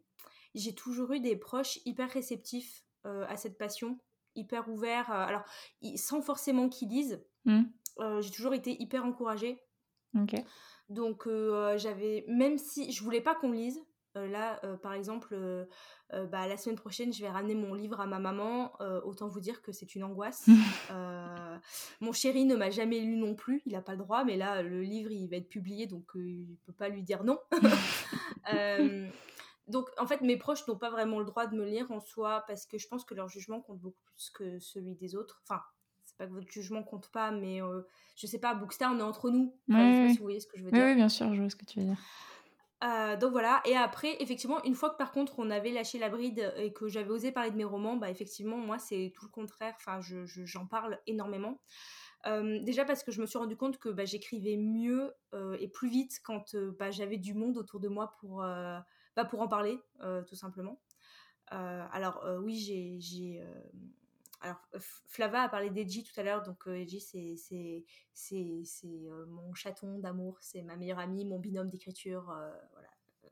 [0.55, 3.99] j'ai toujours eu des proches hyper réceptifs à cette passion.
[4.35, 5.11] hyper ouverts.
[5.11, 5.45] alors,
[5.97, 7.25] sans forcément qu'ils lisent.
[7.47, 7.63] Mmh.
[8.21, 9.63] j'ai toujours été hyper encouragée.
[10.15, 10.35] Ok.
[10.93, 11.27] Donc,
[11.77, 13.81] j'avais, même si je voulais pas qu'on lise,
[14.15, 15.35] là, par exemple,
[16.11, 18.73] bah, la semaine prochaine, je vais ramener mon livre à ma maman.
[19.05, 20.47] autant vous dire que c'est une angoisse.
[22.01, 24.63] mon chéri ne m'a jamais lu non plus, il n'a pas le droit, mais là,
[24.63, 27.39] le livre, il va être publié, donc il ne peut pas lui dire non.
[29.69, 32.45] donc, en fait, mes proches n'ont pas vraiment le droit de me lire en soi,
[32.47, 35.43] parce que je pense que leur jugement compte beaucoup plus que celui des autres.
[35.49, 35.63] Enfin,
[36.13, 37.61] c'est pas que votre jugement compte pas, mais
[38.17, 39.57] je sais pas, Bookstar, on est entre nous.
[39.69, 40.85] je sais pas si vous voyez ce que je veux dire.
[40.85, 41.99] Oui, bien sûr, je vois ce que tu veux dire.
[42.83, 46.09] Euh, donc voilà, et après, effectivement, une fois que par contre on avait lâché la
[46.09, 49.31] bride et que j'avais osé parler de mes romans, bah effectivement, moi c'est tout le
[49.31, 51.61] contraire, enfin j'en je, parle énormément.
[52.27, 55.69] Euh, déjà parce que je me suis rendu compte que bah, j'écrivais mieux euh, et
[55.69, 59.79] plus vite quand bah, j'avais du monde autour de moi pour, bah, pour en parler,
[60.27, 60.81] tout simplement.
[61.51, 62.57] alors oui,
[62.99, 63.45] j'ai
[64.43, 64.61] alors,
[65.07, 70.37] Flava a parlé d'Edgy tout à l'heure, donc euh, Edgy, c'est euh, mon chaton d'amour,
[70.41, 72.89] c'est ma meilleure amie, mon binôme d'écriture, euh, voilà.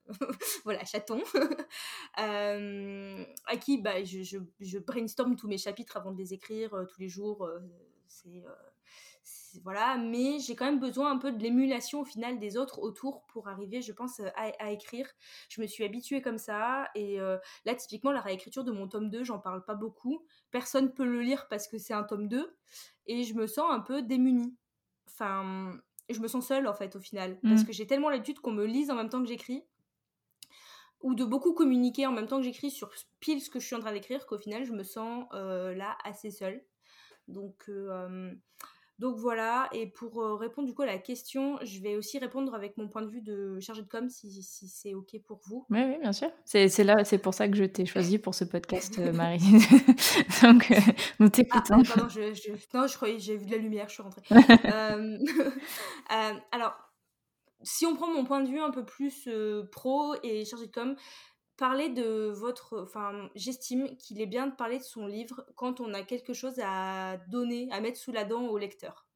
[0.64, 1.20] voilà, chaton,
[2.14, 4.22] à qui bah, je,
[4.60, 7.48] je, brainstorm tous mes chapitres avant de les écrire tous les jours.
[9.62, 13.24] Voilà, mais j'ai quand même besoin un peu de l'émulation au final des autres autour
[13.26, 15.08] pour arriver, je pense, à, écrire.
[15.48, 19.10] Je me suis habituée comme ça, et euh, là, typiquement, la réécriture de mon tome
[19.10, 20.24] 2, j'en parle pas beaucoup.
[20.50, 22.56] Personne peut le lire parce que c'est un tome 2,
[23.06, 24.56] et je me sens un peu démunie.
[25.08, 25.72] Enfin,
[26.08, 27.66] je me sens seule en fait au final, parce mmh.
[27.66, 29.64] que j'ai tellement l'habitude qu'on me lise en même temps que j'écris
[31.02, 32.90] ou de beaucoup communiquer en même temps que j'écris sur
[33.20, 35.96] pile ce que je suis en train d'écrire qu'au final je me sens euh, là
[36.04, 36.62] assez seule.
[37.28, 38.32] Donc euh,
[39.00, 42.54] donc voilà, et pour euh, répondre du coup à la question, je vais aussi répondre
[42.54, 45.64] avec mon point de vue de chargé de com si, si c'est ok pour vous.
[45.70, 46.28] Oui, oui, bien sûr.
[46.44, 49.40] C'est, là, c'est pour ça que je t'ai choisi pour ce podcast, euh, Marie.
[50.42, 50.74] Donc, euh,
[51.18, 51.82] nous ah, t'écoutons.
[51.96, 54.20] Ah, je, je, non, je croyais, j'ai vu de la lumière, je suis rentrée.
[56.52, 56.74] alors,
[57.62, 59.30] si on prend mon point de vue un peu plus
[59.72, 60.94] pro et chargé de com,
[61.60, 62.80] parler de votre.
[62.82, 66.58] Enfin, j'estime qu'il est bien de parler de son livre quand on a quelque chose
[66.64, 69.06] à donner, à mettre sous la dent au lecteur.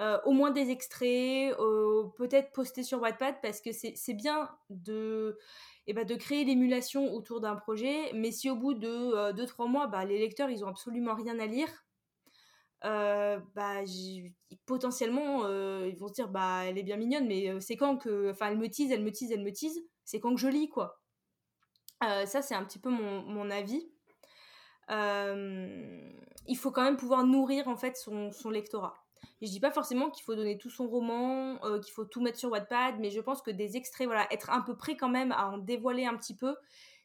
[0.00, 5.38] Euh, au moins des extraits, euh, peut-être poster sur Wattpad parce que c'est bien de,
[5.86, 9.68] eh ben, de créer l'émulation autour d'un projet, mais si au bout de 2-3 euh,
[9.68, 11.68] mois, bah, les lecteurs ils ont absolument rien à lire,
[12.82, 13.82] bah,
[14.66, 15.48] potentiellement
[15.84, 18.30] ils vont se dire bah elle est bien mignonne, mais c'est quand que.
[18.30, 20.68] Enfin, elle me tease, elle me tease, elle me tease, c'est quand que je lis
[20.68, 21.00] quoi.
[22.04, 23.88] Euh, ça, c'est un petit peu mon, avis.
[24.90, 26.10] Euh,
[26.46, 28.94] il faut quand même pouvoir nourrir en fait son, lectorat.
[29.42, 32.38] je dis pas forcément qu'il faut donner tout son roman, euh, qu'il faut tout mettre
[32.38, 35.32] sur Wattpad, mais je pense que des extraits, voilà, être un peu près quand même
[35.32, 36.54] à en dévoiler un petit peu,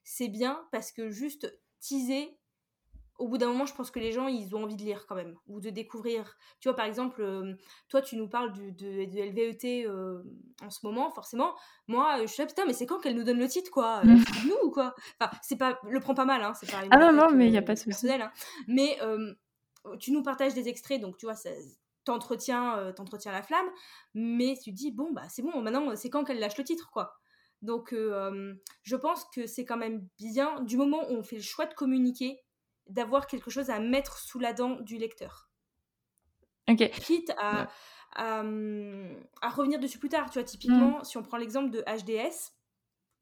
[0.04, 2.38] c'est bien parce que juste teaser,
[3.22, 5.14] au bout d'un moment, je pense que les gens, ils ont envie de lire quand
[5.14, 6.38] même, ou de découvrir.
[6.60, 7.54] Tu vois, par exemple, euh,
[7.88, 10.24] toi, tu nous parles du, de, LVET euh,
[10.64, 11.54] en ce moment, forcément.
[11.88, 14.04] Moi, je suis là, putain, mais c'est quand qu'elle nous donne le titre, quoi?
[14.04, 14.24] Mmh.
[14.48, 14.96] Nous, ou quoi?
[15.20, 17.52] Enfin, c'est pas, le prends pas mal, hein, c'est pas Ah non, non, mais il
[17.52, 18.12] n'y a pas de souci.
[18.12, 18.32] Hein.
[18.68, 18.98] Mais
[20.00, 21.52] tu nous partages des extraits, donc tu vois, ça
[22.04, 22.92] t'entretiens
[23.26, 23.68] la flamme,
[24.16, 27.14] mais tu dis, bon, bah c'est bon, maintenant, c'est quand qu'elle lâche le titre, quoi.
[27.62, 31.68] Donc, je pense que c'est quand même bien, du moment où on fait le choix
[31.68, 32.40] de communiquer,
[32.88, 35.50] d'avoir quelque chose à mettre sous la dent du lecteur.
[36.70, 36.90] Ok.
[36.92, 37.68] Quitte à,
[38.16, 38.42] à,
[39.50, 40.30] revenir dessus plus tard.
[40.30, 41.04] Tu vois, typiquement, mm.
[41.04, 42.52] si on prend l'exemple de HDS,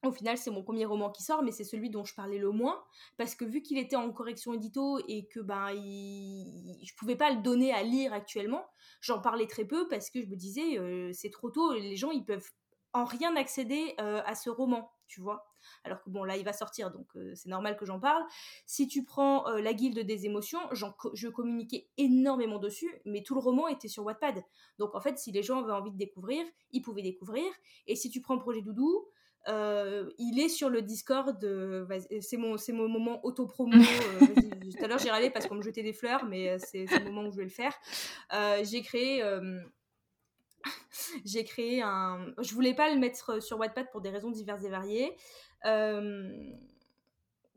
[0.05, 2.51] au final, c'est mon premier roman qui sort, mais c'est celui dont je parlais le
[2.51, 2.81] moins,
[3.17, 6.79] parce que vu qu'il était en correction édito et que ben, il...
[6.85, 8.65] je pouvais pas le donner à lire actuellement,
[9.01, 12.11] j'en parlais très peu parce que je me disais, euh, c'est trop tôt, les gens,
[12.11, 12.49] ils peuvent
[12.93, 15.45] en rien accéder euh, à ce roman, tu vois.
[15.83, 18.23] Alors que bon, là, il va sortir, donc euh, c'est normal que j'en parle.
[18.65, 23.41] Si tu prends euh, La Guilde des émotions, je communiquais énormément dessus, mais tout le
[23.41, 24.41] roman était sur Wattpad.
[24.77, 27.45] Donc en fait, si les gens avaient envie de découvrir, ils pouvaient découvrir.
[27.87, 29.05] Et si tu prends Projet Doudou,
[29.47, 31.37] il est sur le Discord.
[32.21, 33.71] c'est mon, c'est mon moment auto-promo.
[34.77, 37.27] tout à l'heure, j'ai râlé parce qu'on me jetait des fleurs, mais c'est, le moment
[37.27, 37.73] où je vais le faire.
[38.63, 39.23] j'ai créé
[41.25, 42.33] j'ai créé un.
[42.39, 45.15] Je voulais pas le mettre sur Wattpad pour des raisons diverses et variées.
[45.65, 46.51] Euh,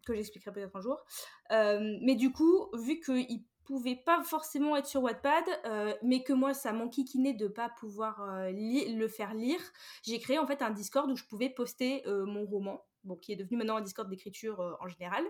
[0.05, 1.05] que j'expliquerai peut-être un jour.
[1.53, 6.33] Euh, mais du coup, vu qu'il pouvait pas forcément être sur Wattpad, euh, mais que
[6.33, 9.61] moi ça m'enquiquinait de pas pouvoir le faire lire,
[10.03, 13.37] j'ai créé en fait un Discord où je pouvais poster mon roman, bon, qui est
[13.37, 15.25] devenu maintenant un Discord d'écriture en général.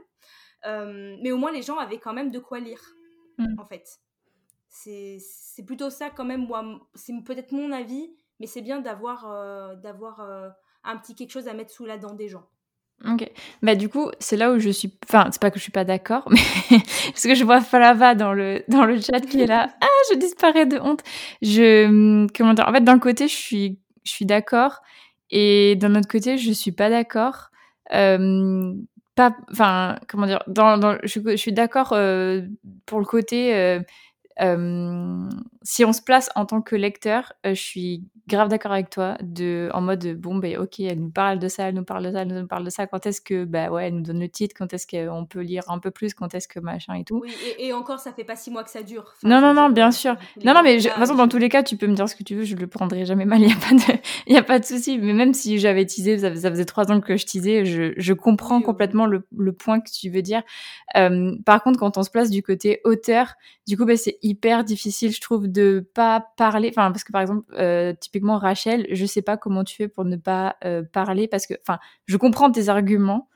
[0.64, 2.80] mais au moins les gens avaient quand même de quoi lire,
[3.36, 3.58] mmh.
[3.58, 4.00] en fait.
[4.72, 6.64] C'est plutôt ça quand même, moi,
[6.94, 8.10] c'est peut-être mon avis,
[8.40, 10.20] mais c'est bien d'avoir d'avoir
[10.84, 12.46] un petit quelque chose à mettre sous la dent des gens.
[13.10, 13.28] Ok.
[13.62, 14.92] Bah du coup, c'est là où je suis.
[15.08, 18.32] Enfin, c'est pas que je suis pas d'accord, mais parce que je vois Falava dans
[18.32, 19.70] le dans le chat qui est là.
[19.80, 21.02] Ah, je disparais de honte.
[21.42, 22.68] Je hum, comment dire.
[22.68, 24.80] En fait, d'un côté, je suis je suis d'accord,
[25.30, 27.50] et d'un autre côté, je suis pas d'accord.
[27.92, 28.72] Euh,
[29.16, 29.36] pas.
[29.50, 30.42] Enfin, comment dire.
[30.46, 32.42] Dans, dans je, je suis d'accord euh,
[32.86, 33.54] pour le côté.
[33.56, 33.80] Euh,
[34.40, 35.28] euh,
[35.64, 39.16] si on se place en tant que lecteur, euh, je suis grave d'accord avec toi,
[39.20, 42.12] de, en mode bon, ben ok, elle nous parle de ça, elle nous parle de
[42.12, 42.86] ça, elle nous parle de ça.
[42.86, 45.64] Quand est-ce que, bah ouais, elle nous donne le titre, quand est-ce qu'on peut lire
[45.68, 47.20] un peu plus, quand est-ce que machin et tout?
[47.22, 49.12] Oui, et, encore, ça fait pas six mois que ça dure.
[49.24, 50.16] non, non, non, bien sûr.
[50.44, 52.16] Non, non, mais de toute façon, dans tous les cas, tu peux me dire ce
[52.16, 53.98] que tu veux, je le prendrai jamais mal, il n'y a pas de,
[54.32, 54.98] y a pas de souci.
[54.98, 58.62] Mais même si j'avais teasé, ça, faisait trois ans que je teasais, je, je comprends
[58.62, 60.42] complètement le, le, point que tu veux dire.
[60.96, 63.34] Euh, par contre, quand on se place du côté auteur,
[63.66, 66.68] du coup, bah, c'est hyper difficile, je trouve, de pas parler.
[66.70, 70.04] Enfin, parce que par exemple, euh, typiquement Rachel, je sais pas comment tu fais pour
[70.04, 73.28] ne pas euh, parler, parce que, enfin, je comprends tes arguments,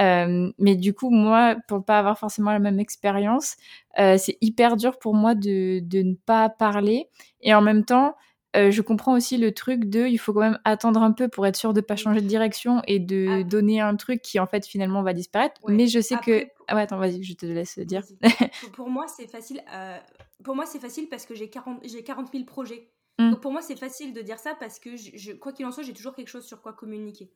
[0.00, 3.56] euh, mais du coup, moi, pour pas avoir forcément la même expérience,
[3.96, 7.08] c'est hyper dur pour moi de, de ne pas parler.
[7.42, 8.16] Et en même temps,
[8.54, 11.46] euh, je comprends aussi le truc de il faut quand même attendre un peu pour
[11.46, 13.42] être sûr de pas changer de direction et de ah.
[13.42, 15.60] donner un truc qui en fait finalement va disparaître.
[15.66, 18.02] Mais je sais que ah ouais attends vas-y je te laisse dire.
[18.74, 19.98] pour moi c'est facile euh...
[20.44, 22.88] pour moi c'est facile parce que j'ai 40 j'ai 40 000 projets.
[23.18, 23.30] Mmh.
[23.30, 25.82] Donc pour moi c'est facile de dire ça parce que je, quoi qu'il en soit
[25.82, 27.32] j'ai toujours quelque chose sur quoi communiquer.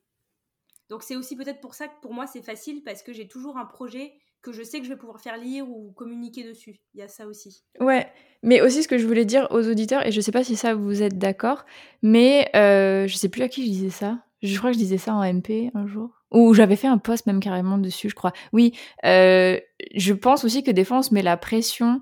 [0.89, 3.59] Donc c'est aussi peut-être pour ça que pour moi c'est facile parce que j'ai toujours
[3.59, 6.81] un projet que je sais que je vais pouvoir faire lire ou communiquer dessus.
[6.95, 7.65] Il y a ça aussi.
[7.81, 8.07] Ouais,
[8.43, 10.75] mais aussi ce que je voulais dire aux auditeurs, et je sais pas si ça
[10.75, 11.65] vous êtes d'accord,
[12.03, 14.19] mais euh, je sais plus à qui je disais ça.
[14.43, 16.11] Je crois que je disais ça en MP un jour.
[16.31, 18.33] Ou j'avais fait un post même carrément dessus, je crois.
[18.53, 18.75] Oui,
[19.05, 19.59] euh,
[19.95, 22.01] je pense aussi que des fois on se met la pression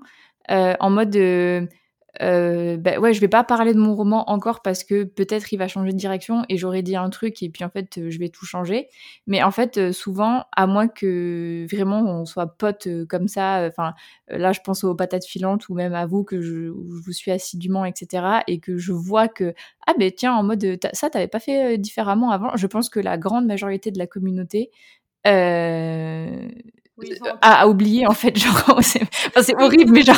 [0.51, 1.67] euh, en mode de
[2.21, 5.57] euh, bah ouais, je vais pas parler de mon roman encore parce que peut-être il
[5.57, 8.19] va changer de direction et j'aurais dit un truc et puis en fait euh, je
[8.19, 8.87] vais tout changer.
[9.27, 13.67] Mais en fait, euh, souvent, à moins que vraiment on soit potes euh, comme ça,
[13.67, 13.93] enfin
[14.29, 17.85] là je pense aux patates filantes ou même à vous que je, vous suis assidûment,
[17.85, 18.41] etc.
[18.47, 19.53] et que je vois que
[19.87, 22.55] ah ben tiens en mode ça t'avais pas fait différemment avant.
[22.55, 24.71] Je pense que la grande majorité de la communauté
[25.27, 26.47] euh,
[26.97, 29.01] oui, à, oublier en fait genre c'est
[29.35, 30.17] enfin, horrible mais genre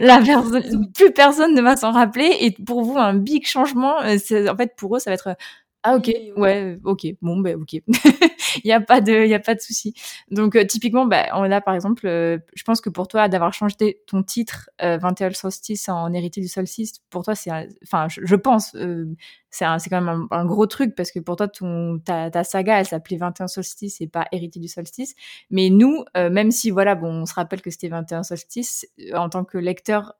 [0.00, 4.48] la personne plus personne ne va s'en rappeler et pour vous un big changement c'est
[4.48, 5.36] en fait pour eux ça va être
[5.84, 7.72] ah ok, ouais, ok, bon ben ok,
[8.64, 9.94] il y a pas de, il y a pas de souci.
[10.30, 13.52] Donc euh, typiquement, bah, on a par exemple, euh, je pense que pour toi d'avoir
[13.52, 17.50] changé ton titre euh, 21 solstice en héritier du solstice, pour toi c'est,
[17.82, 19.06] enfin je, pense, euh,
[19.50, 22.78] c'est c'est quand même un, gros truc parce que pour toi ton ta, ta saga
[22.78, 25.16] elle s'appelait 21 solstice et pas héritier du solstice.
[25.50, 29.44] Mais nous, même si voilà, bon, on se rappelle que c'était 21 solstice en tant
[29.44, 30.14] que lecteur,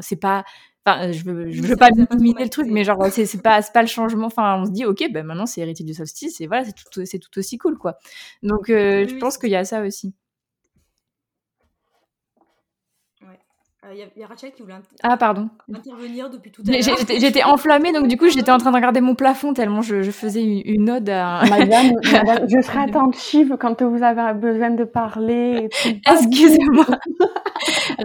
[0.00, 0.44] c'est pas
[1.12, 4.26] je veux, je veux pas minimiser le truc, mais genre, c'est pas, pas le changement.
[4.26, 7.02] Enfin, on se dit, ok, ben maintenant c'est héritier du solstice, et voilà, c'est tout,
[7.02, 7.98] tout aussi cool, quoi.
[8.42, 10.14] Donc, euh, je pense qu'il y a ça aussi.
[13.90, 15.48] Il euh, y, a Rachel qui voulait ah, pardon.
[15.72, 16.96] intervenir depuis tout à l'heure.
[17.20, 20.10] J'étais enflammée, donc du coup, j'étais en train de regarder mon plafond tellement je, je
[20.10, 21.42] faisais une, une, ode à.
[21.48, 25.68] Madame, madame, je serai attentive quand vous avez besoin de parler.
[26.06, 26.86] Excusez-moi.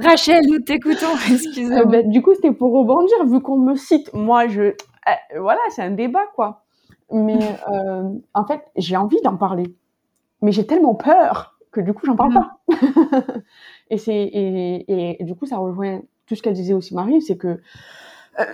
[0.02, 1.16] Rachel, nous t'écoutons.
[1.32, 1.80] Excusez-moi.
[1.84, 4.14] Euh, ben, du coup, c'était pour rebondir, vu qu'on me cite.
[4.14, 4.62] Moi, je.
[4.62, 6.64] Euh, voilà, c'est un débat, quoi.
[7.12, 7.40] Mais
[8.34, 9.76] en fait, j'ai envie d'en parler.
[10.42, 12.34] Mais j'ai tellement peur que du coup, j'en parle mm.
[12.34, 12.58] pas.
[13.90, 17.38] Et, c'est, et, et, du coup, ça rejoint tout ce qu'elle disait aussi Marie, c'est
[17.38, 17.60] que
[18.40, 18.46] euh,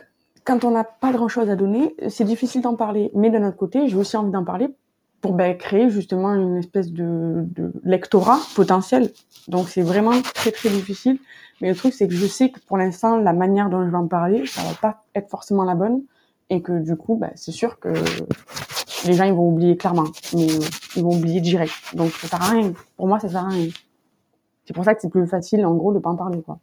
[0.43, 3.11] quand on n'a pas grand-chose à donner, c'est difficile d'en parler.
[3.13, 4.67] Mais d'un autre côté, j'ai aussi envie d'en parler
[5.21, 9.11] pour ben, créer justement une espèce de, de lectorat potentiel.
[9.47, 11.19] Donc c'est vraiment très très difficile.
[11.61, 13.97] Mais le truc, c'est que je sais que pour l'instant, la manière dont je vais
[13.97, 16.03] en parler, ça va pas être forcément la bonne.
[16.49, 17.89] Et que du coup, ben, c'est sûr que
[19.05, 20.07] les gens, ils vont oublier clairement.
[20.33, 20.47] Mais
[20.95, 21.73] ils vont oublier direct.
[21.93, 22.73] Donc ça sert à rien.
[22.97, 23.69] Pour moi, ça sert à rien.
[24.65, 26.59] C'est pour ça que c'est plus facile, en gros, de pas en parler, quoi.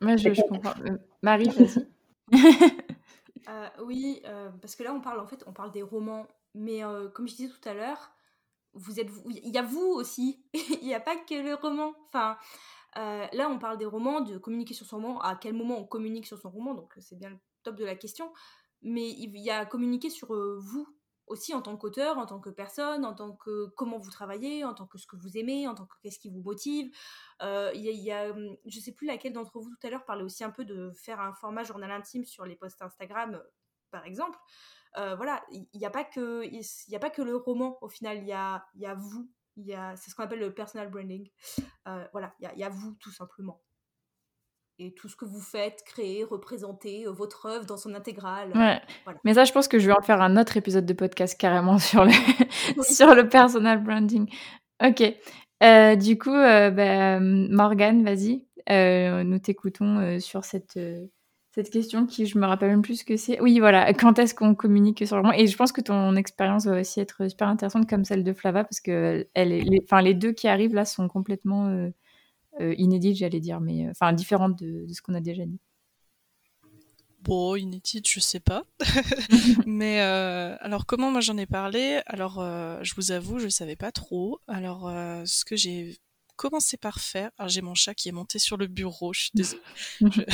[0.00, 0.74] Moi, je, comprends.
[0.84, 1.86] Euh, Marie, vas-y.
[3.48, 6.26] Euh, oui, euh, parce que là, on parle, en fait, on parle des romans.
[6.56, 6.80] Mais
[7.14, 8.10] comme je disais tout à l'heure,
[8.72, 10.44] vous êtes, il y a vous aussi.
[10.54, 11.94] il n'y a pas que le roman.
[12.06, 12.36] Enfin,
[12.94, 15.20] là, on parle des romans, de communiquer sur son roman.
[15.20, 17.94] À quel moment on communique sur son roman Donc, c'est bien le top de la
[17.94, 18.32] question.
[18.82, 20.88] Mais il y a communiquer sur vous
[21.26, 24.74] aussi en tant qu'auteur, en tant que personne, en tant que comment vous travaillez, en
[24.74, 26.90] tant que ce que vous aimez, en tant que qu'est-ce qui vous motive.
[27.42, 30.44] Euh, il y, a, hum, sais plus laquelle d'entre vous tout à l'heure parlait aussi
[30.44, 33.42] un peu de faire un format journal intime sur les posts Instagram, euh,
[33.90, 34.38] par exemple.
[34.98, 37.88] Euh, voilà, il n'y a pas que il y a pas que le roman au
[37.88, 40.54] final, il y a, y a vous, il y a c'est ce qu'on appelle le
[40.54, 41.28] personal branding.
[42.12, 43.60] voilà, il y a, y a vous tout simplement.
[44.78, 48.52] et tout ce que vous faites, créer, représenter votre œuvre dans son intégrale.
[48.54, 48.80] Ouais.
[49.24, 51.78] Mais ça, je pense que je vais en faire un autre épisode de podcast carrément
[51.90, 52.12] sur le,
[52.82, 54.30] sur le personal branding.
[54.82, 55.02] Ok.
[55.98, 58.46] du coup, bah, Morgane, vas-y.
[59.24, 60.78] nous t'écoutons sur cette
[61.56, 63.40] cette question qui je me rappelle même plus ce que c'est.
[63.40, 66.66] Oui, voilà, quand est-ce qu'on communique sur le roman Et je pense que ton expérience
[66.66, 70.12] va aussi être super intéressante comme celle de Flava parce que elle les, enfin, les
[70.12, 71.88] deux qui arrivent là sont complètement euh,
[72.60, 75.58] euh, inédites, j'allais dire, mais euh, enfin différentes de, ce qu'on a déjà dit.
[77.22, 78.64] Bon, inédite, je sais pas.
[79.66, 82.02] mais alors comment moi j'en ai parlé?
[82.04, 82.34] Alors
[82.82, 84.40] je vous avoue, je savais pas trop.
[84.46, 84.92] Alors
[85.24, 85.96] ce que j'ai
[86.36, 87.30] commencé par faire.
[87.38, 89.62] Alors j'ai mon chat qui est monté sur le bureau, je suis désolée.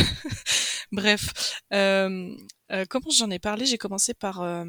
[0.93, 2.37] Bref, euh,
[2.71, 3.65] euh, comment j'en ai parlé?
[3.65, 4.65] J'ai commencé par, euh,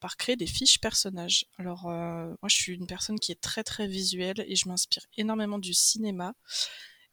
[0.00, 1.46] par créer des fiches personnages.
[1.56, 5.58] Alors moi je suis une personne qui est très très visuelle et je m'inspire énormément
[5.58, 6.34] du cinéma.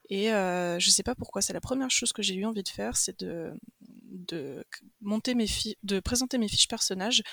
[0.09, 2.97] Et je sais pas pourquoi, c'est la première chose que j'ai eu envie de faire,
[2.97, 4.63] c'est de, de
[4.99, 5.47] monter mes
[5.83, 7.23] de présenter mes fiches personnages,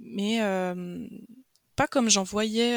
[0.00, 0.40] mais
[1.76, 2.76] pas comme j'en voyais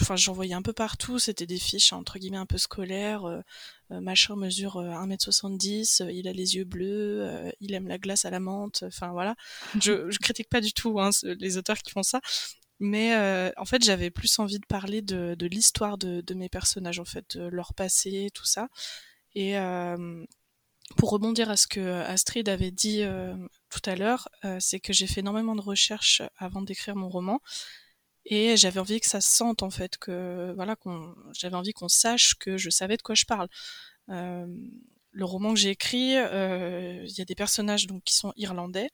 [0.00, 3.40] enfin j'en voyais un peu partout, c'était des fiches entre guillemets un peu scolaires, euh,
[3.90, 8.30] euh, machin mesure 1m70, euh, il a les yeux bleus, il aime la glace à
[8.30, 9.34] la menthe, enfin voilà.
[9.80, 12.20] Je, je critique pas du tout hein, les auteurs qui font ça,
[12.80, 13.14] mais
[13.56, 17.04] en fait j'avais plus envie de parler de, de l'histoire de, de, mes personnages en
[17.04, 18.68] fait, de leur passé, tout ça.
[19.34, 19.56] Et
[20.96, 23.02] pour rebondir à ce que Astrid avait dit
[23.70, 24.28] tout à l'heure,
[24.60, 27.40] c'est que j'ai fait énormément de recherches avant d'écrire mon roman
[28.30, 31.88] et j'avais envie que ça se sente en fait que voilà qu'on j'avais envie qu'on
[31.88, 33.48] sache que je savais de quoi je parle.
[34.10, 34.46] Euh,
[35.12, 38.90] le roman que j'ai écrit euh, il y a des personnages donc qui sont irlandais.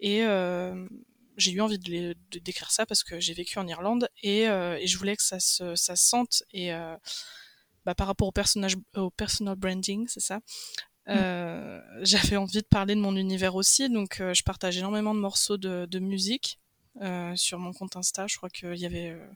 [0.00, 0.88] Et euh,
[1.36, 4.98] j'ai eu envie de, d'écrire ça parce que j'ai vécu en Irlande et, et, je
[4.98, 6.70] voulais que ça se ça se sente et
[7.84, 10.40] bah, par rapport au personnage au personal branding c'est ça
[11.06, 11.12] mmh.
[12.02, 13.88] j'avais envie de parler de mon univers aussi.
[13.88, 16.58] Donc je partage énormément de morceaux de, de musique
[17.00, 18.26] euh, sur mon compte Insta.
[18.28, 19.26] Je crois qu'il y avait, euh,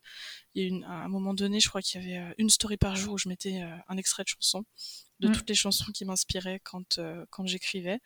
[0.54, 2.50] il y a une, à un moment donné, je crois qu'il y avait euh, une
[2.50, 4.64] story par jour où je mettais un extrait de chanson,
[5.18, 5.32] de mm.
[5.32, 7.00] toutes les chansons qui m'inspiraient quand,
[7.30, 7.98] quand j'écrivais.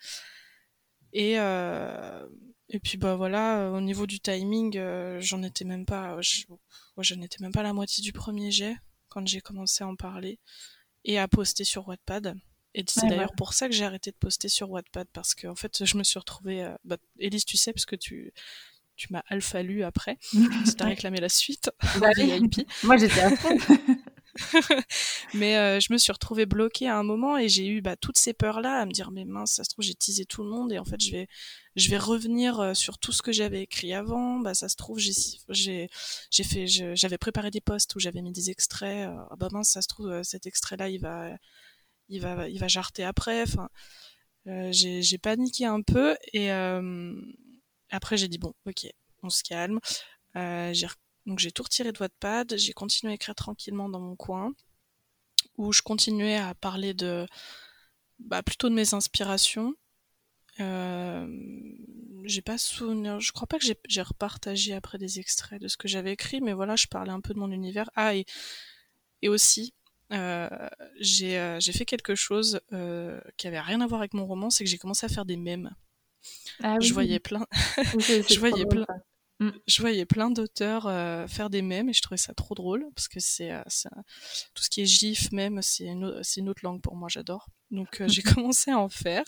[1.12, 4.80] Et, et puis bah voilà, au niveau du timing,
[5.20, 6.44] j'en étais même pas, je,
[6.98, 8.76] je n'étais même pas à la moitié du premier jet
[9.08, 10.38] quand j'ai commencé à en parler
[11.04, 12.34] et à poster sur Wattpad.
[12.74, 15.54] Et c'est d'ailleurs pour ça que j'ai arrêté de poster sur Wattpad parce que en
[15.54, 16.74] fait je me suis retrouvée.
[16.84, 18.32] Bah, Elise, tu sais parce que tu
[19.02, 20.16] tu m'as alpha lu après.
[20.30, 21.70] tu t'as réclamé la suite.
[21.98, 22.10] Bah
[22.84, 23.58] Moi, j'étais à fond.
[25.34, 28.16] mais euh, je me suis retrouvée bloquée à un moment et j'ai eu bah, toutes
[28.16, 30.72] ces peurs-là à me dire mais mince, ça se trouve j'ai teasé tout le monde
[30.72, 31.26] et en fait je vais
[31.76, 34.38] je vais revenir euh, sur tout ce que j'avais écrit avant.
[34.38, 35.12] Bah ça se trouve j'ai
[35.50, 35.90] j'ai
[36.30, 39.08] j'ai fait j'avais préparé des posts où j'avais mis des extraits.
[39.08, 41.28] Euh, ah bah mince, ça se trouve cet extrait-là il va
[42.08, 43.42] il va il va jarter après.
[43.42, 43.68] Enfin
[44.46, 46.50] j'ai j'ai paniqué un peu et
[47.92, 48.86] après, j'ai dit bon, ok,
[49.22, 49.78] on se calme.
[50.36, 50.72] Euh,
[51.26, 54.52] donc j'ai tout retiré de Wattpad, j'ai continué à écrire tranquillement dans mon coin,
[55.56, 57.26] où je continuais à parler de,
[58.18, 59.74] bah, plutôt de mes inspirations.
[60.60, 61.26] Euh,
[62.24, 65.88] j'ai pas souvenir, je crois pas que j'ai repartagé après des extraits de ce que
[65.88, 67.90] j'avais écrit, mais voilà, je parlais un peu de mon univers.
[67.94, 68.24] Ah et,
[69.28, 69.74] aussi,
[70.12, 70.48] euh,
[70.98, 72.60] j'ai fait quelque chose
[73.36, 75.36] qui avait rien à voir avec mon roman, c'est que j'ai commencé à faire des
[75.36, 75.74] mèmes.
[76.62, 77.46] Ah je voyais plein,
[77.76, 78.86] je voyais plein,
[79.40, 79.50] mm.
[79.66, 83.08] je voyais plein d'auteurs euh, faire des mèmes et je trouvais ça trop drôle parce
[83.08, 83.62] que c'est euh,
[84.54, 87.48] tout ce qui est gif même c'est une, une, autre langue pour moi j'adore.
[87.70, 89.24] Donc euh, j'ai commencé à en faire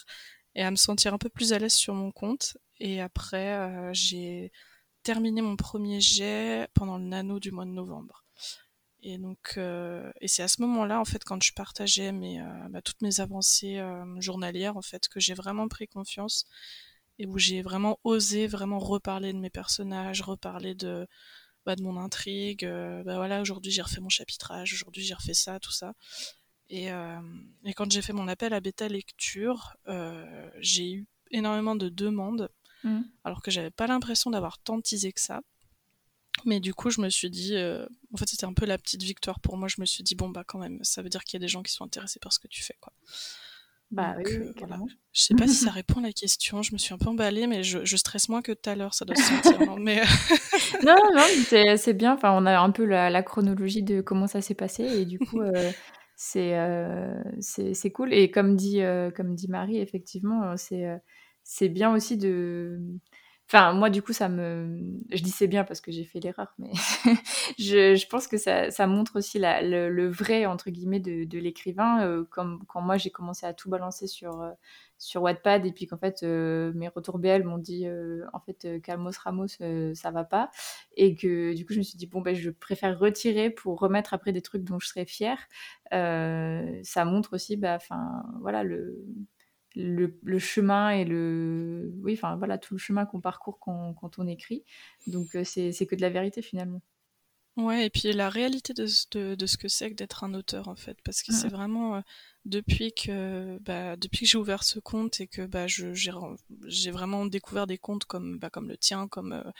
[0.54, 4.52] et à me sentir un peu plus à l'aise sur mon compte et après j'ai
[5.02, 8.23] terminé mon premier jet pendant le nano du mois de novembre
[9.04, 13.02] et donc et c'est à ce moment-là en fait quand je partageais mes bah, toutes
[13.02, 13.80] mes avancées
[14.18, 16.46] journalières en fait que j'ai vraiment pris confiance
[17.18, 21.06] et où j'ai vraiment osé vraiment reparler de mes personnages, reparler de,
[21.64, 22.64] bah, de mon intrigue.
[22.64, 25.94] Euh, bah voilà, aujourd'hui j'ai refait mon chapitrage, aujourd'hui j'ai refait ça, tout ça.
[26.70, 27.20] Et, euh,
[27.64, 32.48] et quand j'ai fait mon appel à bêta lecture, euh, j'ai eu énormément de demandes,
[32.84, 33.00] mmh.
[33.24, 35.42] alors que j'avais pas l'impression d'avoir tant teasé que ça.
[36.44, 37.56] Mais du coup, je me suis dit,
[38.12, 39.68] en fait, c'était un peu la petite victoire pour moi.
[39.68, 41.48] Je me suis dit, bon, bah, quand même, ça veut dire qu'il y a des
[41.48, 42.92] gens qui sont intéressés par ce que tu fais, quoi.
[43.94, 44.52] Bah oui, euh,
[45.12, 46.62] Je sais pas si ça répond à la question.
[46.62, 48.92] Je me suis un peu emballée, mais je, je stresse moins que tout à l'heure.
[48.92, 49.60] Ça doit se sentir.
[49.60, 50.02] non, mais...
[50.84, 51.22] non, non,
[51.76, 52.14] c'est bien.
[52.14, 54.82] Enfin, on a un peu la, chronologie de comment ça s'est passé.
[54.84, 55.70] Et du coup, euh,
[56.36, 58.12] euh, c'est c'est cool.
[58.12, 58.80] Et comme dit,
[59.14, 60.86] comme dit Marie, effectivement, c'est
[61.44, 62.80] c'est bien aussi de.
[63.54, 64.80] Enfin, moi, du coup, ça me.
[65.12, 66.72] Je dis c'est bien parce que j'ai fait l'erreur, mais
[67.56, 72.04] je, pense que ça, montre aussi le, vrai, entre guillemets, de, de l'écrivain.
[72.04, 74.50] Euh, comme quand moi, j'ai commencé à tout balancer sur, euh,
[74.98, 77.86] sur Wattpad et puis qu'en fait, euh, mes retours BL m'ont dit
[78.32, 79.46] en fait, Calmos Ramos,
[79.94, 80.50] ça va pas.
[80.96, 84.14] Et que du coup, je me suis dit, bon, ben, je préfère retirer pour remettre
[84.14, 85.38] après des trucs dont je serais fière.
[85.92, 89.06] ça montre aussi, bah, enfin, voilà, le
[89.74, 94.64] le, chemin et le oui enfin voilà tout le chemin qu'on parcourt quand, on écrit.
[95.06, 96.82] Donc euh, c'est que de la vérité finalement.
[97.56, 100.74] Ouais et puis la réalité de, de, ce que c'est que d'être un auteur en
[100.74, 102.00] fait parce que c'est vraiment euh,
[102.44, 107.68] depuis que bah, depuis que j'ai ouvert ce compte et que bah, j'ai vraiment découvert
[107.68, 109.50] des comptes comme bah, comme le tien comme euh,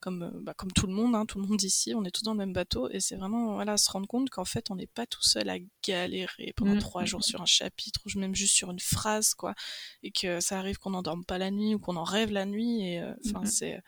[0.00, 2.22] comme, euh, bah, comme tout le monde, hein, tout le monde ici, on est tous
[2.22, 4.86] dans le même bateau, et c'est vraiment voilà, se rendre compte qu'en fait, on n'est
[4.86, 7.30] pas tout seul à galérer pendant mmh, trois mmh, jours mmh.
[7.30, 9.54] sur un chapitre, ou même juste sur une phrase, quoi,
[10.02, 12.86] et que ça arrive qu'on n'endorme pas la nuit, ou qu'on en rêve la nuit,
[12.86, 13.80] et euh, enfin, c'est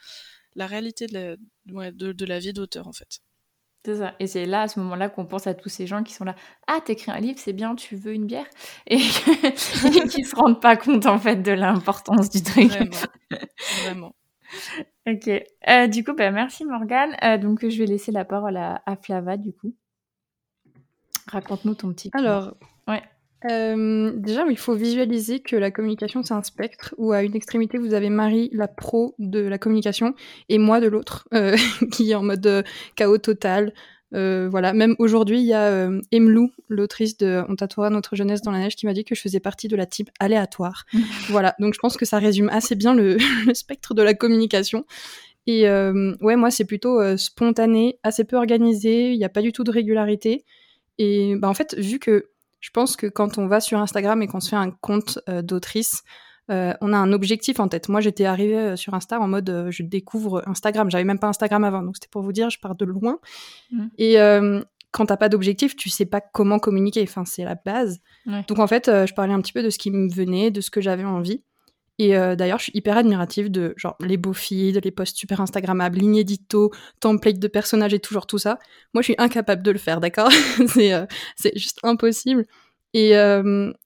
[0.54, 3.20] la réalité de la, de, de la vie d'auteur, en fait.
[3.84, 4.14] C'est ça.
[4.18, 6.34] Et c'est là, à ce moment-là, qu'on pense à tous ces gens qui sont là.
[6.66, 8.44] Ah, t'écris un livre, c'est bien, tu veux une bière?
[8.86, 8.98] Et
[10.10, 12.68] qui se rendent pas compte, en fait, de l'importance du truc.
[12.68, 12.96] Vraiment.
[13.84, 14.14] Vraiment.
[15.06, 15.28] Ok.
[15.68, 17.16] Euh, du coup, bah, merci Morgane.
[17.22, 19.74] Euh, donc, je vais laisser la parole à, Flava, du coup.
[21.26, 22.10] Raconte-nous ton petit.
[22.12, 22.56] Alors,
[22.88, 23.02] ouais.
[23.50, 27.78] Euh, déjà, il faut visualiser que la communication, c'est un spectre où à une extrémité,
[27.78, 30.14] vous avez Marie, la pro de la communication,
[30.48, 31.26] et moi de l'autre,
[31.92, 32.64] qui est en mode
[32.96, 33.72] chaos total,
[34.14, 38.42] euh, voilà, même aujourd'hui, il y a euh, Emlou, l'autrice de On tatouera notre jeunesse
[38.42, 40.84] dans la neige, qui m'a dit que je faisais partie de la type aléatoire.
[41.28, 43.18] voilà, donc je pense que ça résume assez bien le,
[43.54, 44.84] spectre de la communication.
[45.46, 49.52] Et euh, ouais, moi, c'est plutôt spontané, assez peu organisé, il n'y a pas du
[49.52, 50.44] tout de régularité.
[50.98, 52.30] Et bah, en fait, vu que
[52.60, 56.02] je pense que quand on va sur Instagram et qu'on se fait un compte d'autrice,
[56.50, 57.88] euh, on a un objectif en tête.
[57.88, 60.90] Moi, j'étais arrivée euh, sur Insta en mode euh, je découvre Instagram.
[60.90, 63.18] J'avais même pas Instagram avant, donc c'était pour vous dire, je pars de loin.
[63.70, 63.86] Mmh.
[63.98, 64.16] Et
[64.92, 67.02] quand t'as pas d'objectif, tu sais pas comment communiquer.
[67.02, 68.00] Enfin, c'est la base.
[68.48, 70.70] Donc en fait, je parlais un petit peu de ce qui me venait, de ce
[70.70, 71.42] que j'avais envie.
[72.00, 75.98] Et d'ailleurs, je suis hyper admirative de genre les beaux feeds, les posts super Instagrammables,
[75.98, 78.58] lignes édito, template de personnages et toujours tout ça.
[78.92, 80.30] Moi, je suis incapable de le faire, d'accord?
[80.66, 82.46] C'est juste impossible.
[82.94, 83.12] Et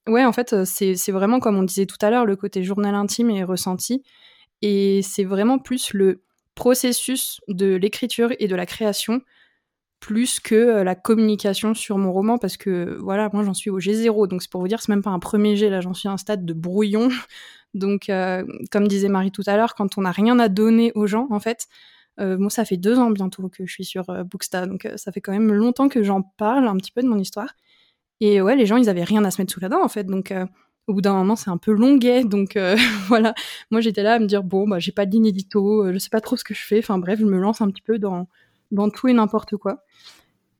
[0.07, 3.30] ouais, en fait, c'est vraiment comme on disait tout à l'heure, le côté journal intime
[3.30, 4.02] et ressenti.
[4.62, 6.22] Et c'est vraiment plus le
[6.55, 9.20] processus de l'écriture et de la création,
[10.00, 14.28] plus que la communication sur mon roman, parce que voilà, moi j'en suis au G0,
[14.28, 16.12] donc c'est pour vous dire, c'est même pas un premier G, là j'en suis à
[16.12, 17.09] un stade de brouillon.
[17.74, 18.09] Donc,
[18.70, 21.40] comme disait Marie tout à l'heure, quand on n'a rien à donner aux gens, en
[21.40, 21.66] fait,
[22.18, 25.32] moi ça fait deux ans bientôt que je suis sur Booksta, donc ça fait quand
[25.32, 27.48] même longtemps que j'en parle un petit peu de mon histoire.
[28.27, 30.05] Et ouais, les gens, ils avaient rien à se mettre sous la dent, en fait.
[30.05, 30.47] Donc, euh,
[30.87, 32.25] au bout d'un moment, c'est un peu longuet.
[32.25, 32.75] Donc, euh,
[33.09, 33.35] voilà.
[33.70, 35.99] Moi, j'étais là à me dire, bon, bah, j'ai pas de ligne édito, euh, je
[35.99, 36.79] sais pas trop ce que je fais.
[36.79, 38.27] Enfin, bref, je me lance un petit peu dans,
[38.70, 39.85] dans tout et n'importe quoi.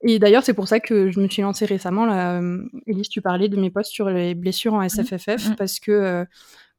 [0.03, 2.05] Et d'ailleurs, c'est pour ça que je me suis lancée récemment.
[2.05, 2.43] Là,
[2.87, 4.89] Elise, tu parlais de mes posts sur les blessures en mmh.
[4.91, 5.55] SFFF, mmh.
[5.57, 6.27] parce que,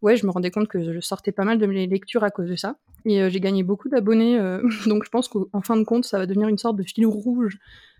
[0.03, 2.47] ouais, je me rendais compte que je sortais pas mal de mes lectures à cause
[2.47, 2.75] de ça.
[3.05, 4.37] Et j'ai gagné beaucoup d'abonnés.
[4.85, 7.57] donc, je pense qu'en fin de compte, ça va devenir une sorte de fil rouge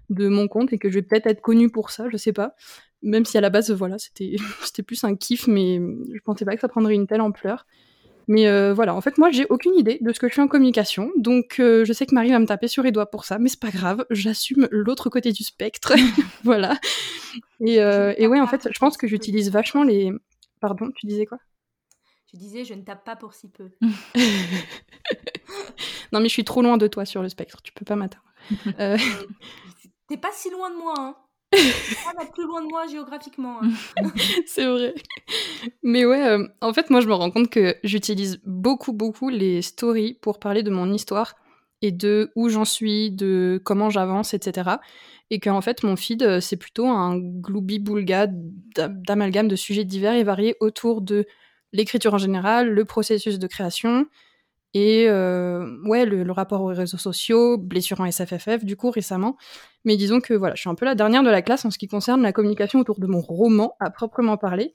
[0.10, 2.56] de mon compte et que je vais peut-être être connue pour ça, je sais pas.
[3.02, 6.56] Même si à la base, voilà, c'était c'était plus un kiff, mais je pensais pas
[6.56, 7.66] que ça prendrait une telle ampleur.
[8.28, 10.48] Mais euh, voilà, en fait, moi, j'ai aucune idée de ce que je fais en
[10.48, 13.38] communication, donc euh, je sais que Marie va me taper sur les doigts pour ça,
[13.38, 15.94] mais c'est pas grave, j'assume l'autre côté du spectre,
[16.44, 16.78] voilà.
[17.60, 20.12] Et, euh, et ouais, en fait, je pense que j'utilise vachement les.
[20.60, 21.38] Pardon, tu disais quoi?
[22.34, 23.70] Je disais, je ne tape pas pour si peu.
[26.12, 28.26] non, mais je suis trop loin de toi sur le spectre, tu peux pas m'atteindre.
[30.08, 31.16] T'es pas si loin de moi, hein.
[32.18, 33.60] pas plus loin de moi géographiquement.
[33.62, 33.72] Hein.
[34.46, 34.94] c'est vrai.
[35.84, 39.62] Mais ouais, euh, en fait, moi, je me rends compte que j'utilise beaucoup, beaucoup les
[39.62, 41.36] stories pour parler de mon histoire
[41.82, 44.72] et de où j'en suis, de comment j'avance, etc.
[45.30, 50.24] Et qu'en fait, mon feed, euh, c'est plutôt un gloubi-boulga d'amalgame de sujets divers et
[50.24, 51.26] variés autour de
[51.74, 54.08] l'écriture en général, le processus de création,
[54.76, 59.38] et euh, ouais, le, rapport aux réseaux sociaux, blessure en SFFF, du coup, récemment.
[59.86, 61.78] Mais disons que voilà, je suis un peu la dernière de la classe en ce
[61.78, 64.74] qui concerne la communication autour de mon roman, à proprement parler.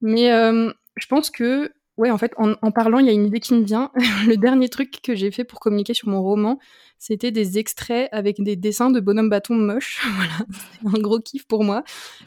[0.00, 3.38] Mais euh, je pense que, ouais, en fait, en, parlant, il y a une idée
[3.38, 3.92] qui me vient.
[4.26, 6.58] le dernier truc que j'ai fait pour communiquer sur mon roman,
[6.98, 10.04] c'était des extraits avec des dessins de bonhommes bâtons moches.
[10.16, 11.84] voilà, c'est un gros kiff pour moi.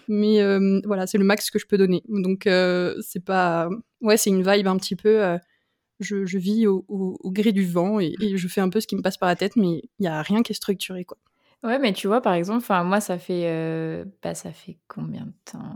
[0.07, 2.01] Mais euh, voilà, c'est le max que je peux donner.
[2.07, 2.47] Donc,
[3.01, 3.67] c'est pas.
[3.99, 5.37] Ouais, c'est une vibe un petit peu
[5.99, 9.17] je, vis au, gré du vent et, je fais un peu ce qui me passe
[9.17, 11.17] par la tête, mais il n'y a rien qui est structuré, quoi.
[11.63, 15.33] Ouais, mais tu vois, par exemple, moi, ça fait, euh, bah, ça fait combien de
[15.45, 15.75] temps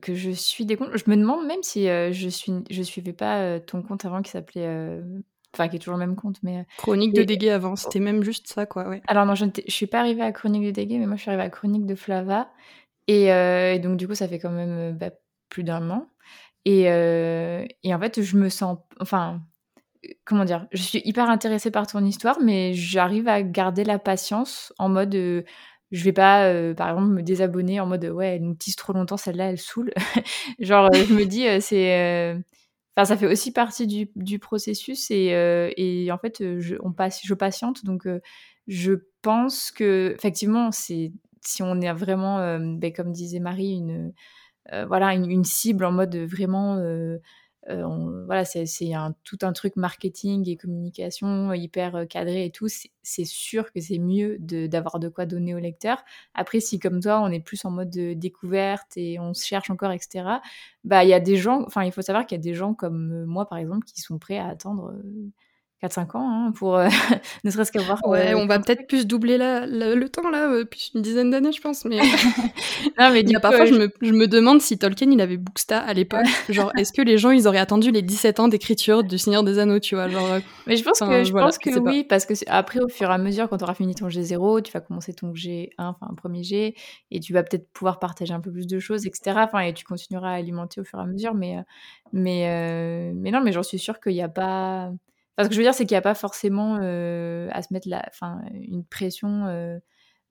[0.00, 0.90] que je suis des comptes?
[0.94, 4.22] Je me demande même si euh, je suis, je suivais pas euh, ton compte avant
[4.22, 5.00] qui s'appelait
[5.52, 8.46] enfin qui est toujours le même compte, mais Chronique de Dégué avant, c'était même juste
[8.46, 8.88] ça, quoi.
[8.88, 9.02] Ouais.
[9.08, 11.30] Alors non, je ne suis pas arrivée à Chronique de Dégué, mais moi je suis
[11.30, 12.48] arrivée à Chronique de Flava,
[13.08, 15.10] et, et donc du coup ça fait quand même bah,
[15.48, 16.08] plus d'un an,
[16.66, 16.82] et,
[17.82, 19.40] et en fait je me sens, enfin
[20.24, 24.72] comment dire, je suis hyper intéressée par ton histoire, mais j'arrive à garder la patience
[24.78, 25.42] en mode, euh,
[25.92, 28.92] je vais pas, euh, par exemple, me désabonner en mode, ouais, elle nous tisse trop
[28.92, 29.92] longtemps, celle-là, elle saoule.
[30.58, 32.36] Genre, je me dis, euh, c'est,
[32.96, 37.84] enfin, ça fait aussi partie du, processus et, en fait, je, on passe, je patiente,
[37.84, 38.08] donc
[38.66, 38.92] je
[39.22, 41.12] pense que, effectivement, si
[41.60, 44.12] on est vraiment, ben, comme disait Marie, une,
[44.88, 46.78] voilà, une, cible en mode vraiment
[47.68, 48.64] euh, voilà, c'est
[49.24, 52.68] tout un truc marketing et communication hyper euh, cadré et tout.
[53.02, 56.04] C'est sûr que c'est mieux d'avoir de, quoi donner au lecteur.
[56.34, 59.70] Après, si comme toi, on est plus en mode de découverte et on se cherche
[59.70, 60.40] encore, etc.,
[60.84, 62.74] bah, il y a des gens, enfin, il faut savoir qu'il y a des gens
[62.74, 64.94] comme euh, moi, par exemple, qui sont prêts à attendre
[65.82, 66.88] 4-5 ans hein, pour euh,
[67.44, 68.00] ne serait-ce qu'à voir.
[68.06, 71.52] Ouais, on va peut-être plus doubler la, le temps là, euh, plus une dizaine d'années,
[71.52, 71.84] je pense.
[71.84, 71.98] Mais,
[72.98, 73.74] non, mais parfois, je...
[73.74, 74.12] me, je...
[74.12, 76.24] me, demande si Tolkien il avait Booksta à l'époque.
[76.48, 79.58] genre, est-ce que les gens ils auraient attendu les 17 ans d'écriture du Seigneur des
[79.58, 82.32] Anneaux, tu vois genre, euh, Mais je pense que, je pense que oui, parce que
[82.46, 85.12] après, au fur et à mesure, quand tu auras fini ton G0, tu vas commencer
[85.12, 86.74] ton G1, enfin, un premier G,
[87.10, 89.36] et tu vas peut-être pouvoir partager un peu plus de choses, etc.
[89.36, 91.34] Enfin, et tu continueras à alimenter au fur et à mesure.
[91.34, 91.58] Mais,
[92.14, 94.90] mais, mais non, mais j'en suis sûre qu'il n'y a pas
[95.44, 97.88] ce que je veux dire, c'est qu'il n'y a pas forcément euh, à se mettre
[97.88, 99.78] la, enfin, une pression, euh,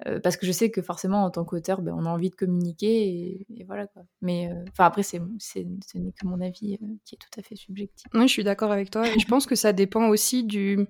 [0.07, 2.35] euh, parce que je sais que forcément, en tant qu'auteur, ben, on a envie de
[2.35, 3.87] communiquer, et, voilà.
[4.21, 8.07] Mais enfin après, c'est, ce n'est que mon avis qui est tout à fait subjectif.
[8.13, 10.87] Oui, je suis d'accord avec toi, et je pense que ça dépend aussi du,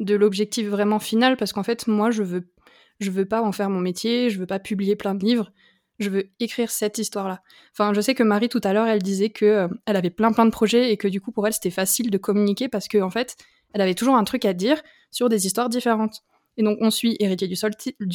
[0.00, 2.52] de l'objectif vraiment final, parce qu'en fait, moi, je veux,
[3.00, 5.52] je veux pas en faire mon métier, je veux pas publier plein de livres.
[5.98, 7.42] Je veux écrire cette histoire-là.
[7.72, 10.44] Enfin, je sais que Marie tout à l'heure, elle disait que elle avait plein plein
[10.44, 13.08] de projets et que du coup pour elle c'était facile de communiquer parce que en
[13.08, 13.36] fait,
[13.72, 16.22] elle avait toujours un truc à dire sur des histoires différentes.
[16.56, 17.56] Et donc, on suit Héritier du,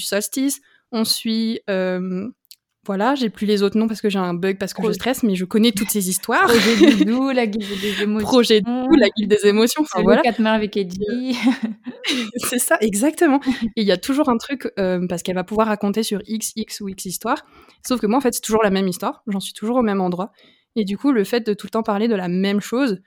[0.02, 1.62] Solstice, on suit.
[1.70, 2.30] Euh,
[2.84, 5.22] voilà, j'ai plus les autres noms parce que j'ai un bug, parce que je stresse,
[5.22, 6.46] mais je connais toutes ces histoires.
[6.48, 8.28] Projet Doudou, la guilde des émotions.
[8.28, 9.84] Projet Doudou, la guilde des émotions.
[9.84, 10.24] Enfin, voilà.
[10.52, 11.38] avec Eddie.
[12.38, 13.40] c'est ça, exactement.
[13.76, 16.54] Et il y a toujours un truc, euh, parce qu'elle va pouvoir raconter sur X,
[16.56, 17.46] X ou X histoire.
[17.86, 19.22] Sauf que moi, en fait, c'est toujours la même histoire.
[19.28, 20.32] J'en suis toujours au même endroit.
[20.76, 23.00] Et du coup, le fait de tout le temps parler de la même chose,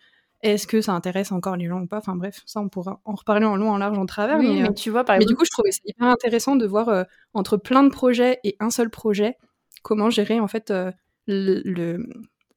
[0.45, 1.99] est-ce que ça intéresse encore les gens ou pas?
[1.99, 4.39] Enfin bref, ça on pourra en reparler en long, en large, en travers.
[4.39, 6.91] mais, euh, tu vois, par mais du coup, je trouvais ça hyper intéressant de voir
[6.91, 9.37] euh, entre plein de projets et un seul projet
[9.83, 10.93] comment gérer en fait euh,
[11.27, 11.63] le,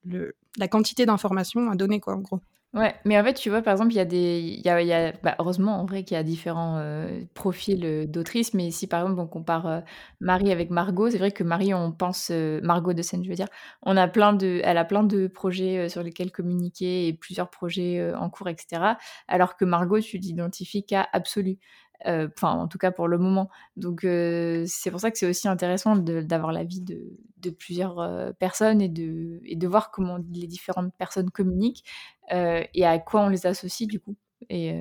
[0.04, 2.42] le, la quantité d'informations à donner quoi, en gros.
[2.78, 4.62] Ouais, mais en fait, tu vois, par exemple, il y a des.
[4.64, 8.70] Y a, bah, heureusement, en vrai, qu'il y a différents euh, profils euh, d'autrices, mais
[8.70, 9.80] si par exemple on compare euh,
[10.20, 12.30] Marie avec Margot, c'est vrai que Marie, on pense.
[12.62, 13.48] Margot de scène, je veux dire,
[13.82, 18.14] on a plein de, elle a plein de projets sur lesquels communiquer et plusieurs projets
[18.14, 18.98] en cours, etc.
[19.28, 21.58] Alors que Margot, tu l'identifies qu'à Absolu.
[22.06, 23.50] Enfin, en tout cas pour le moment.
[23.76, 28.88] Donc, c'est pour ça que c'est aussi intéressant d'avoir l'avis de, de plusieurs personnes et
[28.90, 31.84] de, et de voir comment les différentes personnes communiquent
[32.30, 34.16] et à quoi on les associe du coup.
[34.50, 34.74] Et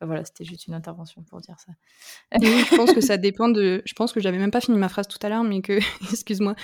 [0.00, 1.72] voilà, c'était juste une intervention pour dire ça.
[2.40, 3.82] Oui, je pense que ça dépend de.
[3.84, 5.78] Je pense que j'avais même pas fini ma phrase tout à l'heure, mais que,
[6.12, 6.54] excuse-moi,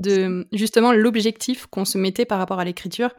[0.00, 3.14] de justement l'objectif qu'on se mettait par rapport à l'écriture.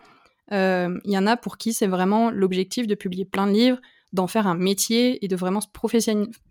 [0.52, 3.80] Il y en a pour qui c'est vraiment l'objectif de publier plein de livres,
[4.14, 5.68] d'en faire un métier et de vraiment se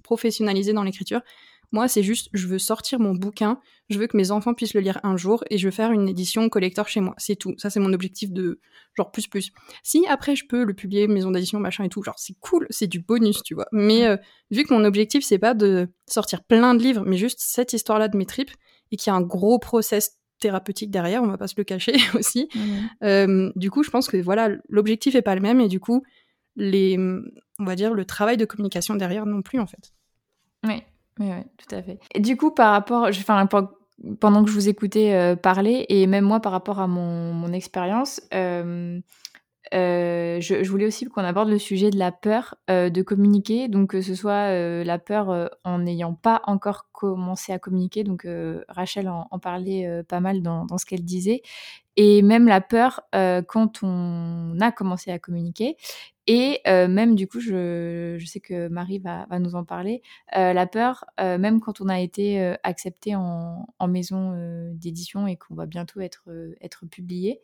[0.03, 1.21] professionnaliser dans l'écriture.
[1.73, 3.59] Moi, c'est juste, je veux sortir mon bouquin,
[3.89, 6.07] je veux que mes enfants puissent le lire un jour et je veux faire une
[6.07, 7.15] édition collector chez moi.
[7.17, 7.55] C'est tout.
[7.57, 8.61] Ça, c'est mon objectif de
[8.95, 9.53] genre plus plus.
[9.83, 12.87] Si après je peux le publier, maison d'édition, machin et tout, genre c'est cool, c'est
[12.87, 13.67] du bonus, tu vois.
[13.73, 14.17] Mais euh,
[14.51, 18.09] vu que mon objectif, c'est pas de sortir plein de livres, mais juste cette histoire-là
[18.09, 18.53] de mes tripes
[18.91, 21.95] et qu'il y a un gros process thérapeutique derrière, on va pas se le cacher
[22.15, 22.51] aussi.
[23.03, 26.03] Euh, du coup, je pense que voilà, l'objectif est pas le même et du coup,
[26.57, 29.95] les, on va dire, le travail de communication derrière non plus, en fait.
[30.65, 30.83] Oui,
[31.19, 31.99] oui, oui tout à fait.
[32.15, 33.47] Et du coup, par rapport, enfin,
[34.21, 38.21] pendant que je vous écoutais euh, parler, et même moi par rapport à mon, expérience,
[38.35, 39.01] euh,
[39.75, 44.01] euh, je, voulais aussi qu'on aborde le sujet de la peur de communiquer, donc que
[44.01, 44.51] ce soit
[44.85, 48.27] la peur en n'ayant pas encore commencé à communiquer, donc
[48.69, 51.43] Rachel en, en parlait pas mal dans, dans ce qu'elle disait,
[51.97, 55.77] et même la peur quand on a commencé à communiquer.
[56.27, 61.61] Et même du coup, je, sais que Marie va, nous en parler, la peur, même
[61.61, 64.33] quand on a été accepté en, maison
[64.75, 66.23] d'édition et qu'on va bientôt être,
[66.91, 67.41] publié,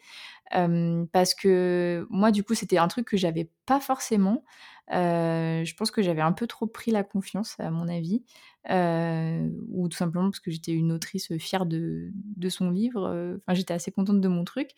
[0.51, 4.45] parce que moi, du coup, c'était un truc que j'avais pas forcément.
[4.91, 8.23] je pense que j'avais un peu trop pris la confiance, à mon avis,
[8.71, 13.37] ou tout simplement parce que j'étais une autrice fière de, de son livre.
[13.39, 14.71] Enfin, j'étais assez contente de mon truc.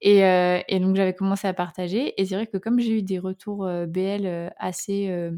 [0.00, 0.20] Et
[0.80, 2.20] donc, j'avais commencé à partager.
[2.20, 5.30] Et c'est vrai que comme j'ai eu des retours retours BL assez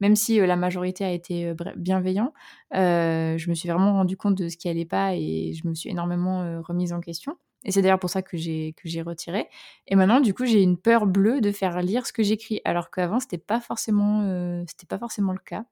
[0.00, 2.32] même si la majorité a été bienveillant,
[2.72, 5.90] je me suis vraiment rendu compte de ce qui allait pas et je me suis
[5.90, 7.36] énormément remise en question.
[7.64, 9.48] Et c'est d'ailleurs pour ça que j'ai que j'ai retiré.
[9.88, 12.88] Et maintenant, du coup, j'ai une peur bleue de faire lire ce que j'écris, alors
[12.92, 15.64] qu'avant, c'était pas forcément c'était pas forcément le cas,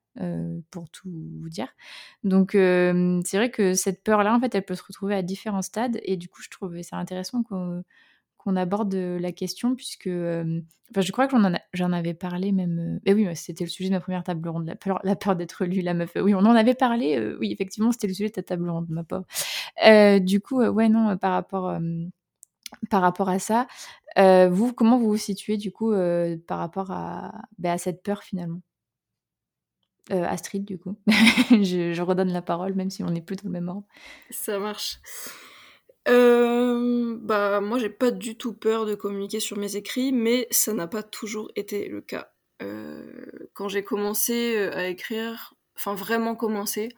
[0.72, 1.08] pour tout
[1.40, 1.68] vous dire.
[2.24, 6.00] Donc c'est vrai que cette peur-là, en fait, elle peut se retrouver à différents stades.
[6.02, 7.84] Et du coup, je trouvais ça intéressant qu'on
[8.46, 11.36] qu'on aborde la question, puisque enfin, je crois que
[11.72, 13.00] j'en, avais parlé même.
[13.04, 15.64] et oui, c'était le sujet de ma première table ronde, la peur, la peur d'être
[15.64, 16.12] lu, la meuf.
[16.14, 17.34] Oui, on en avait parlé.
[17.40, 19.26] oui, effectivement, c'était le sujet de ta table ronde, ma pauvre.
[20.20, 21.76] du coup, ouais, non, par rapport,
[22.88, 23.66] par rapport à ça,
[24.16, 25.92] vous, comment vous vous situez du coup
[26.46, 28.60] par rapport à, bah, à cette peur finalement?
[30.08, 30.96] Astrid, du coup.
[31.50, 33.82] je, je, redonne la parole, même si on n'est plus dans le même ordre.
[34.30, 35.00] Ça marche.
[36.08, 40.72] Euh, bah moi j'ai pas du tout peur de communiquer sur mes écrits, mais ça
[40.72, 42.32] n'a pas toujours été le cas.
[42.62, 43.04] Euh,
[43.54, 46.90] quand j'ai commencé euh, à écrire, enfin vraiment commencé,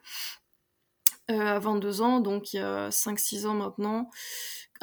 [1.30, 4.10] euh, à 22 ans, donc il y a 5-6 ans maintenant,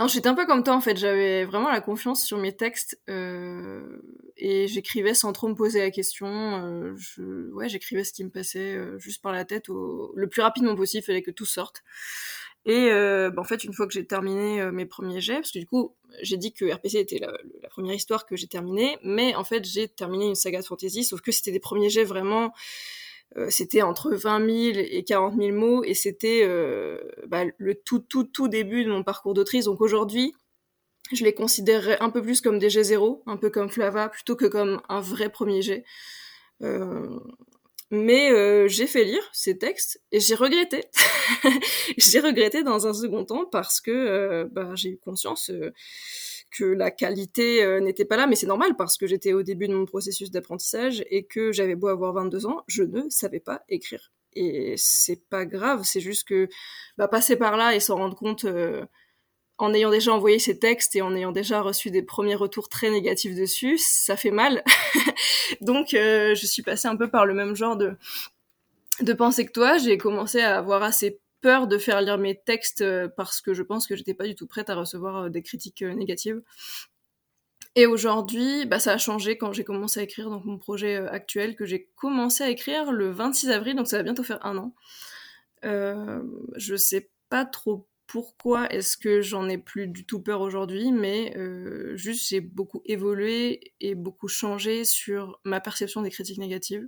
[0.07, 3.99] j'étais un peu comme toi en fait, j'avais vraiment la confiance sur mes textes euh,
[4.37, 6.27] et j'écrivais sans trop me poser la question.
[6.27, 10.43] Euh, je, ouais, j'écrivais ce qui me passait juste par la tête au, le plus
[10.43, 11.83] rapidement possible, il fallait que tout sorte.
[12.65, 15.51] Et euh, bah, en fait, une fois que j'ai terminé euh, mes premiers jets, parce
[15.51, 17.31] que du coup, j'ai dit que RPC était la,
[17.69, 21.21] première histoire que j'ai terminée, mais en fait, j'ai terminé une saga de fantasy, sauf
[21.21, 22.53] que c'était des premiers jets vraiment.
[23.37, 27.99] Euh, c'était entre 20 000 et 40 000 mots, et c'était euh, bah, le tout,
[27.99, 29.65] tout, tout début de mon parcours d'autrice.
[29.65, 30.33] Donc aujourd'hui,
[31.11, 34.35] je les considérerais un peu plus comme des jets zéro, un peu comme Flava, plutôt
[34.35, 35.83] que comme un vrai premier jet.
[36.61, 37.19] Euh,
[37.95, 40.85] mais euh, j'ai fait lire ces textes et j'ai regretté.
[41.97, 45.71] j'ai regretté dans un second temps parce que euh, bah, j'ai eu conscience euh,
[46.51, 49.75] que la qualité n'était pas là, mais c'est normal parce que j'étais au début de
[49.75, 54.13] mon processus d'apprentissage et que j'avais beau avoir 22 ans, je ne savais pas écrire.
[54.33, 56.47] Et c'est pas grave, c'est juste que
[56.97, 58.45] bah, passer par là et s'en rendre compte
[59.57, 62.89] en ayant déjà envoyé ces textes et en ayant déjà reçu des premiers retours très
[62.89, 64.63] négatifs dessus, ça fait mal.
[65.61, 67.95] Donc euh, je suis passée un peu par le même genre de,
[69.01, 69.77] de pensée que toi.
[69.77, 73.63] J'ai commencé à avoir assez peur de faire lire mes textes euh, parce que je
[73.63, 76.41] pense que j'étais pas du tout prête à recevoir euh, des critiques négatives.
[77.77, 81.55] Et aujourd'hui, bah, ça a changé quand j'ai commencé à écrire donc mon projet actuel
[81.55, 84.73] que j'ai commencé à écrire le 26 avril, donc ça va bientôt faire un an.
[85.65, 86.21] Euh,
[86.55, 91.35] je sais pas trop pourquoi est-ce que j'en ai plus du tout peur aujourd'hui, mais
[91.37, 96.87] euh, juste j'ai beaucoup évolué et beaucoup changé sur ma perception des critiques négatives.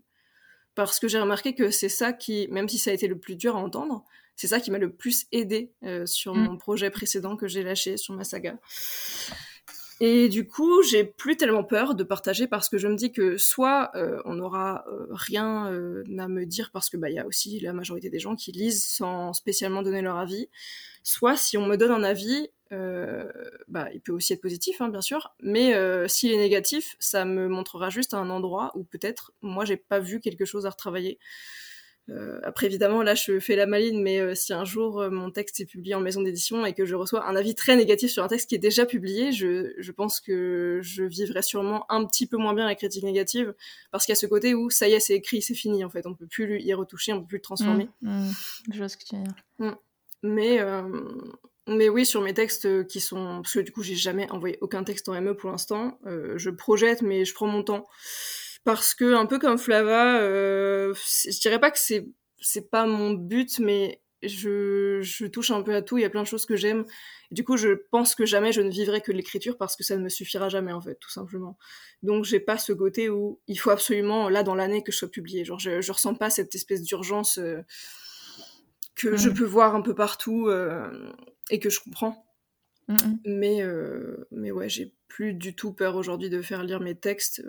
[0.76, 3.36] Parce que j'ai remarqué que c'est ça qui, même si ça a été le plus
[3.36, 6.40] dur à entendre, c'est ça qui m'a le plus aidé euh, sur mm.
[6.40, 8.60] mon projet précédent que j'ai lâché sur ma saga.
[10.00, 13.38] Et du coup, j'ai plus tellement peur de partager parce que je me dis que
[13.38, 17.20] soit euh, on n'aura euh, rien euh, à me dire parce que bah il y
[17.20, 20.50] a aussi la majorité des gens qui lisent sans spécialement donner leur avis,
[21.02, 22.50] soit si on me donne un avis,
[23.70, 25.74] bah il peut aussi être positif hein, bien sûr, mais
[26.10, 30.20] s'il est négatif, ça me montrera juste un endroit où peut-être moi j'ai pas vu
[30.20, 31.18] quelque chose à retravailler.
[32.10, 35.30] Euh, après, évidemment, là, je fais la maline, mais euh, si un jour euh, mon
[35.30, 38.24] texte est publié en maison d'édition et que je reçois un avis très négatif sur
[38.24, 42.26] un texte qui est déjà publié, je, je pense que je vivrai sûrement un petit
[42.26, 43.54] peu moins bien la critique négative,
[43.92, 45.90] parce qu'il y a ce côté où ça y est, c'est écrit, c'est fini, en
[45.90, 47.90] fait, on peut plus y retoucher, on peut plus le transformer.
[48.02, 48.34] Mmh, mmh.
[48.72, 49.36] je vois ce que tu veux dire.
[49.60, 49.72] Mmh.
[50.24, 50.60] Mais,
[51.68, 53.42] mais oui, sur mes textes qui sont...
[53.44, 56.00] Parce que du coup, j'ai jamais envoyé aucun texte en ME pour l'instant.
[56.06, 57.86] je projette, mais je prends mon temps
[58.68, 62.10] parce que un peu comme Flava, euh, je dirais pas que c'est
[62.42, 65.98] c'est pas mon but, mais je, je touche un peu à tout.
[65.98, 66.84] Il y a plein de choses que j'aime.
[67.32, 70.04] Du coup, je pense que jamais je ne vivrai que l'écriture parce que ça ne
[70.04, 71.58] me suffira jamais en fait, tout simplement.
[72.04, 75.10] Donc, j'ai pas ce côté où il faut absolument là dans l'année que je sois
[75.10, 75.46] publié.
[75.46, 77.62] Genre, je, je ressens pas cette espèce d'urgence euh,
[78.96, 80.92] que je peux voir un peu partout euh,
[81.50, 82.26] et que je comprends.
[83.24, 87.42] Mais euh, mais ouais, j'ai plus du tout peur aujourd'hui de faire lire mes textes.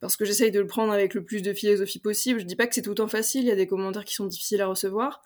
[0.00, 2.40] Parce que j'essaye de le prendre avec le plus de philosophie possible.
[2.40, 4.14] Je dis pas que c'est tout le temps facile, il y a des commentaires qui
[4.14, 5.22] sont difficiles à recevoir,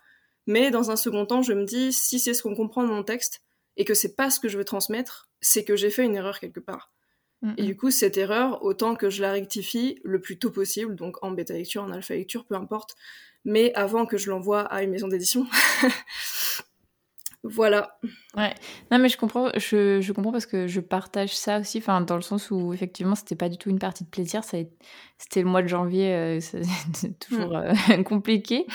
[0.47, 3.03] mais dans un second temps, je me dis si c'est ce qu'on comprend de mon
[3.03, 3.43] texte
[3.77, 6.40] et que c'est pas ce que je veux transmettre, c'est que j'ai fait une erreur
[6.40, 6.93] quelque part.
[7.57, 11.16] Et du coup, cette erreur, autant que je la rectifie le plus tôt possible, donc
[11.24, 12.94] en bêta lecture, en alpha lecture, peu importe,
[13.44, 15.47] mais avant que je l'envoie à une maison d'édition.
[17.44, 17.98] Voilà.
[18.36, 18.55] Ouais.
[18.90, 22.16] Non, mais je comprends, je, je, comprends parce que je partage ça aussi, enfin, dans
[22.16, 24.44] le sens où effectivement, c'était pas du tout une partie de plaisir.
[24.44, 26.40] C'était le mois de janvier, euh,
[26.94, 27.74] c'est toujours mm.
[27.90, 28.66] euh, compliqué.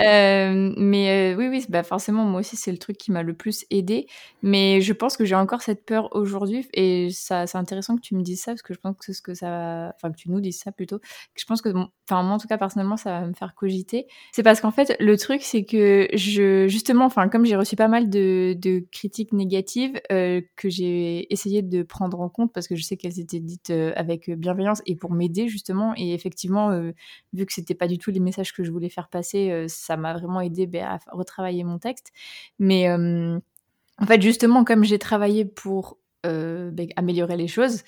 [0.00, 3.64] Euh, mais oui, oui, bah, forcément, moi aussi, c'est le truc qui m'a le plus
[3.70, 4.06] aidé.
[4.42, 6.68] Mais je pense que j'ai encore cette peur aujourd'hui.
[6.74, 9.14] Et ça, c'est intéressant que tu me dises ça parce que je pense que c'est
[9.14, 11.00] ce que ça Enfin, que tu nous dises ça plutôt.
[11.36, 14.06] Je pense que, enfin, moi, en tout cas, personnellement, ça va me faire cogiter.
[14.32, 17.88] C'est parce qu'en fait, le truc, c'est que je, justement, enfin, comme j'ai reçu pas
[17.88, 22.76] mal de, de critiques négatives euh, que j'ai essayé de prendre en compte parce que
[22.76, 25.94] je sais qu'elles étaient dites euh, avec bienveillance et pour m'aider justement.
[25.96, 26.92] Et effectivement, euh,
[27.32, 30.14] vu que c'était pas du tout les messages que je voulais faire passer, ça m'a
[30.14, 32.12] vraiment aidé ben, à retravailler mon texte.
[32.58, 37.82] Mais en fait, justement, comme j'ai travaillé pour ben, améliorer les choses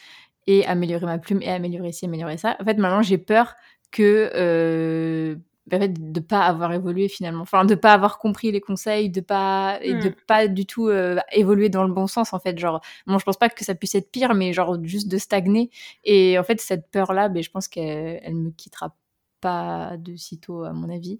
[0.47, 3.55] et améliorer ma plume et améliorer ci, améliorer ça, en fait, maintenant j'ai peur
[3.91, 5.37] que
[5.70, 9.78] fait, de pas avoir évolué finalement, enfin de pas avoir compris les conseils, de pas
[9.82, 10.15] et de mmh.
[10.27, 12.59] pas du tout euh, évoluer dans le bon sens en fait.
[12.59, 15.70] Genre, bon, je pense pas que ça puisse être pire, mais genre juste de stagner.
[16.05, 18.95] Et en fait, cette peur là, ben, je pense qu'elle elle me quittera
[19.40, 21.19] pas de sitôt à mon avis.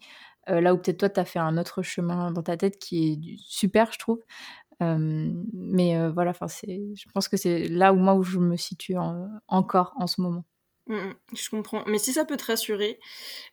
[0.49, 3.13] Euh, là où peut-être toi, tu as fait un autre chemin dans ta tête qui
[3.13, 4.21] est super, je trouve.
[4.83, 8.57] Euh, mais voilà, enfin, c'est, je pense que c'est là où moi où je me
[8.57, 8.97] situe
[9.49, 10.45] encore en ce moment.
[10.89, 11.85] Mm, mm, je comprends.
[11.87, 12.99] Mais si ça peut te rassurer,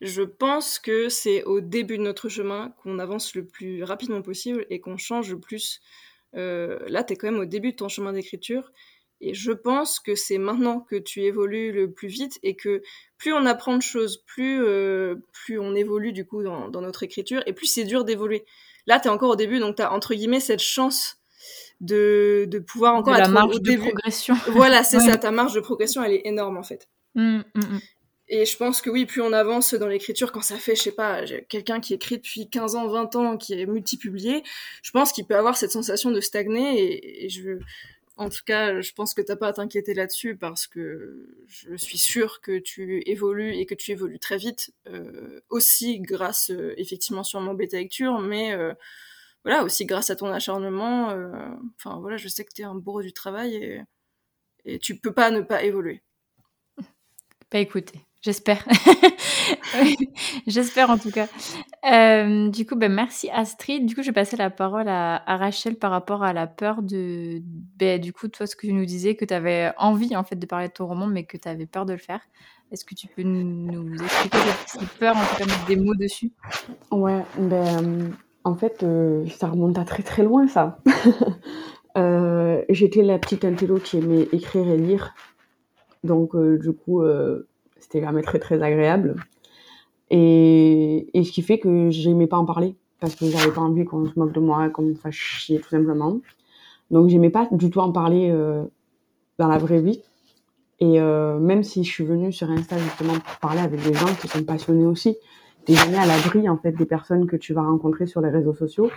[0.01, 4.65] je pense que c'est au début de notre chemin qu'on avance le plus rapidement possible
[4.69, 5.81] et qu'on change le plus.
[6.35, 8.71] Euh, là, tu es quand même au début de ton chemin d'écriture.
[9.21, 12.81] Et je pense que c'est maintenant que tu évolues le plus vite et que
[13.17, 17.41] plus on apprend de choses, plus, euh, plus on évolue du coup dans, notre écriture
[17.45, 18.45] et plus c'est dur d'évoluer.
[18.87, 21.17] Là, tu es encore au début, donc tu as entre guillemets cette chance
[21.79, 24.35] de, de pouvoir encore de la marge de progression.
[24.49, 26.87] Voilà, c'est ça, ta marge de progression, elle est énorme en fait.
[27.15, 27.79] Mmh, mmh, mmh.
[28.27, 30.91] Et je pense que oui, plus on avance dans l'écriture, quand ça fait, je sais
[30.91, 34.43] pas, quelqu'un qui écrit depuis 15 ans, 20 ans, qui est multipublié,
[34.81, 37.59] je pense qu'il peut avoir cette sensation de stagner et, je,
[38.17, 41.99] en tout cas, je pense que t'as pas à t'inquiéter là-dessus parce que je suis
[41.99, 47.23] sûre que tu évolues et que tu évolues très vite, euh, aussi grâce, euh, effectivement,
[47.23, 48.73] sur mon bêta lecture, mais euh,
[49.43, 51.09] voilà, aussi grâce à ton acharnement.
[51.77, 53.81] Enfin voilà, je sais que t'es un bourreau du travail et,
[54.65, 56.01] et tu peux pas ne pas évoluer.
[57.51, 58.65] Bah écoutez, j'espère.
[60.47, 61.27] j'espère en tout cas.
[61.91, 63.85] Euh, du coup, ben merci Astrid.
[63.85, 67.41] Du coup, je vais passer la parole à, Rachel par rapport à la peur de.
[67.77, 70.35] Ben, du coup, toi, ce que tu nous disais, que tu avais envie en fait
[70.35, 72.21] de parler de ton roman, mais que tu avais peur de le faire.
[72.71, 76.31] Est-ce que tu peux nous expliquer cette peur, en tout cas, des mots dessus?
[76.91, 78.11] Ouais, ben,
[78.43, 80.79] en fait, euh, ça remonte à très très loin, ça.
[81.97, 85.15] Euh, j'étais la petite intello qui aimait écrire et lire
[86.05, 87.47] donc, euh, du coup, euh,
[87.79, 89.15] c'était jamais très, très agréable.
[90.09, 94.05] Et, ce qui fait que j'aimais pas en parler parce que j'avais pas envie qu'on
[94.05, 96.19] se moque de moi, qu'on me fasse chier tout simplement.
[96.91, 98.63] Donc j'aimais pas du tout en parler euh,
[99.37, 100.01] dans la vraie vie.
[100.79, 104.27] Et même si je suis venue sur Insta justement pour parler avec des gens qui
[104.27, 105.15] sont passionnés aussi,
[105.65, 108.53] t'es jamais à l'abri en fait des personnes que tu vas rencontrer sur les réseaux
[108.53, 108.89] sociaux.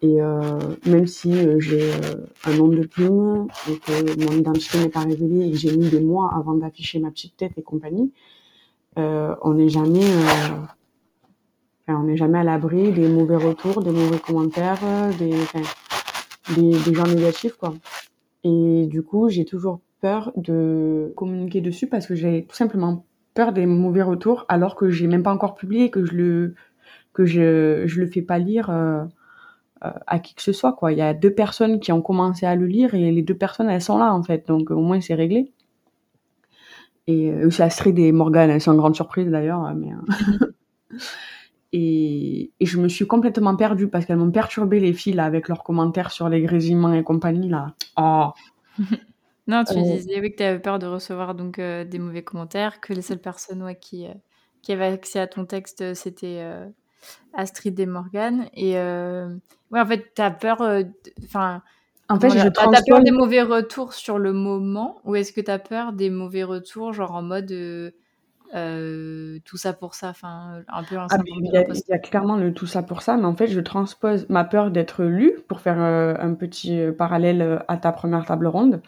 [0.00, 4.78] Et euh, même si euh, j'ai euh, un nom de plume et que mon identité
[4.78, 7.62] n'est pas révélée et que j'ai mis des mois avant d'afficher ma petite tête et
[7.62, 8.12] compagnie,
[8.98, 10.06] euh, on n'est jamais,
[11.88, 14.80] on n'est jamais à l'abri des mauvais retours, des mauvais commentaires,
[15.18, 15.34] des,
[16.54, 17.74] des, des gens négatifs quoi.
[18.44, 23.04] Et du coup, j'ai toujours peur de communiquer dessus parce que j'ai tout simplement
[23.38, 26.54] peur des mauvais retours alors que j'ai même pas encore publié, que je le
[27.12, 29.04] que je je le fais pas lire euh,
[29.84, 30.90] euh, à qui que ce soit quoi.
[30.90, 33.70] Il y a deux personnes qui ont commencé à le lire et les deux personnes
[33.70, 35.52] elles sont là en fait, donc au moins c'est réglé.
[37.06, 39.92] Et euh, aussi Astrid et Morgane, c'est une grande surprise d'ailleurs, hein, mais
[41.72, 45.46] et, et, je me suis complètement perdue parce qu'elles m'ont perturbé les filles là, avec
[45.46, 47.74] leurs commentaires sur les grésillements et compagnie là.
[47.96, 48.30] Oh.
[49.48, 52.22] Non, tu euh, disais oui, que tu avais peur de recevoir donc euh, des mauvais
[52.22, 54.12] commentaires, que les seules personnes ouais, qui, euh,
[54.60, 56.44] qui avaient accès à ton texte, c'était
[57.32, 58.46] Astrid et Morgan.
[58.54, 60.60] Et ouais, en fait, tu as peur.
[61.24, 61.62] Enfin.
[62.10, 65.50] En fait, je T'as peur des mauvais retours sur le moment ou est-ce que tu
[65.50, 67.48] as peur des mauvais retours, genre en mode
[69.44, 71.98] tout ça pour ça, enfin un peu un ah, il, y a, il y, a
[71.98, 75.34] clairement le tout ça pour ça, mais en fait, je transpose ma peur d'être lue
[75.48, 78.80] pour faire un petit parallèle à ta première table ronde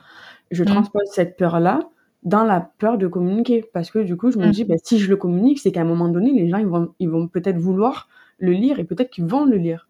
[0.51, 0.67] je mmh.
[0.67, 1.81] transpose cette peur-là
[2.23, 3.65] dans la peur de communiquer.
[3.73, 4.51] Parce que du coup, je me mmh.
[4.51, 6.95] dis, bah, si je le communique, c'est qu'à un moment donné, les gens, ils vont,
[6.99, 8.09] ils vont peut-être vouloir
[8.39, 9.87] le lire et peut-être qu'ils vont le lire.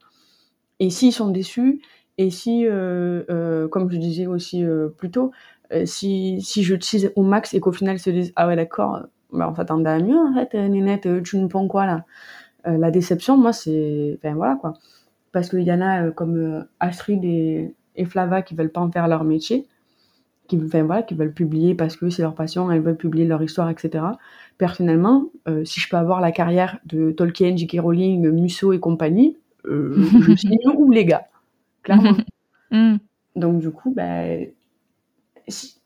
[0.80, 1.80] Et s'ils sont déçus,
[2.18, 5.30] et si, euh, euh, comme je disais aussi euh, plus tôt,
[5.84, 9.04] si, si je tease au max et qu'au final ils se disent, ah ouais, d'accord,
[9.32, 12.04] bah, on s'attendait à mieux en fait, Nénette, tu nous prends quoi là?
[12.66, 14.18] La déception, moi, c'est.
[14.18, 14.74] Enfin voilà quoi.
[15.32, 19.08] parce qu'il y en a comme Astrid et, et, Flava qui veulent pas en faire
[19.08, 19.66] leur métier,
[20.50, 23.42] qui, enfin, voilà, qui veulent publier parce que c'est leur passion, elles veulent publier leur
[23.42, 24.04] histoire, etc.
[24.58, 25.30] Personnellement,
[25.64, 27.78] si je peux avoir la carrière de Tolkien, J.K.
[27.80, 31.28] Rowling, Musso et compagnie, je signe où les gars,
[31.82, 32.16] clairement.
[32.72, 32.98] Mm.
[33.34, 34.22] Donc du coup, bah,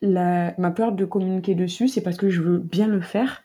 [0.03, 3.43] la, ma peur de communiquer dessus, c'est parce que je veux bien le faire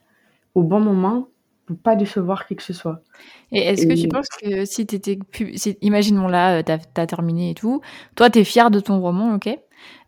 [0.56, 1.28] au bon moment
[1.66, 3.02] pour pas décevoir qui que ce soit.
[3.52, 5.20] Et est-ce que tu penses que si tu étais...
[5.82, 7.82] Imaginons là, tu as, terminé et tout,
[8.16, 9.50] toi, tu es fier de ton roman, ok?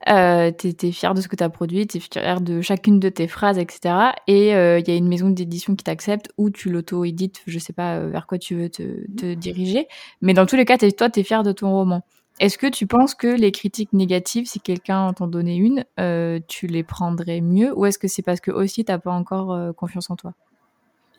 [0.09, 2.99] Euh, tu es, fier de ce que tu as produit, tu es fier de chacune
[2.99, 4.11] de tes phrases, etc.
[4.27, 7.73] Et euh, il y a une maison d'édition qui t'accepte ou tu l'auto-édites, je sais
[7.73, 8.83] pas euh, vers quoi tu veux te,
[9.15, 9.87] te diriger.
[10.21, 12.03] Mais dans tous les cas, toi, tu es fier de ton roman.
[12.41, 16.65] Est-ce que tu penses que les critiques négatives, si quelqu'un t'en donnait une, euh, tu
[16.65, 20.09] les prendrais mieux Ou est-ce que c'est parce que aussi t'as pas encore euh, confiance
[20.09, 20.33] en toi?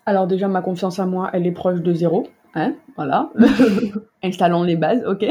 [0.05, 2.27] Alors déjà, ma confiance en moi, elle est proche de zéro.
[2.57, 3.31] Hein voilà.
[4.25, 5.25] Installons les bases, ok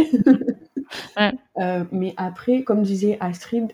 [1.18, 3.72] euh, Mais après, comme disait Astrid,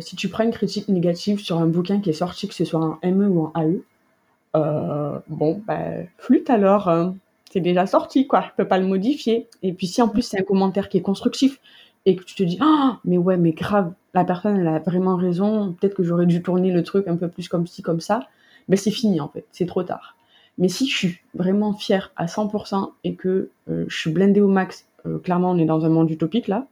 [0.00, 2.98] si tu prends une critique négative sur un bouquin qui est sorti, que ce soit
[3.02, 7.14] un ME ou un AE, bon, ben, flûte alors hein
[7.52, 8.40] c'est déjà sorti, quoi.
[8.40, 9.46] Je peux pas le modifier.
[9.62, 11.60] Et puis si en plus c'est un commentaire qui est constructif
[12.06, 15.16] et que tu te dis, ah, mais ouais, mais grave, la personne, elle a vraiment
[15.16, 18.26] raison, peut-être que j'aurais dû tourner le truc un peu plus comme ci, comme ça,
[18.68, 20.16] ben c'est fini en fait, c'est trop tard.
[20.58, 24.48] Mais si je suis vraiment fière à 100% et que euh, je suis blindée au
[24.48, 24.91] max, euh,
[25.22, 26.66] clairement on est dans un monde utopique là,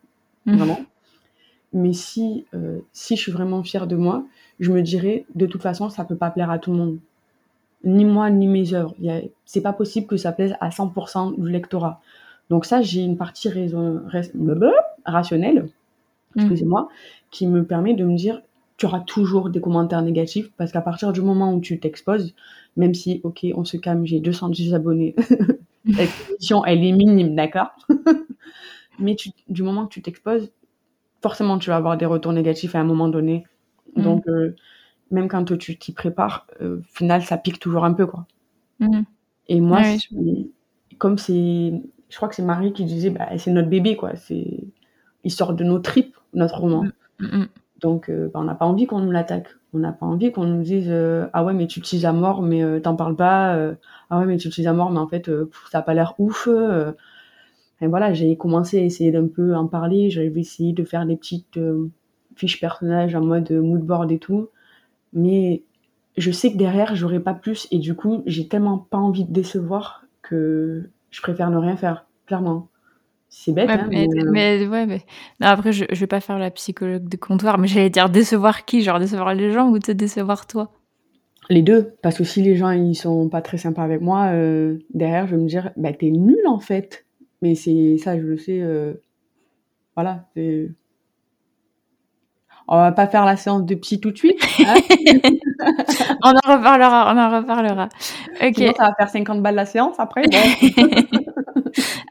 [0.46, 0.56] mmh.
[0.56, 0.80] vraiment.
[1.72, 4.24] Mais si, euh, si je suis vraiment fière de moi,
[4.58, 6.98] je me dirais, de toute façon, ça peut pas plaire à tout le monde
[7.82, 8.94] ni moi ni mes œuvres.
[9.46, 12.00] C'est pas possible que ça plaise à 100% du lectorat.
[12.50, 14.02] Donc ça, j'ai une partie raison,
[15.06, 15.68] rationnelle,
[16.34, 16.40] mm.
[16.40, 16.88] excusez-moi,
[17.30, 18.42] qui me permet de me dire,
[18.76, 22.34] tu auras toujours des commentaires négatifs parce qu'à partir du moment où tu t'exposes,
[22.76, 25.14] même si, ok, on se calme, j'ai 210 abonnés,
[25.84, 27.70] l'exposition, elle est minime, d'accord?
[28.98, 29.16] Mais
[29.48, 30.50] du moment que tu t'exposes,
[31.22, 33.44] forcément, tu vas avoir des retours négatifs à un moment donné.
[33.96, 34.02] Mm.
[34.02, 34.54] Donc, euh,
[35.10, 38.26] même quand tu t'y prépares, euh, au final, ça pique toujours un peu, quoi.
[38.78, 39.02] Mmh.
[39.48, 39.82] Et moi,
[40.98, 41.72] comme c'est,
[42.08, 44.14] je crois que c'est Marie qui disait, bah, c'est notre bébé, quoi.
[44.16, 44.60] C'est,
[45.24, 46.86] il sort de nos tripes, notre roman.
[47.18, 47.44] Mmh,
[47.80, 49.48] Donc, euh, bah, on n'a pas envie qu'on nous l'attaque.
[49.72, 52.42] On n'a pas envie qu'on nous dise, euh, ah ouais, mais tu utilises à mort,
[52.42, 53.54] mais t'en parles pas.
[54.10, 55.30] ah ouais, mais tu utilises à mort, mais en fait,
[55.70, 56.48] ça n'a pas l'air ouf.
[57.80, 60.10] et voilà, j'ai commencé à essayer d'un peu en parler.
[60.10, 61.58] J'avais essayé de faire des petites
[62.36, 64.48] fiches personnages en mode mood board et tout
[65.12, 65.62] mais
[66.16, 69.32] je sais que derrière, j'aurai pas plus, et du coup, j'ai tellement pas envie de
[69.32, 72.68] décevoir que je préfère ne rien faire, clairement.
[73.32, 75.02] C'est bête, hein, mais, mais, ouais, mais...
[75.40, 78.64] Non, après, je, je vais pas faire la psychologue de comptoir, mais j'allais dire décevoir
[78.64, 80.72] qui Genre décevoir les gens ou te décevoir toi?
[81.48, 84.78] Les deux, parce que si les gens ils sont pas très sympas avec moi, euh,
[84.94, 87.06] derrière, je vais me dire, bah t'es nul en fait.
[87.40, 88.60] Mais c'est ça, je le sais.
[88.60, 88.94] Euh...
[89.94, 90.26] Voilà,
[92.72, 94.40] on va pas faire la séance de psy tout de suite.
[94.60, 94.74] Hein
[96.22, 97.88] on en reparlera, on en reparlera.
[98.40, 98.54] Ok.
[98.54, 100.22] Sinon, ça va faire 50 balles la séance après.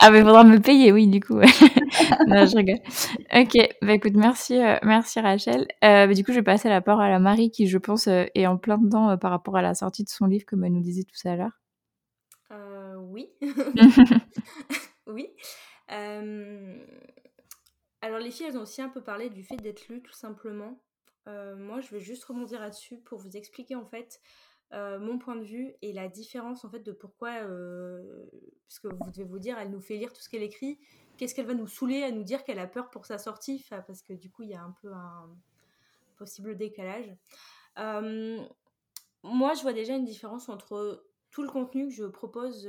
[0.02, 1.36] ah, mais il faudra me payer, oui, du coup.
[2.28, 2.80] non, je rigole.
[3.34, 5.68] Ok, bah écoute, merci, euh, merci Rachel.
[5.84, 8.08] Euh, bah, du coup, je vais passer la parole à la Marie qui, je pense,
[8.08, 10.72] euh, est en plein dedans par rapport à la sortie de son livre, comme elle
[10.72, 11.60] nous disait tout à l'heure.
[13.12, 13.30] oui.
[15.08, 15.28] oui.
[18.02, 20.80] Alors les filles, elles ont aussi un peu parlé du fait d'être lues, tout simplement.
[21.28, 24.22] Moi, je vais juste rebondir là-dessus pour vous expliquer en fait
[24.74, 28.26] euh, mon point de vue et la différence en fait de pourquoi, euh,
[28.68, 30.80] parce que vous devez vous dire, elle nous fait lire tout ce qu'elle écrit,
[31.18, 34.02] qu'est-ce qu'elle va nous saouler à nous dire qu'elle a peur pour sa sortie, parce
[34.02, 35.30] que du coup, il y a un peu un
[36.18, 37.16] possible décalage.
[37.78, 42.68] moi, je vois déjà une différence entre tout le contenu que je propose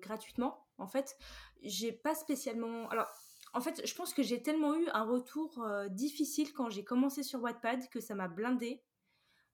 [0.00, 0.66] gratuitement.
[0.78, 1.16] En fait,
[1.62, 2.88] j'ai pas spécialement.
[2.88, 3.08] Alors,
[3.52, 7.22] en fait, je pense que j'ai tellement eu un retour euh, difficile quand j'ai commencé
[7.22, 8.82] sur Wattpad que ça m'a blindé.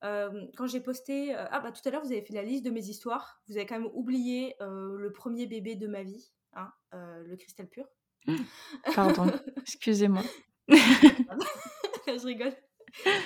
[0.03, 2.63] Euh, quand j'ai posté, euh, ah bah tout à l'heure vous avez fait la liste
[2.63, 6.71] de mes histoires, vous avez quand même oublié le premier bébé de ma vie, hein,
[6.91, 7.87] le cristal pur.
[8.95, 10.23] Pardon, excusez-moi.
[10.67, 12.53] je rigole,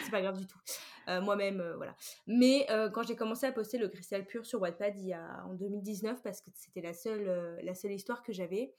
[0.04, 0.60] c'est pas grave du tout.
[1.08, 1.96] Moi-même, voilà.
[2.28, 5.54] Mais quand j'ai commencé à poster le cristal pur sur Wattpad il y a, en
[5.56, 8.74] 2019, parce que c'était la seule, la seule histoire que j'avais,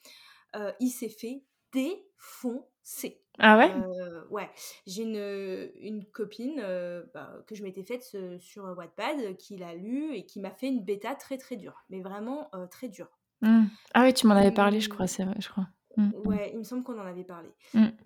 [0.81, 1.43] il s'est fait
[1.73, 3.22] défoncé.
[3.39, 3.73] Ah ouais?
[3.73, 4.51] Euh, Ouais.
[4.87, 10.15] J'ai une, une copine euh, bah, que je m'étais faite sur Wattpad qui l'a lu
[10.15, 11.85] et qui m'a fait une bêta très très dure.
[11.91, 13.11] Mais vraiment euh, très dure.
[13.43, 13.65] Mmh.
[13.95, 15.67] Ah oui, tu m'en avais parlé, je crois, c'est vrai, je crois.
[15.97, 16.27] Mmh, mmh.
[16.27, 17.51] Ouais, il me semble qu'on en avait parlé.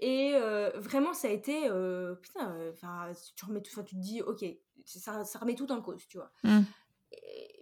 [0.01, 0.33] Et
[0.77, 1.63] vraiment, ça a été.
[2.23, 4.45] putain, enfin, tu, remets tout, tu te dis, ok,
[4.85, 6.33] ça, ça remet tout en cause, tu vois.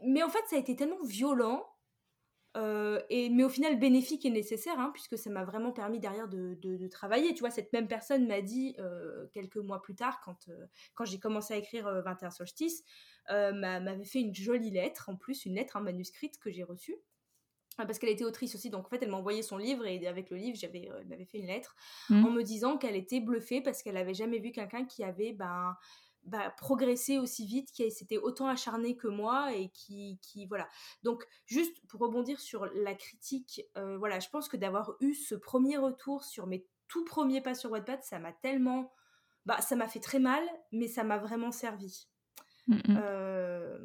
[0.07, 1.67] Mais en fait, ça a été tellement violent
[3.11, 6.55] et, mais au final bénéfique et nécessaire, hein, puisque ça m'a vraiment permis derrière de,
[6.61, 7.35] de, travailler.
[7.35, 8.77] Tu vois, cette même personne m'a dit
[9.33, 10.49] quelques mois plus tard, quand,
[10.95, 12.85] quand j'ai commencé à écrire 21 Solstice,
[13.29, 16.97] m'avait fait une jolie lettre, en plus une lettre, un manuscrite que j'ai reçue.
[17.77, 20.07] Ah, parce qu'elle était autrice aussi, donc en fait elle m'a envoyé son livre et
[20.07, 21.75] avec le livre j'avais, elle m'avait fait une lettre
[22.09, 22.25] mmh.
[22.25, 25.77] en me disant qu'elle était bluffée parce qu'elle n'avait jamais vu quelqu'un qui avait ben,
[26.25, 30.69] bah, progressé aussi vite, qui s'était autant acharné que moi et qui, qui, voilà.
[31.03, 35.35] Donc juste pour rebondir sur la critique, euh, voilà, je pense que d'avoir eu ce
[35.35, 38.93] premier retour sur mes tout premiers pas sur Wattpad, ça m'a tellement,
[39.47, 40.43] bah ça m'a fait très mal,
[40.73, 42.07] mais ça m'a vraiment servi.
[42.89, 43.79] Euh,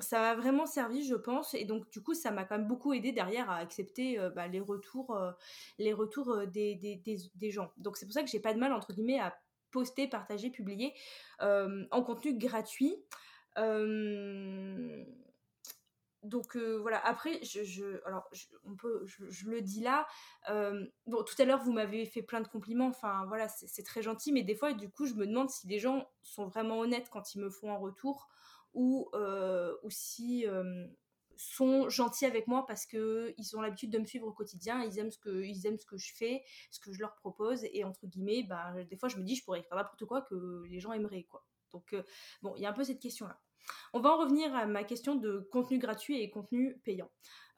[0.00, 2.94] ça m'a vraiment servi, je pense, et donc du coup, ça m'a quand même beaucoup
[2.94, 5.18] aidé derrière à accepter euh, bah, les retours,
[5.78, 7.02] les retours des, des,
[7.34, 7.72] des, gens.
[7.76, 9.38] Donc c'est pour ça que j'ai pas de mal entre guillemets à
[9.70, 10.94] poster, partager, publier
[11.40, 12.96] en contenu gratuit
[16.24, 18.28] donc voilà, après, je, alors,
[18.64, 20.06] on peut, je, le dis là.
[21.06, 22.88] bon, tout à l'heure, vous m'avez fait plein de compliments.
[22.88, 24.32] Enfin, voilà, c'est très gentil.
[24.32, 27.34] Mais des fois, du coup, je me demande si les gens sont vraiment honnêtes quand
[27.34, 28.28] ils me font un retour
[28.74, 29.10] ou,
[29.82, 30.46] ou si
[31.38, 34.82] sont gentils avec moi parce que ils ont l'habitude de me suivre au quotidien.
[34.82, 37.64] Ils aiment ce que, ils aiment ce que je fais, ce que je leur propose.
[37.72, 40.62] Et entre guillemets, bah, des fois, je me dis, je pourrais faire n'importe quoi que
[40.68, 41.46] les gens aimeraient, quoi.
[41.72, 41.94] Donc,
[42.42, 43.38] bon, il y a un peu cette question-là.
[43.92, 47.10] On va en revenir à ma question de contenu gratuit et contenu payant.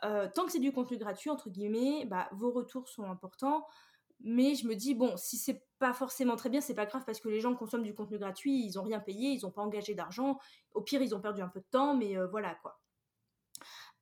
[0.04, 3.66] Euh, tant que c'est du contenu gratuit, entre guillemets, bah, vos retours sont importants.
[4.22, 7.20] Mais je me dis, bon, si c'est pas forcément très bien, c'est pas grave parce
[7.20, 9.94] que les gens consomment du contenu gratuit, ils ont rien payé, ils ont pas engagé
[9.94, 10.38] d'argent.
[10.72, 12.79] Au pire, ils ont perdu un peu de temps, mais euh, voilà quoi.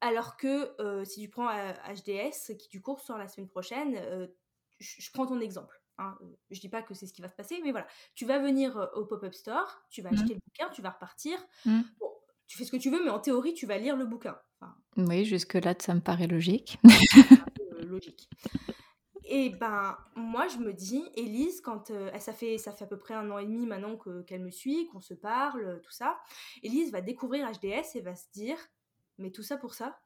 [0.01, 4.29] Alors que euh, si tu prends HDS, qui du cours sort la semaine prochaine,
[4.79, 5.81] je prends ton exemple.
[5.99, 6.17] Hein,
[6.51, 7.87] je dis pas que c'est ce qui va se passer, mais voilà.
[8.15, 10.15] Tu vas venir au pop-up store, tu vas mmh.
[10.15, 11.37] acheter le bouquin, tu vas repartir.
[11.65, 11.81] Mmh.
[11.99, 12.11] Bon,
[12.47, 14.39] tu fais ce que tu veux, mais en théorie, tu vas lire le bouquin.
[14.97, 16.79] oui, jusque-là, ça me paraît logique.
[17.83, 18.29] logique.
[19.25, 23.15] Et ben, moi, je me dis, Elise, quand ça, fait, ça fait à peu près
[23.15, 26.19] un an et demi maintenant qu'elle me suit, qu'on se parle, tout ça,
[26.63, 28.57] Elise va découvrir HDS et va se dire,
[29.19, 30.01] mais tout ça pour ça?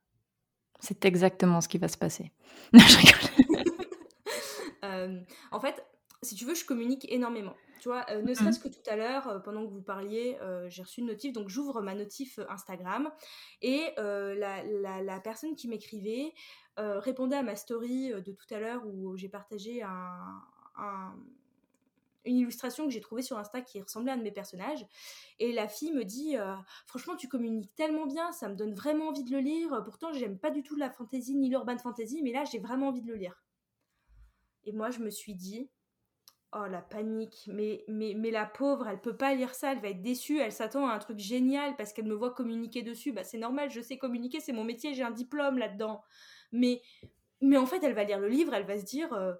[0.81, 2.33] C'est exactement ce qui va se passer.
[2.73, 3.67] je rigole.
[4.85, 5.21] Euh,
[5.53, 5.81] en fait,
[6.23, 7.55] si tu veux, je communique énormément.
[7.81, 10.37] Tu vois, euh, ne serait-ce que tout à l'heure, euh, pendant que vous parliez,
[10.67, 13.13] j'ai reçu une notif, donc j'ouvre ma notif Instagram
[13.61, 16.35] et la, personne qui m'écrivait
[16.77, 19.85] répondait à ma story de tout à l'heure où j'ai partagé
[22.25, 24.87] une illustration que j'ai trouvée sur Insta qui ressemblait à un de mes personnages.
[25.39, 26.37] Et la fille me dit
[26.87, 29.83] Franchement, tu communiques tellement bien, ça me donne vraiment envie de le lire.
[29.85, 33.03] Pourtant, j'aime pas du tout la fantasy ni l'urban fantasy, mais là, j'ai vraiment envie
[33.03, 33.43] de le lire.
[34.65, 35.69] Et moi, je me suis dit,
[36.55, 39.89] oh la panique, mais, mais, mais la pauvre, elle peut pas lire ça, elle va
[39.89, 43.13] être déçue, elle s'attend à un truc génial parce qu'elle me voit communiquer dessus.
[43.13, 46.03] Bah, c'est normal, je sais communiquer, c'est mon métier, j'ai un diplôme là-dedans.
[46.53, 46.83] Mais,
[47.41, 49.35] mais en fait, elle va lire le livre, elle va se dire, euh,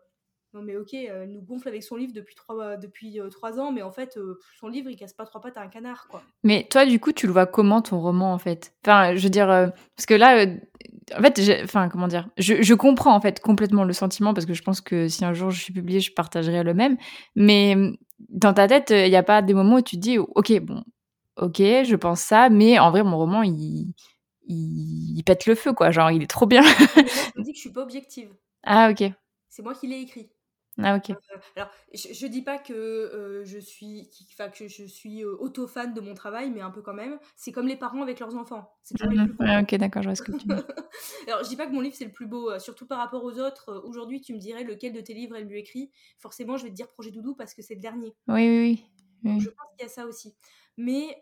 [0.55, 3.59] non mais ok, elle nous gonfle avec son livre depuis trois, euh, depuis, euh, trois
[3.59, 4.19] ans, mais en fait,
[4.59, 6.23] son livre, il casse pas trois pattes à un canard, quoi.
[6.43, 8.75] Mais toi, du coup, tu le vois comment ton roman, en fait?
[8.85, 10.47] Enfin, je veux dire, parce que là,
[11.17, 14.63] en fait, enfin, comment dire, je, comprends en fait complètement le sentiment parce que je
[14.63, 16.97] pense que si un jour je suis publiée, je partagerai le même.
[17.35, 17.77] Mais
[18.29, 20.85] dans ta tête, il n'y a pas des moments où tu te dis, ok, bon,
[21.37, 23.95] ok, je pense ça, mais en vrai, mon roman, il,
[24.47, 25.91] il, pète le feu, quoi.
[25.91, 26.63] Genre, il est trop bien.
[26.63, 28.35] je me dis que je suis pas objective.
[28.65, 29.11] Ah, ok.
[29.49, 30.31] C'est moi qui l'ai écrit.
[30.79, 31.11] Ah ok.
[31.11, 31.17] Euh,
[31.57, 34.09] alors, je, ne dis pas que euh, je suis,
[34.39, 37.19] que je suis euh, auto-fan de mon travail, mais un peu quand même.
[37.37, 38.75] C'est comme les parents avec leurs enfants.
[38.83, 40.55] C'est toujours les plus ok, d'accord, je vois ce que tu dis.
[41.29, 43.39] alors, je dis pas que mon livre c'est le plus beau, surtout par rapport aux
[43.39, 43.83] autres.
[43.85, 45.91] Aujourd'hui, tu me dirais lequel de tes livres est le mieux écrit.
[46.19, 48.15] Forcément, je vais te dire Projet Doudou parce que c'est le dernier.
[48.29, 48.87] Oui, oui,
[49.25, 49.41] oui.
[49.41, 50.35] je pense qu'il y a ça aussi.
[50.79, 51.21] Mais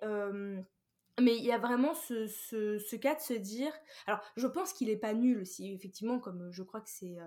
[1.20, 3.72] mais il y a vraiment ce, ce, ce, cas de se dire.
[4.06, 7.18] Alors, je pense qu'il est pas nul aussi, effectivement, comme je crois que c'est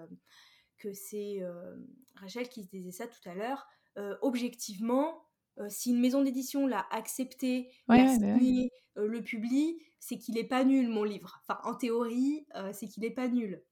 [0.77, 1.75] que c'est euh,
[2.15, 3.67] Rachel qui se disait ça tout à l'heure.
[3.97, 5.23] Euh, objectivement,
[5.59, 10.63] euh, si une maison d'édition l'a accepté, l'a signé, le publie, c'est qu'il est pas
[10.63, 11.39] nul mon livre.
[11.41, 13.63] Enfin, en théorie, c'est qu'il est pas nul.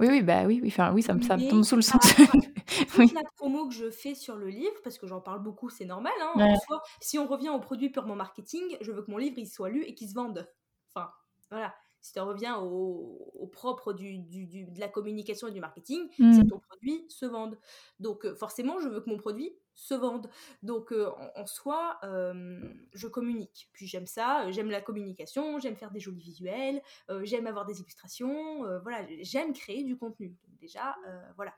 [0.00, 2.02] Oui, oui, bah oui, oui, enfin, oui ça, me, ça tombe sous le sens.
[2.98, 3.12] oui.
[3.14, 6.14] la promo que je fais sur le livre, parce que j'en parle beaucoup, c'est normal.
[6.20, 6.54] Hein,
[7.00, 9.84] si on revient au produit purement marketing, je veux que mon livre il soit lu
[9.84, 10.50] et qu'il se vende.
[10.88, 11.10] Enfin,
[11.50, 16.32] voilà si tu reviens au, propre du, de la communication et du marketing, mmh.
[16.32, 17.56] c'est ton produit se vende.
[18.00, 20.28] Donc euh, forcément, je veux que mon produit se vende.
[20.62, 23.70] Donc euh, en, soi, je communique.
[23.72, 27.80] Puis j'aime ça, j'aime la communication, j'aime faire des jolis visuels, euh, j'aime avoir des
[27.80, 30.36] illustrations, voilà, j'aime créer du contenu.
[30.60, 30.96] déjà,
[31.36, 31.54] voilà.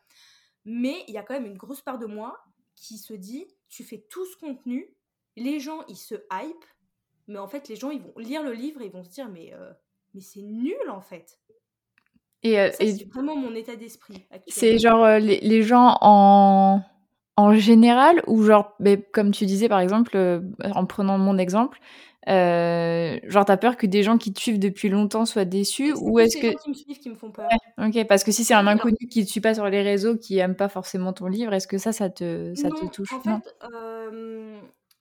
[0.66, 2.38] Mais il y a quand même une grosse part de moi
[2.74, 4.94] qui se dit, tu fais tout ce contenu,
[5.36, 6.64] les gens, ils se hype,
[7.28, 9.28] mais en fait, les gens, ils vont lire le livre et ils vont se dire,
[9.28, 9.54] mais
[10.14, 11.38] mais c'est nul en fait.
[12.42, 16.82] Et, euh, et c'est vraiment mon état d'esprit c'est genre euh, les, les gens en,
[17.36, 20.40] en général ou genre, ben, comme tu disais par exemple, euh,
[20.74, 21.80] en prenant mon exemple,
[22.26, 26.36] genre t'as peur que des gens qui te suivent depuis longtemps soient déçus ou est-ce
[26.36, 26.52] les que...
[26.52, 27.48] gens qui me suivent qui me font peur?
[27.78, 30.16] Ouais, ok, parce que si c'est un inconnu qui te suit pas sur les réseaux,
[30.16, 33.12] qui aime pas forcément ton livre, est-ce que ça, ça te, ça te non, touche?
[33.12, 33.40] en Non.
[33.40, 33.54] fait,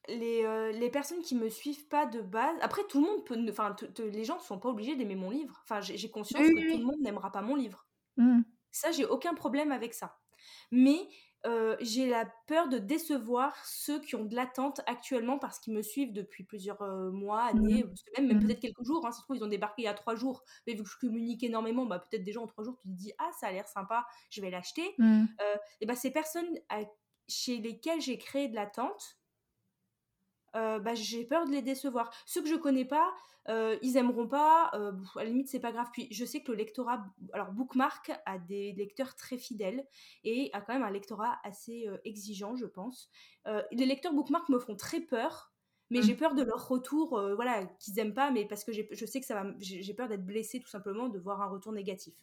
[0.08, 3.36] les, euh, les personnes qui me suivent pas de base, après tout le monde peut,
[3.36, 5.60] ne- enfin les gens sont pas obligés d'aimer mon livre.
[5.64, 7.88] Enfin, j'ai conscience Oui, que oui, tout le monde n'aimera pas mon livre.
[8.18, 8.42] Hmm.
[8.72, 10.20] Ça, j'ai aucun problème avec ça.
[10.72, 11.08] Mais
[11.46, 15.82] euh, j'ai la peur de décevoir ceux qui ont de l'attente actuellement parce qu'ils me
[15.82, 18.48] suivent depuis plusieurs euh, mois, années, semaines, même Mhm.
[18.48, 19.06] peut-être quelques jours.
[19.06, 20.44] Hein, ça se trouve, ils ont débarqué il y a trois jours.
[20.68, 23.14] Mais vu que je communique énormément, bah, peut-être déjà en trois jours, tu te dis
[23.20, 24.96] Ah, ça a l'air sympa, je vais l'acheter.
[25.42, 26.82] Euh, et bah, ces personnes à-
[27.28, 29.18] chez lesquelles j'ai créé de l'attente,
[30.56, 32.12] euh, bah, j'ai peur de les décevoir.
[32.26, 33.14] Ceux que je connais pas,
[33.50, 34.72] euh, ils aimeront pas.
[34.74, 35.88] euh, à la limite, c'est pas grave.
[35.94, 39.86] Puis je sais que le lectorat, alors Bookmark a des lecteurs très fidèles
[40.24, 43.10] et a quand même un lectorat assez exigeant, je pense.
[43.72, 45.50] Les lecteurs Bookmark me font très peur.
[45.90, 46.04] Mais Mm.
[46.04, 49.26] j'ai peur de leur retour, voilà, qu'ils aiment pas, mais parce que je sais que
[49.26, 52.16] ça va, j'ai peur d'être blessée tout simplement, de voir un retour négatif.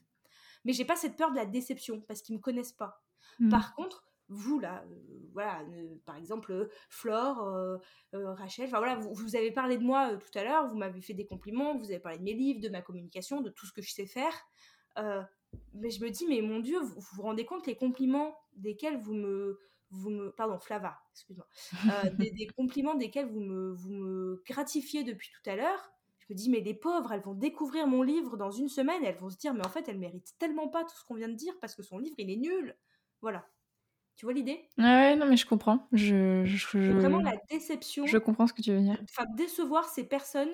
[0.65, 3.03] Mais j'ai pas cette peur de la déception parce qu'ils me connaissent pas.
[3.39, 3.49] Hmm.
[3.51, 5.63] Par contre, vous là, euh, voilà,
[6.07, 7.79] par exemple euh, Flore, euh,
[8.13, 11.15] Rachel, enfin voilà, vous, vous avez parlé de moi tout à l'heure, vous m'avez fait
[11.15, 13.83] des compliments, vous avez parlé de mes livres, de ma communication, de tout ce que
[13.83, 14.33] je sais faire.
[15.75, 19.01] Mais je me dis, mais mon Dieu, vous vous, vous rendez compte les compliments desquels
[19.01, 19.59] vous me,
[19.91, 21.47] vous me, pardon, Flava, excuse-moi,
[21.87, 25.93] euh, des, des compliments desquels vous me, vous me gratifiez depuis tout à l'heure.
[26.19, 29.17] Je me dis, mais les pauvres, elles vont découvrir mon livre dans une semaine, elles
[29.17, 31.35] vont se dire, mais en fait, elle mérite tellement pas tout ce qu'on vient de
[31.35, 32.77] dire parce que son livre, il est nul.
[33.21, 33.47] Voilà.
[34.21, 34.61] Tu vois l'idée?
[34.77, 35.89] Ouais, non, mais je comprends.
[35.93, 36.45] Je,
[36.93, 38.99] vraiment la déception, je comprends ce que tu veux dire.
[39.05, 40.53] enfin décevoir ces personnes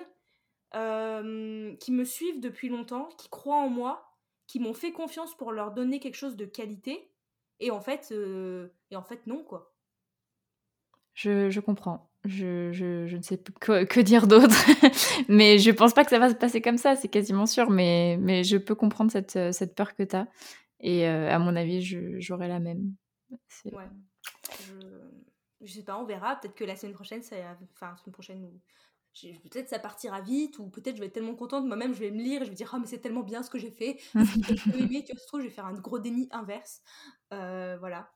[0.73, 4.15] euh, qui me suivent depuis longtemps, qui croient en moi,
[4.47, 7.11] qui m'ont fait confiance pour leur donner quelque chose de qualité,
[7.59, 9.75] et en fait, euh, et en fait non quoi.
[11.13, 12.09] Je, je comprends.
[12.23, 14.55] Je, je, je ne sais plus que, que dire d'autre.
[15.27, 17.69] mais je pense pas que ça va se passer comme ça, c'est quasiment sûr.
[17.69, 20.29] Mais, mais je peux comprendre cette, cette peur que tu as.
[20.79, 21.81] Et euh, à mon avis,
[22.21, 22.93] j'aurais la même.
[23.65, 23.89] Ouais.
[24.61, 26.35] Je, je sais pas, on verra.
[26.37, 27.35] Peut-être que la semaine prochaine, ça,
[27.73, 28.61] enfin la semaine prochaine ou
[29.49, 32.21] peut-être ça partira vite ou peut-être je vais être tellement contente moi-même, je vais me
[32.21, 33.97] lire et je vais dire ah mais c'est tellement bien ce que j'ai fait.
[34.13, 36.81] Tu vois, ça se trouve, je vais faire un gros déni inverse.
[37.33, 38.09] Euh, voilà.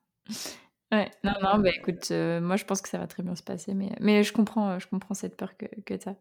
[0.91, 3.43] Ouais, non, non, bah écoute, euh, moi je pense que ça va très bien se
[3.43, 6.17] passer, mais, mais je comprends, euh, je comprends cette peur que, que tu as.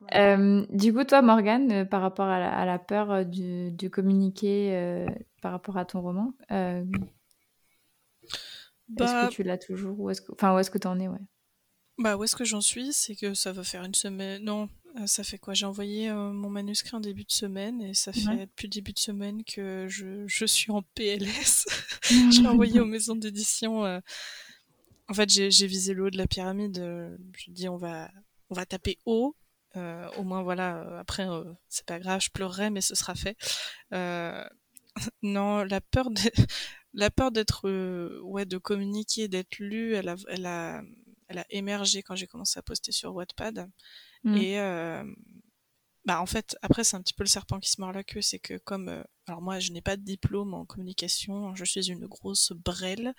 [0.00, 0.64] Voilà.
[0.70, 3.90] du coup, toi, Morgane, euh, par rapport à la, à la peur euh, du, du
[3.90, 5.06] communiquer euh,
[5.42, 6.32] par rapport à ton roman,
[9.00, 10.86] euh, est-ce Bah, que tu l'as toujours ou est-ce que, enfin, où est-ce que tu
[10.86, 11.20] en es, ouais?
[11.98, 12.92] bah où est-ce que j'en suis?
[12.92, 14.42] C'est que ça va faire une semaine.
[14.42, 14.68] Non,
[14.98, 15.54] euh, ça fait quoi?
[15.54, 18.46] J'ai envoyé euh, mon manuscrit en début de semaine et ça fait Ouais.
[18.46, 21.66] depuis le début de semaine que je, je suis en PLS.
[22.32, 23.84] J'ai envoyé aux maisons d'édition.
[23.84, 24.00] euh,
[25.08, 26.78] En fait, j'ai j'ai visé le haut de la pyramide.
[27.36, 28.10] Je dis on va,
[28.50, 29.36] on va taper haut.
[29.76, 30.98] Euh, au moins voilà.
[30.98, 31.26] Après,
[31.68, 33.36] c'est pas grave, je pleurerai, mais ce sera fait.
[35.22, 36.20] Non, la peur de...
[36.94, 40.82] la peur d'être euh, ouais de communiquer, d'être lu, elle a elle a
[41.28, 43.70] elle a émergé quand j'ai commencé à poster sur Wattpad
[44.24, 44.36] Mm.
[44.36, 45.04] et euh,
[46.04, 48.22] bah en fait après c'est un petit peu le serpent qui se mord la queue,
[48.22, 51.90] c'est que comme euh, alors moi je n'ai pas de diplôme en communication, je suis
[51.90, 53.14] une grosse brêle.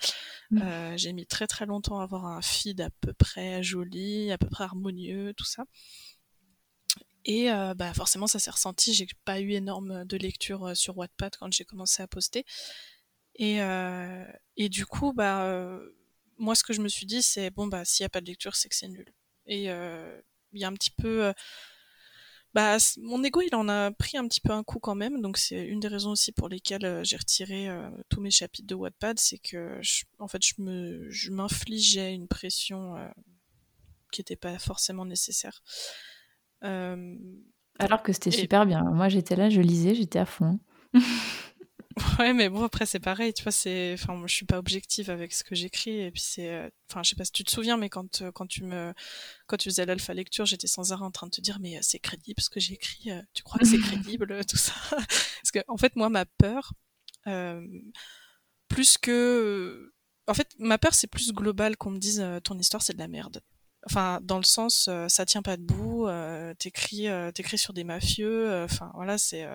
[0.52, 0.62] Mm.
[0.62, 4.38] Euh, j'ai mis très très longtemps à avoir un feed à peu près joli, à
[4.38, 5.66] peu près harmonieux, tout ça.
[7.26, 10.98] Et euh, bah forcément ça s'est ressenti, j'ai pas eu énorme de lecture euh, sur
[10.98, 12.46] Wattpad quand j'ai commencé à poster.
[13.36, 14.26] Et, euh,
[14.58, 15.80] et du coup, bah, euh,
[16.38, 18.28] moi, ce que je me suis dit, c'est bon, bah, s'il n'y a pas de
[18.28, 19.06] lecture, c'est que c'est nul.
[19.48, 20.20] Et euh,
[20.54, 21.26] il y a un petit peu.
[21.26, 21.34] euh,
[22.54, 25.22] bah, mon ego, il en a pris un petit peu un coup quand même.
[25.22, 27.68] Donc, c'est une des raisons aussi pour lesquelles euh, j'ai retiré
[28.10, 29.20] tous mes chapitres de Wattpad.
[29.20, 32.96] C'est que, je- en fait, je me, je m'infligeais une pression
[34.12, 35.64] qui n'était pas forcément nécessaire.
[37.80, 38.84] Alors que c'était et- super bien.
[38.84, 40.60] Moi, j'étais là, je lisais, j'étais à fond.
[42.20, 45.10] Ouais, mais bon, après, c'est pareil, tu vois, c'est, enfin, moi, je suis pas objective
[45.10, 47.52] avec ce que j'écris, et puis c'est, euh, enfin, je sais pas si tu te
[47.52, 48.94] souviens, mais quand, euh, quand tu me,
[49.48, 51.82] quand tu faisais l'alpha lecture, j'étais sans arrêt en train de te dire, mais euh,
[51.82, 54.74] c'est crédible ce que euh, tu crois que c'est crédible, tout ça?
[54.92, 56.74] Parce que, en fait, moi, ma peur,
[57.28, 57.62] euh,
[58.68, 59.94] plus que,
[60.28, 63.08] en fait, ma peur, c'est plus global qu'on me dise, ton histoire, c'est de la
[63.08, 63.42] merde.
[63.86, 67.84] Enfin, dans le sens, euh, ça tient pas debout, euh, t'écris, euh, t'écris sur des
[67.84, 69.46] mafieux, enfin, voilà, c'est,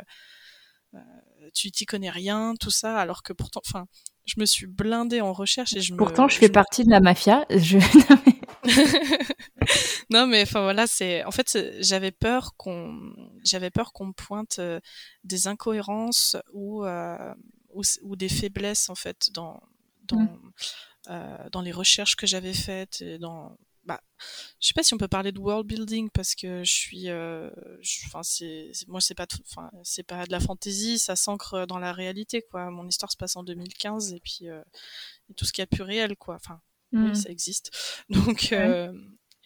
[1.55, 3.86] tu t'y connais rien, tout ça, alors que pourtant, enfin,
[4.27, 5.98] je me suis blindée en recherche et je me.
[5.98, 7.47] Pourtant, je fais me- partie de la mafia.
[7.51, 7.78] Je...
[10.10, 13.12] non, mais enfin voilà, c'est en fait j'avais peur qu'on
[13.44, 14.81] j'avais peur qu'on pointe euh,
[15.24, 17.35] des incohérences ou, euh,
[17.73, 19.60] ou, ou des faiblesses en fait dans
[20.05, 20.52] dans mmh.
[21.10, 23.56] euh, dans les recherches que j'avais faites et dans
[23.89, 24.02] bah,
[24.60, 27.48] je sais pas si on peut parler de world building parce que je suis, euh,
[28.05, 31.94] enfin c'est, moi c'est pas, enfin c'est pas de la fantasy, ça s'ancre dans la
[31.94, 32.70] réalité quoi.
[32.70, 34.62] Mon histoire se passe en 2015 et puis euh,
[35.36, 36.35] tout ce qui est plus réel quoi.
[36.35, 36.60] Enfin
[36.93, 37.15] oui mmh.
[37.15, 37.70] ça existe.
[38.10, 38.93] Donc euh,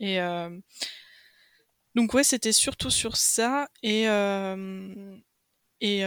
[0.01, 0.19] et
[1.95, 4.07] donc ouais c'était surtout sur ça et
[5.81, 6.03] et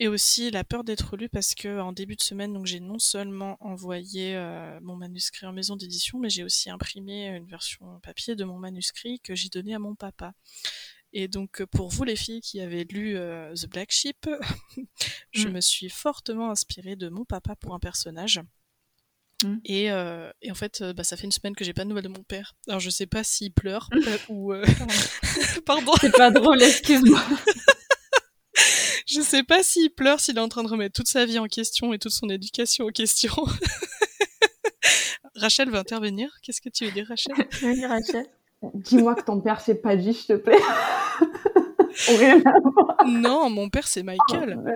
[0.00, 2.98] et aussi la peur d'être lu parce que en début de semaine, donc j'ai non
[2.98, 8.34] seulement envoyé euh, mon manuscrit en maison d'édition, mais j'ai aussi imprimé une version papier
[8.34, 10.32] de mon manuscrit que j'ai donné à mon papa.
[11.12, 14.26] Et donc pour vous les filles qui avez lu euh, The Black Sheep,
[15.32, 15.52] je mm.
[15.52, 18.40] me suis fortement inspirée de mon papa pour un personnage.
[19.44, 19.56] Mm.
[19.66, 22.04] Et, euh, et, en fait, bah, ça fait une semaine que j'ai pas de nouvelles
[22.04, 22.54] de mon père.
[22.68, 23.90] Alors je sais pas s'il pleure
[24.30, 24.54] ou.
[25.66, 25.92] Pardon.
[26.00, 27.20] C'est pas drôle, excuse-moi.
[29.10, 31.46] Je sais pas s'il pleure, s'il est en train de remettre toute sa vie en
[31.46, 33.32] question et toute son éducation en question.
[35.34, 36.30] Rachel va intervenir.
[36.42, 37.34] Qu'est-ce que tu veux dire, Rachel?
[37.62, 38.26] Oui, Rachel.
[38.74, 40.60] Dis-moi que ton père s'est pas dit, s'il te plaît.
[43.06, 44.60] non, mon père c'est Michael.
[44.64, 44.70] Ah,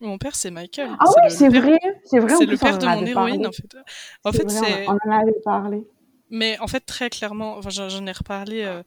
[0.00, 0.88] mon père c'est Michael.
[0.98, 2.34] Ah oui, c'est vrai, c'est vrai.
[2.36, 3.76] C'est le père de mon héroïne en fait.
[4.24, 4.88] En fait, c'est.
[4.88, 5.86] On en avait parlé.
[6.30, 8.62] Mais en fait, très clairement, enfin, j'en ai reparlé.
[8.62, 8.82] Euh,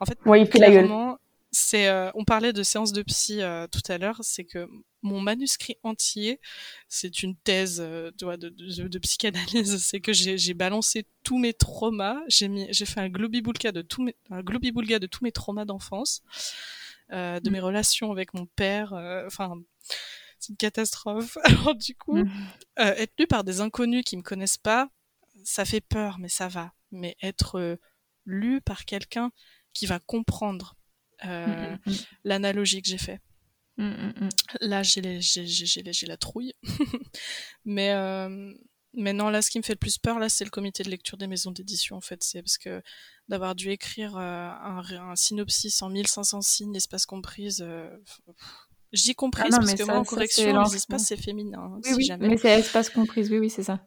[0.00, 1.18] en fait, ouais, il fait clairement, la gueule
[1.54, 4.68] c'est, euh, on parlait de séance de psy euh, tout à l'heure, c'est que
[5.02, 6.40] mon manuscrit entier,
[6.88, 9.76] c'est une thèse euh, de, de, de, psychanalyse.
[9.78, 14.02] C'est que j'ai balancé tous mes traumas, j'ai mis, j'ai fait un globiboulga de tous
[14.02, 16.22] mes, un de tous mes traumas d'enfance,
[17.10, 17.52] de mmh.
[17.52, 18.92] mes relations avec mon père.
[19.26, 19.54] Enfin,
[20.40, 21.38] c'est une catastrophe.
[21.44, 22.30] Alors du coup, mmh.
[22.78, 24.88] être lu par des inconnus qui me connaissent pas,
[25.44, 26.72] ça fait peur, mais ça va.
[26.90, 27.78] Mais être
[28.24, 29.30] lu par quelqu'un
[29.72, 30.83] qui va comprendre Mmh,
[31.26, 31.94] euh, mmh, mmh.
[32.24, 33.20] l'analogie que j'ai fait.
[34.60, 36.52] Là, j'ai la trouille.
[37.64, 38.52] mais, euh,
[38.94, 40.90] mais non, là, ce qui me fait le plus peur, là, c'est le comité de
[40.90, 42.22] lecture des maisons d'édition, en fait.
[42.22, 42.82] C'est parce que
[43.28, 47.64] d'avoir dû écrire euh, un, synopsis en 1500 signes, espace comprise.
[48.92, 51.58] J'y ah comprise parce que moi, en correction, les espaces, c'est féminin.
[51.58, 53.84] Hein, oui, oui, mais c'est espace comprise, oui, oui, c'est ça.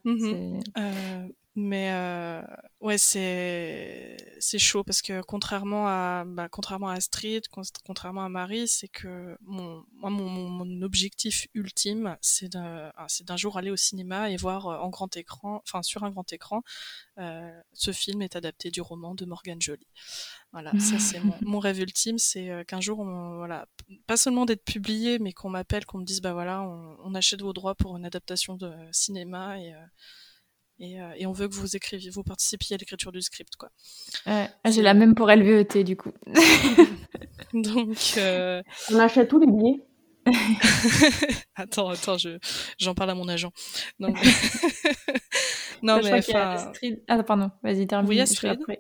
[1.60, 2.44] Mais euh,
[2.82, 7.46] ouais, c'est c'est chaud parce que contrairement à bah, contrairement à Astrid,
[7.84, 13.26] contrairement à Marie, c'est que mon moi mon, mon objectif ultime, c'est d'un ah, c'est
[13.26, 16.32] d'un jour aller au cinéma et voir euh, en grand écran, enfin sur un grand
[16.32, 16.62] écran,
[17.18, 19.88] euh, ce film est adapté du roman de Morgan Jolie.
[20.52, 23.68] Voilà, ça c'est mon, mon, rêve ultime, c'est euh, qu'un jour, on, voilà,
[24.06, 27.42] pas seulement d'être publié, mais qu'on m'appelle, qu'on me dise bah voilà, on, on, achète
[27.42, 29.86] vos droits pour une adaptation de cinéma et euh,
[30.80, 33.70] et, on veut que vous écriviez, vous participiez à l'écriture du script, quoi.
[34.26, 36.12] Ah, j'ai la même pour LVET, du coup.
[37.54, 39.84] Donc, euh, on achète tous les billets.
[41.56, 42.38] attends, attends, je,
[42.78, 43.52] j'en parle à mon agent.
[44.00, 44.14] non,
[45.84, 46.72] mais enfin.
[47.08, 48.10] Ah, pardon, vas-y, termine.
[48.10, 48.60] Oui, Astrid.
[48.68, 48.74] Je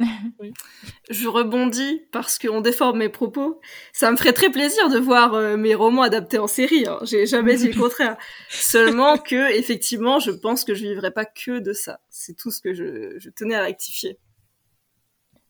[1.28, 3.60] rebondis parce qu'on déforme mes propos.
[3.92, 6.86] Ça me ferait très plaisir de voir euh, mes romans adaptés en série.
[6.86, 6.98] Hein.
[7.02, 8.16] J'ai jamais dit le contraire.
[8.48, 12.00] Seulement que, effectivement, je pense que je vivrai pas que de ça.
[12.08, 14.18] C'est tout ce que je, tenais à rectifier.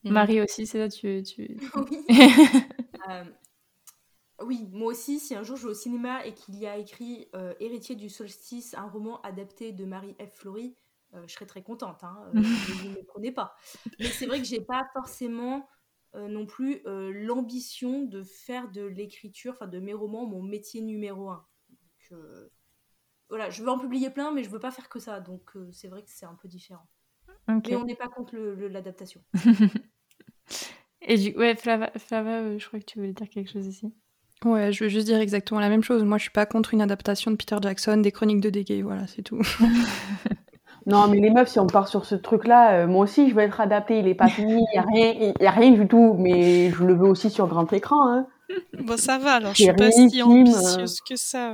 [0.03, 1.23] Marie aussi, c'est ça, tu.
[1.23, 1.57] tu...
[3.09, 3.23] Euh,
[4.43, 4.67] oui.
[4.71, 7.51] moi aussi, si un jour je vais au cinéma et qu'il y a écrit euh,
[7.59, 10.35] Héritier du solstice, un roman adapté de Marie F.
[10.35, 10.75] Flory,
[11.13, 12.03] euh, je serais très contente.
[12.03, 12.33] Hein, euh,
[12.85, 13.55] ne me prenez pas.
[13.99, 15.67] Mais c'est vrai que j'ai pas forcément
[16.15, 21.29] euh, non plus l'ambition de faire de l'écriture, enfin de mes romans, mon métier numéro
[21.29, 21.45] un.
[21.69, 22.19] Donc,
[23.29, 25.21] voilà, je veux en publier plein, mais je veux pas faire que ça.
[25.21, 26.85] Donc c'est vrai que c'est un peu différent.
[27.47, 29.23] Mais on n'est pas contre l'adaptation.
[31.03, 33.93] Et du ouais, Flava, Flava je crois que tu voulais dire quelque chose ici.
[34.43, 36.03] Ouais, je veux juste dire exactement la même chose.
[36.03, 39.07] Moi, je suis pas contre une adaptation de Peter Jackson des Chroniques de Degay, voilà,
[39.07, 39.41] c'est tout.
[40.85, 43.41] Non, mais les meufs, si on part sur ce truc-là, euh, moi aussi, je veux
[43.41, 43.99] être adaptée.
[43.99, 46.15] Il est pas fini, il n'y a, rien, y a rien du tout.
[46.17, 48.07] Mais je le veux aussi sur grand écran.
[48.07, 48.27] Hein.
[48.83, 51.53] Bon, ça va, alors je suis pas si ambitieuse que ça.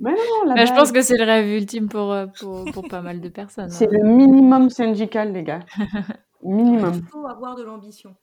[0.00, 0.10] Mais
[0.46, 3.20] non, bah, je pense que c'est le rêve ultime pour, euh, pour, pour pas mal
[3.20, 3.70] de personnes.
[3.70, 3.90] C'est hein.
[3.92, 5.60] le minimum syndical, les gars.
[6.42, 6.92] minimum.
[6.94, 8.16] Il faut avoir de l'ambition.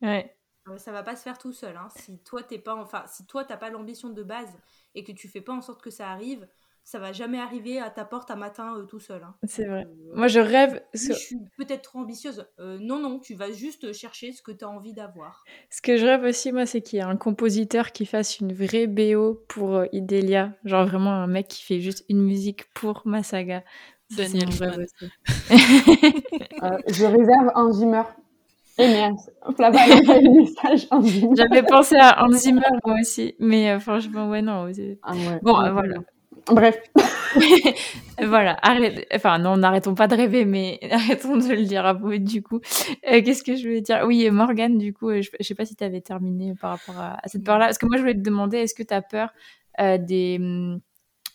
[0.00, 0.34] Ouais.
[0.68, 1.76] Euh, ça va pas se faire tout seul.
[1.76, 1.88] Hein.
[1.96, 4.52] Si toi, t'es pas, enfin, si toi, t'as pas l'ambition de base
[4.94, 6.46] et que tu fais pas en sorte que ça arrive,
[6.84, 9.22] ça va jamais arriver à ta porte un matin euh, tout seul.
[9.22, 9.34] Hein.
[9.44, 9.86] C'est vrai.
[9.86, 10.82] Euh, Moi, je rêve.
[10.94, 12.46] je suis peut-être trop ambitieuse.
[12.58, 15.44] Euh, non, non, tu vas juste chercher ce que tu as envie d'avoir.
[15.70, 18.52] Ce que je rêve aussi, moi, c'est qu'il y ait un compositeur qui fasse une
[18.52, 20.52] vraie BO pour Idélia.
[20.64, 23.62] Genre vraiment un mec qui fait juste une musique pour ma saga.
[24.16, 24.86] Daniel euh,
[26.88, 28.02] je réserve Zimmer.
[28.78, 29.18] Et merde,
[30.32, 30.88] message
[31.36, 34.68] J'avais pensé à Hans Zimmer moi aussi, mais euh, franchement, ouais, non.
[35.02, 35.38] Ah ouais.
[35.42, 35.96] Bon, euh, voilà.
[36.46, 36.76] Bref.
[38.22, 38.58] voilà,
[39.14, 42.60] enfin non, n'arrêtons pas de rêver, mais arrêtons de le dire à vous du coup.
[43.02, 44.02] Qu'est-ce que je voulais dire?
[44.06, 47.20] Oui, Morgane, du coup, je, je sais pas si tu avais terminé par rapport à,
[47.26, 47.66] cette peur-là.
[47.66, 49.32] Parce que moi, je voulais te demander, est-ce que tu as peur
[49.78, 50.80] des hum,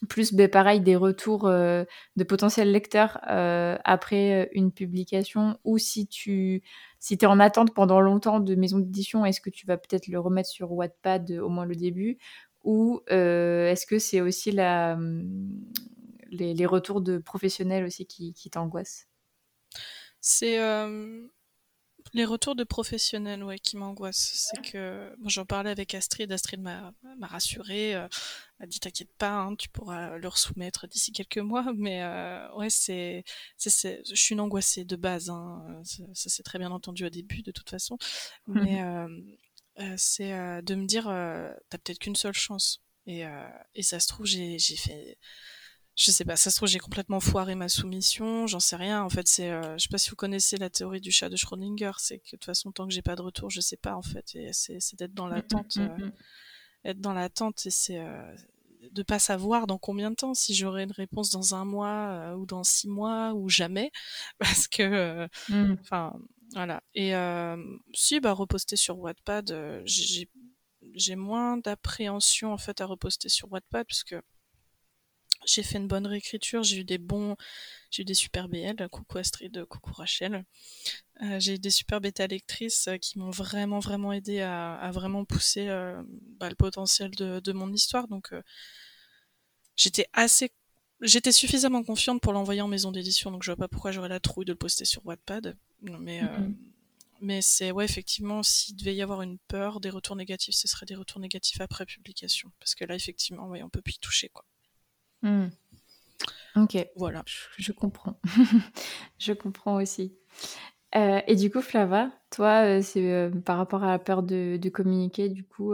[0.10, 1.84] plus ben, pareil des retours euh,
[2.16, 5.58] de potentiels lecteurs euh, après euh, une publication?
[5.64, 6.64] Ou si tu
[7.00, 10.20] si es en attente pendant longtemps de maison d'édition est-ce que tu vas peut-être le
[10.20, 12.18] remettre sur Wattpad au moins le début?
[12.68, 15.64] Ou est-ce que c'est aussi la hum,
[16.30, 19.07] les, retours de professionnels aussi qui, qui t'angoissent?
[20.19, 20.60] C'est
[22.14, 24.49] les retours de professionnels, ouais, qui m'angoissent.
[24.52, 26.31] C'est que moi j'en parlais avec Astrid.
[26.31, 28.07] Astrid m'a rassurée, euh,
[28.60, 31.65] m'a dit t'inquiète pas, hein, tu pourras leur soumettre d'ici quelques mois.
[31.77, 33.23] Mais euh, ouais, c'est,
[33.57, 35.30] c'est, je suis une angoissée de base.
[35.30, 35.81] Hein.
[35.84, 37.98] Ça, ça s'est très bien entendu au début, de toute façon.
[38.48, 39.07] Mais euh,
[39.80, 41.06] euh, c'est euh, de me dire
[41.70, 42.84] t'as peut-être qu'une seule chance.
[43.06, 43.24] Et,
[43.74, 45.18] et ça se trouve j'ai fait
[45.98, 49.02] je sais pas, ça se trouve j'ai complètement foiré ma soumission, j'en sais rien.
[49.02, 51.36] En fait, c'est, euh, je sais pas si vous connaissez la théorie du chat de
[51.36, 53.95] Schrödinger, c'est que de toute façon tant que j'ai pas de retour, je sais pas
[53.95, 54.36] en fait.
[54.36, 56.12] Et c'est, d'être dans l'attente, mmh, mmh, mmh, euh,
[56.86, 58.36] être dans l'attente et c'est euh,
[58.91, 62.36] de pas savoir dans combien de temps, si j'aurai une réponse dans un mois euh,
[62.36, 63.91] ou dans six mois ou jamais,
[64.40, 65.28] parce que, euh,
[65.82, 66.14] enfin,
[66.58, 66.84] voilà.
[66.96, 67.14] Et
[67.94, 70.30] si bah reposter sur Wattpad, j'ai
[70.94, 74.22] j'ai moins d'appréhension en fait à reposter sur Wattpad parce que
[75.46, 77.36] j'ai fait une bonne réécriture, j'ai eu des bons,
[77.92, 80.44] j'ai eu des super BL, coucou Astrid, coucou Rachel.
[81.22, 85.26] Euh, j'ai eu des super bêta lectrices euh, qui m'ont vraiment vraiment aidé à, vraiment
[85.26, 86.02] pousser euh,
[86.40, 88.08] bah, le potentiel de, de, mon histoire.
[88.08, 88.34] Donc
[89.76, 90.52] j'étais assez,
[91.02, 94.19] j'étais suffisamment confiante pour l'envoyer en maison d'édition, donc je vois pas pourquoi j'aurais la
[94.19, 95.56] trouille de le poster sur Wattpad.
[95.82, 96.53] Mais mm-hmm.
[97.22, 100.86] mais c'est ouais effectivement s'il devait y avoir une peur des retours négatifs, ce serait
[100.86, 104.30] des retours négatifs après publication, parce que là effectivement ouais on peut plus y toucher
[104.30, 104.45] quoi.
[105.22, 105.48] Mmh.
[106.56, 106.78] Ok.
[106.95, 107.24] Voilà.
[107.57, 108.19] Je, comprends.
[109.19, 110.15] je comprends aussi.
[110.95, 114.69] Euh, et du coup, Flava, toi, euh, c'est euh, par rapport à la peur de,
[114.69, 115.74] communiquer, du coup,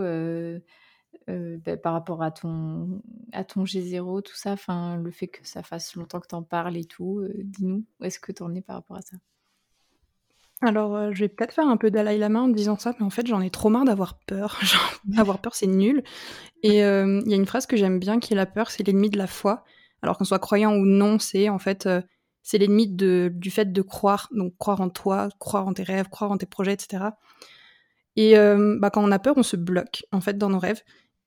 [1.27, 3.01] bah, par rapport à ton,
[3.31, 6.43] à ton G0, tout ça, enfin, le fait que ça fasse longtemps que tu en
[6.43, 9.17] parles et tout, dis-nous, où est-ce que tu en es par rapport à ça?
[10.61, 13.27] Alors, je vais peut-être faire un peu Dalai Lama en disant ça, mais en fait,
[13.27, 14.57] j'en ai trop marre d'avoir peur.
[14.61, 16.03] Genre, avoir peur, c'est nul.
[16.63, 19.09] Et il y a une phrase que j'aime bien qui est la peur, c'est l'ennemi
[19.09, 19.65] de la foi.
[20.01, 21.89] Alors qu'on soit croyant ou non, c'est en fait,
[22.43, 24.29] c'est l'ennemi du fait de croire.
[24.31, 27.05] Donc, croire en toi, croire en tes rêves, croire en tes projets, etc.
[28.15, 28.35] Et
[28.79, 30.81] bah, quand on a peur, on se bloque, en fait, dans nos rêves.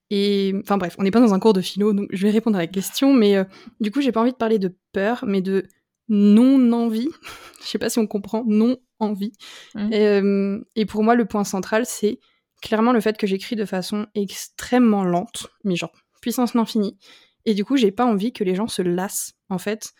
[0.09, 2.57] Et enfin bref, on n'est pas dans un cours de philo, donc je vais répondre
[2.57, 3.35] à la question, mais
[3.81, 5.65] du coup, j'ai pas envie de parler de peur, mais de
[6.07, 7.09] non-envie.
[7.61, 9.33] Je sais pas si on comprend, non-envie.
[9.75, 9.93] Mmh.
[9.93, 12.19] Et, et, pour moi, le point central, c'est
[12.61, 16.97] clairement le fait que j'écris de façon extrêmement lente, mais genre puissance l'infini.
[17.45, 19.93] Et du coup, j'ai pas envie que les gens se lassent, en fait.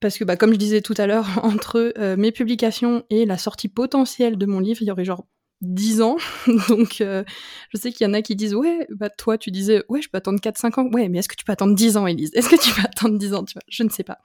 [0.00, 3.38] Parce que, bah, comme je disais tout à l'heure, entre euh, mes publications et la
[3.38, 5.26] sortie potentielle de mon livre, il y aurait genre
[5.60, 6.16] 10 ans.
[6.68, 7.24] Donc, euh,
[7.70, 10.08] je sais qu'il y en a qui disent Ouais, bah, toi, tu disais Ouais, je
[10.08, 10.90] peux attendre 4-5 ans.
[10.92, 13.18] Ouais, mais est-ce que tu peux attendre 10 ans, Elise Est-ce que tu peux attendre
[13.18, 13.62] 10 ans tu vois?
[13.68, 14.18] Je ne sais pas.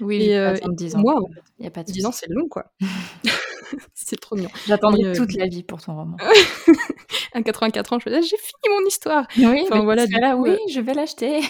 [0.00, 1.00] Oui, et, euh, attendre 10 ans.
[1.00, 1.20] Moi,
[1.58, 2.66] il y a pas de 10 ans, c'est long, quoi.
[3.94, 4.50] c'est trop mignon.
[4.66, 6.16] J'attendrai euh, toute la vie pour ton roman.
[7.32, 9.26] à 84 ans, je vais j'ai fini mon histoire.
[9.38, 11.40] Oui, enfin, voilà, là, oui, je vais l'acheter.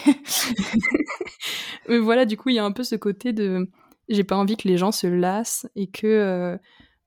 [1.89, 3.69] mais voilà, du coup, il y a un peu ce côté de
[4.07, 6.57] j'ai pas envie que les gens se lassent et que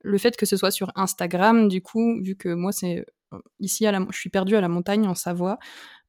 [0.09, 3.05] le fait que ce soit sur Instagram, du coup, vu que moi, c'est
[3.35, 5.59] euh, ici, je suis perdue à la montagne en Savoie,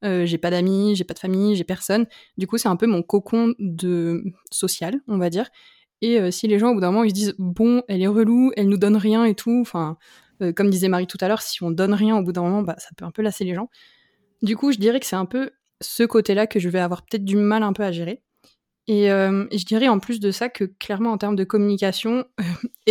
[0.05, 2.07] euh, j'ai pas d'amis, j'ai pas de famille, j'ai personne.
[2.37, 5.49] Du coup, c'est un peu mon cocon de social, on va dire.
[6.01, 8.07] Et euh, si les gens, au bout d'un moment, ils se disent bon, elle est
[8.07, 9.97] relou, elle nous donne rien et tout, enfin,
[10.55, 12.75] comme disait Marie tout à l'heure, si on donne rien au bout d'un moment, bah,
[12.77, 13.69] ça peut un peu lasser les gens.
[14.41, 15.51] Du coup, je dirais que c'est un peu
[15.81, 18.23] ce côté-là que je vais avoir peut-être du mal un peu à gérer.
[18.87, 22.23] Et, je dirais en plus de ça que clairement en termes de communication,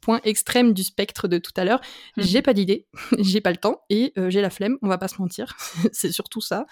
[0.00, 1.80] point extrême du spectre de tout à l'heure.
[2.16, 2.22] Mmh.
[2.22, 2.86] J'ai pas d'idée,
[3.18, 5.56] j'ai pas le temps et euh, j'ai la flemme, on va pas se mentir.
[5.92, 6.66] c'est surtout ça.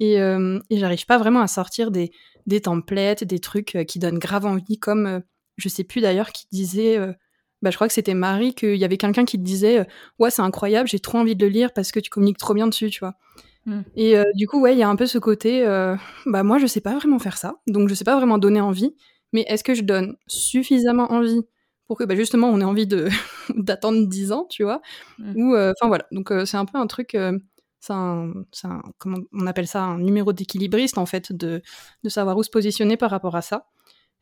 [0.00, 2.10] Et, euh, et j'arrive pas vraiment à sortir des,
[2.46, 5.22] des templates, des trucs euh, qui donnent grave envie, comme
[5.56, 6.98] je sais plus d'ailleurs qui disait.
[7.62, 9.86] bah, je crois que c'était Marie, qu'il y avait quelqu'un qui te disait
[10.18, 12.66] Ouais, c'est incroyable, j'ai trop envie de le lire parce que tu communiques trop bien
[12.66, 13.14] dessus, tu vois.
[13.66, 13.80] Mmh.
[13.96, 15.64] Et du coup, ouais, il y a un peu ce côté
[16.26, 18.96] Bah, moi, je sais pas vraiment faire ça, donc je sais pas vraiment donner envie,
[19.32, 21.42] mais est-ce que je donne suffisamment envie
[21.86, 23.08] pour que bah, justement on ait envie de
[23.56, 24.80] d'attendre 10 ans, tu vois?
[25.18, 25.36] Mmh.
[25.36, 27.38] Ou euh, enfin voilà, donc euh, c'est un peu un truc euh,
[27.80, 28.32] c'est un,
[28.64, 31.62] un, comment on appelle ça un numéro d'équilibriste en fait de,
[32.02, 33.66] de savoir où se positionner par rapport à ça.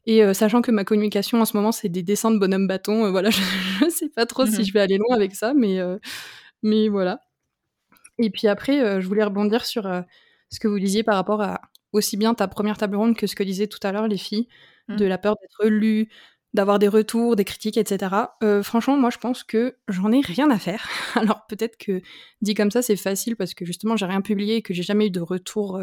[0.04, 3.30] Et sachant que ma communication en ce moment, c'est des dessins de bonhomme bâton, voilà,
[3.78, 5.78] je, ne sais pas trop si mmh je vais aller loin avec ça, mais,
[6.64, 7.20] mais voilà.
[8.18, 9.84] Et puis après, je voulais rebondir sur
[10.50, 11.60] ce que vous disiez par rapport à
[11.92, 14.48] aussi bien ta première table ronde que ce que disaient tout à l'heure les filles,
[14.88, 14.96] mmh.
[14.96, 16.08] de la peur d'être lues,
[16.54, 18.14] d'avoir des retours, des critiques, etc.
[18.62, 20.86] franchement, moi, je pense que j'en ai rien à faire.
[21.14, 22.02] Alors peut-être que
[22.42, 25.06] dit comme ça, c'est facile parce que justement, j'ai rien publié et que j'ai jamais
[25.06, 25.80] eu de retour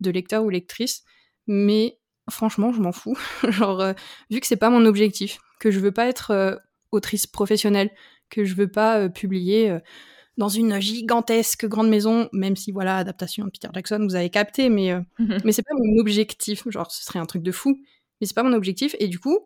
[0.00, 1.02] de lecteur ou lectrice.
[1.46, 1.98] Mais
[2.30, 3.18] franchement, je m'en fous.
[3.48, 3.92] Genre, euh,
[4.30, 6.56] vu que c'est pas mon objectif, que je veux pas être euh,
[6.92, 7.90] autrice professionnelle,
[8.30, 9.78] que je veux pas euh, publier
[10.36, 14.68] dans une gigantesque grande maison, même si voilà, adaptation de Peter Jackson, vous avez capté,
[14.68, 15.38] mais mhm.
[15.44, 16.68] mais c'est pas mon objectif.
[16.68, 17.80] Genre, ce serait un truc de fou,
[18.20, 18.96] mais c'est pas mon objectif.
[18.98, 19.38] Et du coup,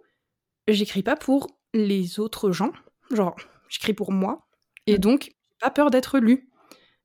[0.74, 2.72] j'écris pas pour les autres gens.
[3.10, 3.36] Genre,
[3.68, 4.46] j'écris pour moi.
[4.86, 4.98] Et mhm.
[4.98, 6.50] donc, pas peur d'être lu.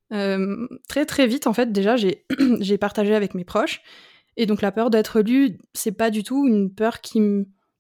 [0.10, 3.82] très très vite, en fait, déjà, j'ai partagé avec mes proches.
[4.38, 7.22] Et donc la peur d'être lu, c'est pas du tout une peur qui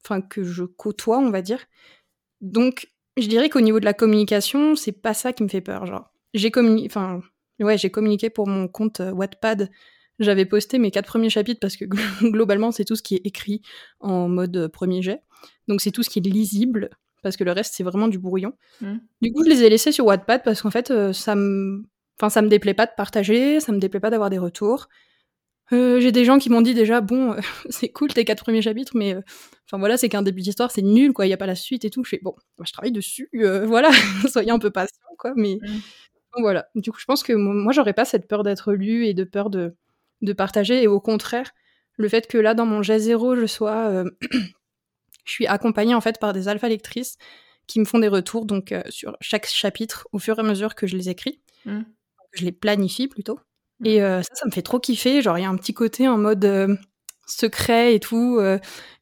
[0.05, 1.59] enfin que je côtoie, on va dire.
[2.41, 2.87] Donc
[3.17, 6.11] je dirais qu'au niveau de la communication, c'est pas ça qui me fait peur, genre.
[6.33, 7.21] J'ai communiqué enfin
[7.59, 9.71] ouais, j'ai communiqué pour mon compte euh, Wattpad.
[10.19, 11.85] J'avais posté mes quatre premiers chapitres parce que
[12.23, 13.61] globalement, c'est tout ce qui est écrit
[13.99, 15.21] en mode euh, premier jet.
[15.67, 16.89] Donc c'est tout ce qui est lisible
[17.23, 18.53] parce que le reste c'est vraiment du brouillon.
[18.81, 18.97] Mmh.
[19.21, 21.83] Du coup, je les ai laissés sur Wattpad parce qu'en fait, euh, ça me
[22.19, 24.89] enfin ça me déplaît pas de partager, ça me déplaît pas d'avoir des retours.
[25.71, 28.61] Euh, j'ai des gens qui m'ont dit déjà, bon, euh, c'est cool tes quatre premiers
[28.61, 29.15] chapitres, mais
[29.65, 31.85] enfin voilà, c'est qu'un début d'histoire, c'est nul, quoi, il n'y a pas la suite
[31.85, 32.03] et tout.
[32.03, 33.29] Je fais, bon, moi, je travaille dessus,
[33.65, 33.89] voilà,
[34.29, 36.41] soyez un peu patient, quoi, mais mmh.
[36.41, 36.67] voilà.
[36.75, 39.49] Du coup, je pense que moi, j'aurais pas cette peur d'être lu et de peur
[39.49, 39.75] de,
[40.21, 41.51] de partager, et au contraire,
[41.97, 44.03] le fait que là, dans mon jet zéro, je sois.
[45.23, 47.17] je suis accompagnée en fait par des alpha lectrices
[47.67, 50.85] qui me font des retours donc sur chaque chapitre au fur et à mesure que
[50.87, 51.39] je les écris.
[51.65, 51.81] Mmh.
[52.33, 53.39] Je les planifie plutôt.
[53.83, 55.21] Et euh, ça, ça me fait trop kiffer.
[55.21, 56.75] Genre, il y a un petit côté en mode euh,
[57.25, 58.59] secret et tout euh,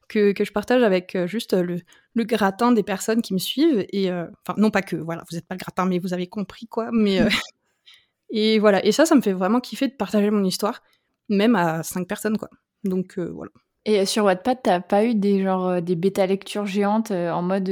[0.08, 1.80] que, que, je partage avec juste le,
[2.14, 3.86] le, gratin des personnes qui me suivent.
[3.92, 6.66] Et enfin, non pas que, voilà, vous n'êtes pas le gratin, mais vous avez compris
[6.66, 6.90] quoi.
[6.92, 7.20] Mais
[8.30, 8.84] et voilà.
[8.84, 10.82] Et ça, ça me fait vraiment kiffer de partager mon histoire,
[11.28, 12.50] même à cinq personnes quoi.
[12.84, 13.52] Donc voilà.
[13.84, 17.68] Et sur Wattpad, t'as pas eu des genre des bêta lectures géantes en mode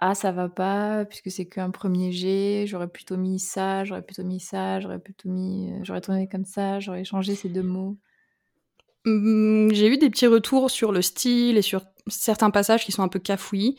[0.00, 4.24] ah ça va pas puisque c'est qu'un premier jet, j'aurais plutôt mis ça, j'aurais plutôt
[4.24, 7.96] mis ça, j'aurais plutôt mis, euh, j'aurais tourné comme ça, j'aurais changé ces deux mots.
[9.04, 13.02] Mmh, j'ai eu des petits retours sur le style et sur certains passages qui sont
[13.02, 13.76] un peu cafouillis,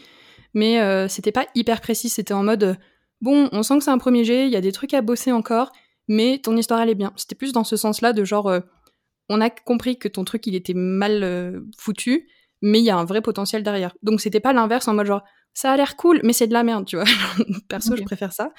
[0.54, 2.10] mais euh, c'était pas hyper précis.
[2.10, 2.78] C'était en mode
[3.22, 5.32] bon, on sent que c'est un premier jet, il y a des trucs à bosser
[5.32, 5.72] encore,
[6.08, 7.12] mais ton histoire elle est bien.
[7.18, 8.62] C'était plus dans ce sens-là de genre euh,
[9.30, 12.28] on a compris que ton truc il était mal foutu,
[12.62, 13.96] mais il y a un vrai potentiel derrière.
[14.04, 15.24] Donc c'était pas l'inverse en mode genre
[15.56, 17.06] ça a l'air cool, mais c'est de la merde, tu vois.
[17.70, 18.52] Perso, je préfère ça.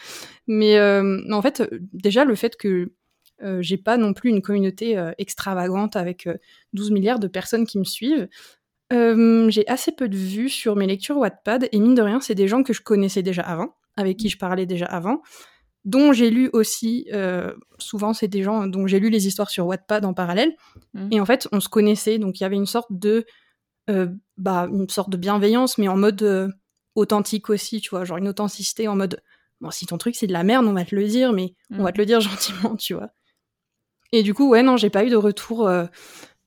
[0.47, 1.63] Mais euh, en fait,
[1.93, 2.91] déjà, le fait que
[3.43, 6.27] euh, j'ai pas non plus une communauté euh, extravagante avec
[6.73, 8.29] 12 milliards de personnes qui me suivent,
[8.91, 12.49] j'ai assez peu de vues sur mes lectures Wattpad, et mine de rien, c'est des
[12.49, 15.21] gens que je connaissais déjà avant, avec qui je parlais déjà avant,
[15.87, 17.09] dont j'ai lu aussi,
[17.79, 20.55] souvent c'est des gens dont j'ai lu les histoires sur Wattpad en parallèle,
[20.93, 21.09] mmh.
[21.13, 23.25] et en fait, on se connaissait, donc il y avait une sorte de...
[24.37, 26.53] bah, une sorte de bienveillance, mais en mode
[26.97, 29.23] authentique aussi, tu vois, genre une authenticité en mode
[29.61, 31.83] bon, si ton truc c'est de la merde, on va te le dire, mais on
[31.83, 31.93] va mm.
[31.93, 33.11] te le dire gentiment, tu vois.
[34.13, 35.87] Et du coup, ouais, non, j'ai pas eu de retour euh,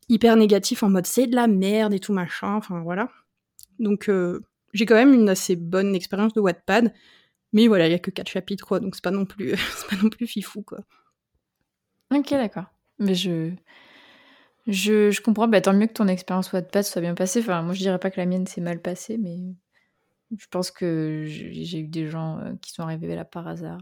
[0.08, 3.10] hyper négatif en mode c'est de la merde et tout machin, enfin voilà.
[3.80, 4.42] Donc euh,
[4.74, 6.94] j'ai quand même une assez bonne expérience de Wattpad,
[7.54, 9.90] mais voilà, il y a que quatre chapitres quoi, donc c'est pas non plus c'est
[9.90, 10.80] pas non plus fifou quoi.
[12.12, 12.66] Ok, d'accord.
[12.98, 13.52] Mais je
[14.68, 17.40] je, je comprends, bah, tant mieux que ton expérience Wattpad soit bien passée.
[17.40, 19.38] Enfin, moi je dirais pas que la mienne s'est mal passée, mais
[20.38, 23.80] je pense que j'ai eu des gens euh, qui sont arrivés là par hasard.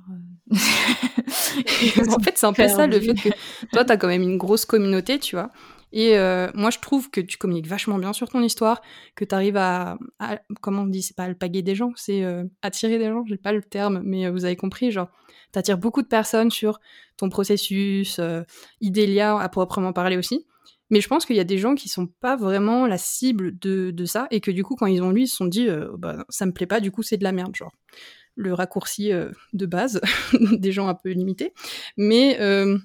[0.51, 0.55] Euh.
[2.09, 3.29] en fait, c'est un peu ça le fait que
[3.73, 5.51] toi, tu as quand même une grosse communauté, tu vois.
[5.91, 8.81] Et euh, moi, je trouve que tu communiques vachement bien sur ton histoire,
[9.15, 9.97] que tu arrives à,
[10.61, 12.23] Comment on dit C'est pas alpaguer des gens, c'est
[12.61, 15.09] attirer des gens, j'ai pas le terme, mais vous avez compris, genre,
[15.53, 16.79] tu attires beaucoup de personnes sur
[17.15, 18.19] ton processus,
[18.81, 20.45] Idélia à proprement parler aussi.
[20.89, 23.91] Mais je pense qu'il y a des gens qui sont pas vraiment la cible de,
[23.91, 25.89] de, ça et que du coup, quand ils ont lu, ils se sont dit euh,
[25.97, 27.73] bah, ça me plaît pas, du coup, c'est de la merde, genre
[28.39, 29.99] le raccourci euh, de base
[30.51, 31.53] des gens un peu limités.
[31.97, 32.77] Mais euh,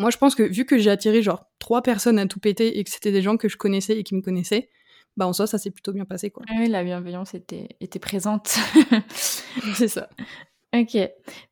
[0.00, 2.84] moi, je pense que vu que j'ai attiré genre trois personnes à tout péter et
[2.84, 4.70] que c'était des gens que je connaissais et qui me connaissaient,
[5.16, 6.42] bah en soi, ça s'est plutôt bien passé, quoi.
[6.48, 8.58] Ah oui, la bienveillance était, était présente.
[9.74, 10.08] c'est ça.
[10.74, 10.96] Ok.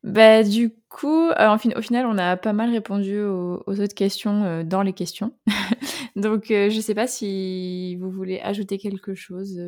[0.03, 4.63] Bah, du coup, euh, au final, on a pas mal répondu aux, autres questions euh,
[4.63, 5.37] dans les questions.
[6.15, 9.61] Donc, euh, je sais pas si vous voulez ajouter quelque chose,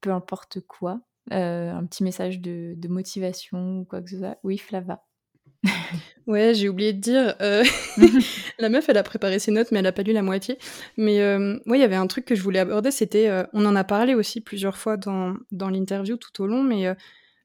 [0.00, 1.00] peu importe quoi.
[1.30, 4.38] un petit message de, motivation ou quoi que ce soit.
[4.42, 5.04] Oui, Flava.
[6.26, 7.62] Ouais, j'ai oublié de dire, euh,
[8.58, 10.58] la meuf, elle a préparé ses notes, mais elle a pas lu la moitié.
[10.96, 13.66] Mais euh, ouais, il y avait un truc que je voulais aborder, c'était, euh, on
[13.66, 16.86] en a parlé aussi plusieurs fois dans, dans l'interview tout au long, mais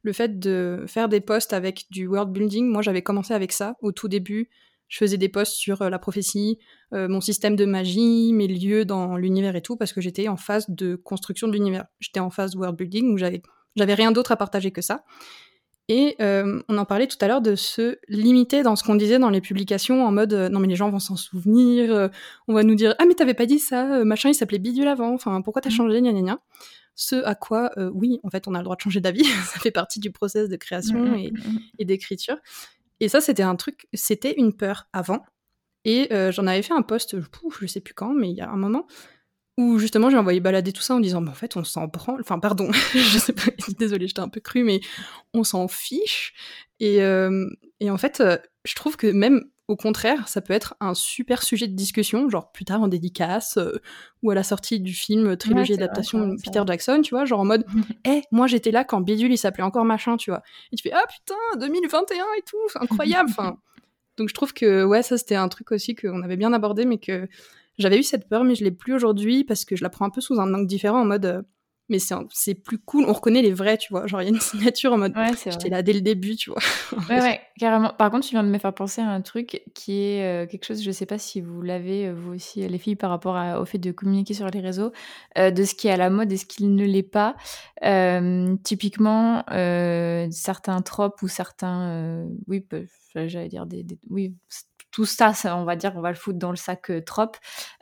[0.02, 3.76] le fait de faire des posts avec du world building, moi j'avais commencé avec ça
[3.82, 4.50] au tout début.
[4.88, 6.58] Je faisais des posts sur la prophétie,
[6.92, 10.70] mon système de magie, mes lieux dans l'univers et tout, parce que j'étais en phase
[10.70, 11.86] de construction de l'univers.
[12.00, 13.42] J'étais en phase world building où j'avais,
[13.76, 15.04] j'avais rien d'autre à partager que ça.
[15.92, 19.18] Et euh, on en parlait tout à l'heure de se limiter dans ce qu'on disait
[19.18, 22.10] dans les publications en mode euh, non mais les gens vont s'en souvenir, euh,
[22.48, 25.12] on va nous dire ah mais t'avais pas dit ça, machin il s'appelait bidule avant,
[25.16, 25.74] enfin pourquoi t'as mmh.
[25.74, 26.40] changé gna gna gna?
[26.94, 29.72] Ce à quoi oui en fait on a le droit de changer d'avis, ça fait
[29.72, 32.38] partie du process de création mmh, mmh, et, d'écriture.
[33.00, 35.24] Et ça c'était un truc, c'était une peur avant.
[35.86, 38.58] Et j'en avais fait un post, je sais plus quand, mais il y a un
[38.58, 38.86] moment
[39.60, 42.18] où justement j'ai envoyé balader tout ça en disant, bah, en fait, on s'en prend,
[42.18, 44.80] enfin, pardon, je sais pas, désolée, j'étais un peu cru, mais
[45.34, 46.34] on s'en fiche.
[46.80, 47.46] Et, euh,
[47.82, 51.44] et en fait, euh, je trouve que même au contraire, ça peut être un super
[51.44, 53.80] sujet de discussion, genre plus tard en dédicace, euh,
[54.24, 57.46] ou à la sortie du film trilogie adaptation de Peter Jackson, tu vois, genre en
[57.46, 57.66] mode,
[58.06, 60.42] hé, moi j'étais là quand Bidule il s'appelait encore machin, tu vois.
[60.72, 63.58] Et tu fais, ah putain, 2021 et tout, c'est incroyable, enfin.
[64.18, 66.98] Donc je trouve que, ouais, ça c'était un truc aussi qu'on avait bien abordé, mais
[66.98, 67.28] que
[67.80, 70.10] j'avais eu cette peur, mais je l'ai plus aujourd'hui parce que je la prends un
[70.10, 71.26] peu sous un angle différent en mode.
[71.26, 71.42] Euh,
[71.92, 74.06] mais c'est plus cool, on reconnaît les vrais, tu vois.
[74.06, 75.18] Genre, il y a une signature en mode.
[75.18, 76.60] Ouais, J'étais là dès le début, tu vois.
[77.10, 77.90] ouais, ouais, carrément.
[77.98, 80.66] Par contre, tu viens de me faire penser à un truc qui est euh, quelque
[80.66, 83.66] chose, je sais pas si vous l'avez, euh, vous aussi, les filles, par rapport au
[83.66, 84.92] fait de communiquer sur les réseaux,
[85.36, 87.36] de ce qui est à la mode et ce qui ne l'est pas.
[88.64, 89.44] typiquement,
[90.30, 92.28] certains tropes ou certains.
[92.48, 92.64] oui,
[93.16, 93.98] j'allais dire des, des.
[94.12, 94.36] oui,
[94.92, 97.32] tout ça, on va dire, on va le foutre dans le sac euh, trop,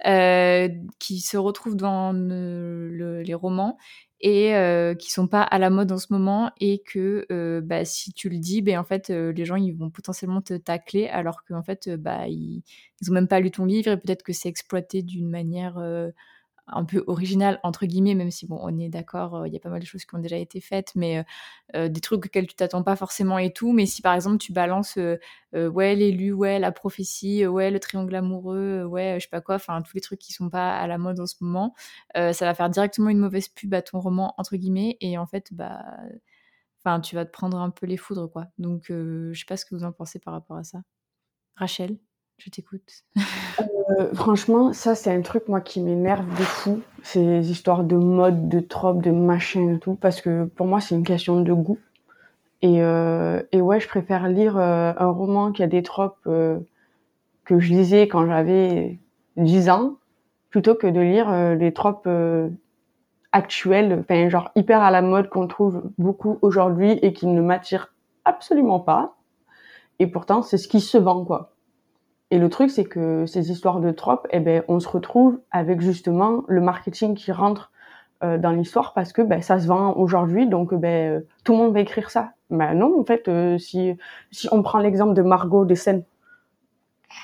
[0.06, 0.70] euh,
[1.00, 3.78] qui se retrouvent dans les romans
[4.20, 7.28] et euh, qui sont pas à la mode en ce moment et que
[7.64, 11.08] bah, si tu le dis, ben en fait les gens ils vont potentiellement te tacler
[11.08, 12.64] alors qu'en fait bah ils,
[13.02, 15.78] ils ont même pas lu ton livre et peut-être que c'est exploité d'une manière
[16.68, 19.60] un peu original entre guillemets même si bon on est d'accord euh, il y a
[19.60, 21.24] pas mal de choses qui ont déjà été faites mais euh,
[21.76, 24.52] euh, des trucs auxquels tu t'attends pas forcément et tout mais si par exemple tu
[24.54, 24.98] balances
[25.54, 29.82] ouais l'élu ouais la prophétie ouais le triangle amoureux ouais je sais pas quoi enfin
[29.82, 31.74] tous les trucs qui sont pas à la mode en ce moment
[32.16, 35.54] ça va faire directement une mauvaise pub à ton roman entre guillemets et en fait
[35.54, 35.84] bah
[36.84, 38.48] enfin tu vas te prendre un peu les foudres quoi.
[38.58, 40.82] Donc je sais pas ce que vous en pensez par rapport à ça.
[41.56, 41.98] Rachel?
[42.38, 43.04] Je t'écoute.
[43.90, 46.82] Euh, franchement, ça, c'est un truc, moi, qui m'énerve de fou.
[47.04, 49.96] Ces histoires de mode, de tropes, de machin et tout.
[49.96, 51.80] Parce que pour moi, c'est une question de goût.
[52.62, 57.60] Et, euh, et ouais, je préfère lire euh, un roman qui a des tropes que
[57.60, 59.00] je lisais quand j'avais
[59.38, 59.96] 10 ans,
[60.50, 62.10] plutôt que de lire les tropes
[63.32, 67.94] actuelles, enfin, genre hyper à la mode qu'on trouve beaucoup aujourd'hui et qui ne m'attirent
[68.26, 69.16] absolument pas.
[70.00, 71.57] Et pourtant, c'est ce qui se vend, quoi.
[72.30, 75.80] Et le truc, c'est que ces histoires de tropes, eh ben, on se retrouve avec
[75.82, 77.72] justement le marketing qui rentre
[78.24, 81.74] euh, dans l'histoire parce que ben, ça se vend aujourd'hui, donc ben, tout le monde
[81.74, 82.32] va écrire ça.
[82.50, 83.96] Ben non, en fait, euh, si,
[84.32, 86.04] si on prend l'exemple de Margot des scènes,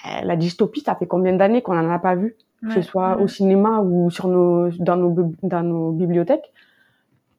[0.06, 3.20] eh, la dystopie, ça fait combien d'années qu'on n'en a pas vu, que ce soit
[3.20, 6.54] au cinéma ou sur nos, dans, nos, dans nos bibliothèques.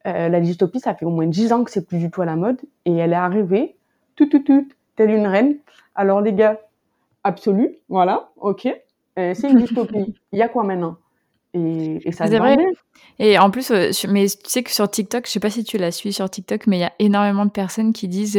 [0.07, 2.27] Euh, la dystopie, ça fait au moins dix ans que c'est plus du tout à
[2.27, 3.77] la mode, et elle est arrivée,
[4.17, 5.57] tout, tout, tout, telle une reine.
[5.95, 6.59] Alors les gars,
[7.25, 8.69] absolue, voilà, ok.
[9.17, 10.15] C'est une dystopie.
[10.33, 10.97] Il y a quoi maintenant?
[11.55, 12.57] Et, et, ça C'est vrai.
[13.21, 15.79] Et en plus, euh, mais tu sais que sur TikTok, je sais pas si tu
[15.79, 18.37] la suis sur TikTok, mais il y a énormément de personnes qui disent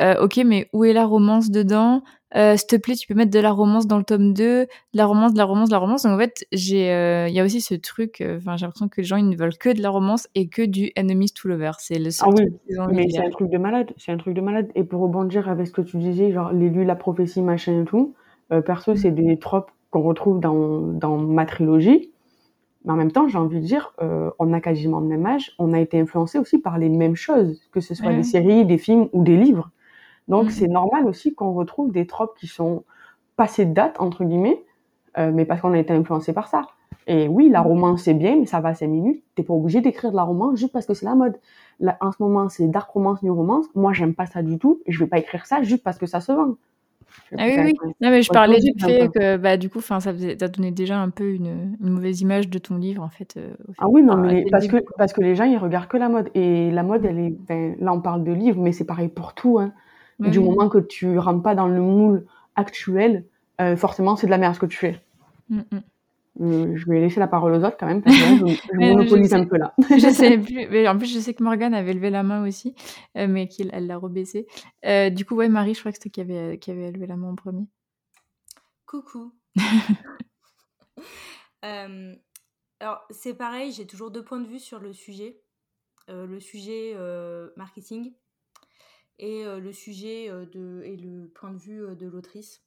[0.00, 2.02] euh, Ok, mais où est la romance dedans?
[2.36, 4.68] Euh, s'il te plaît, tu peux mettre de la romance dans le tome 2, de
[4.94, 6.04] la romance, de la romance, de la romance.
[6.04, 9.00] Donc en fait, j'ai, euh, il y a aussi ce truc, enfin, j'ai l'impression que
[9.00, 11.80] les gens, ils ne veulent que de la romance et que du enemies to lovers.
[11.80, 14.40] C'est le seul ah oui, mais c'est un truc de malade, c'est un truc de
[14.40, 14.68] malade.
[14.74, 18.14] Et pour rebondir avec ce que tu disais, genre l'élu, la prophétie, machin et tout,
[18.64, 22.12] perso, c'est des tropes qu'on retrouve dans, dans ma trilogie.
[22.84, 23.92] Mais en même temps, j'ai envie de dire,
[24.38, 27.60] on a quasiment le même âge, on a été influencé aussi par les mêmes choses,
[27.72, 29.70] que ce soit des séries, des films ou des livres.
[30.30, 30.50] Donc mmh.
[30.50, 32.84] c'est normal aussi qu'on retrouve des tropes qui sont
[33.36, 34.62] passées de date, entre guillemets,
[35.18, 36.62] euh, mais parce qu'on a été influencé par ça.
[37.06, 37.66] Et oui, la mmh.
[37.66, 39.22] romance c'est bien, mais ça va à 5 minutes.
[39.34, 41.36] T'es pas obligé d'écrire de la romance juste parce que c'est la mode.
[41.80, 43.66] Là, en ce moment, c'est dark romance, new romance.
[43.74, 44.80] Moi, j'aime pas ça du tout.
[44.86, 46.56] Et je vais pas écrire ça juste parce que ça se vend.
[47.36, 47.74] Ah oui, oui.
[48.00, 51.10] Non, mais je parlais du fait que, bah, du coup, ça t'a donné déjà un
[51.10, 53.34] peu une, mauvaise image de ton livre, en fait.
[53.36, 56.08] Euh, ah oui, non, mais parce que, parce que les gens, ils regardent que la
[56.08, 56.28] mode.
[56.34, 59.34] Et la mode, elle est, ben, là, on parle de livres, mais c'est pareil pour
[59.34, 59.72] tout, hein.
[60.20, 63.24] Du moment que tu rentres pas dans le moule actuel,
[63.60, 65.00] euh, forcément, c'est de la merde ce que tu fais.
[65.48, 65.80] Mm, mm.
[66.40, 69.44] Euh, je vais laisser la parole aux autres quand même, parce que je, monopolise un
[69.44, 69.74] peu là.
[69.90, 70.68] je sais plus.
[70.68, 72.74] Mais en plus, je sais que Morgane avait levé la main aussi,
[73.16, 74.46] euh, mais qu'elle l'a rebaissé.
[74.86, 77.16] Euh, du coup, ouais, Marie, je crois que c'était qui avait, qui avait levé la
[77.16, 77.66] main en premier.
[78.86, 79.32] Coucou.
[81.62, 85.40] alors, c'est pareil, j'ai toujours deux points de vue sur le sujet.
[86.08, 86.96] le sujet
[87.56, 88.12] marketing
[89.20, 92.62] et le sujet de, et le point de vue de l'autrice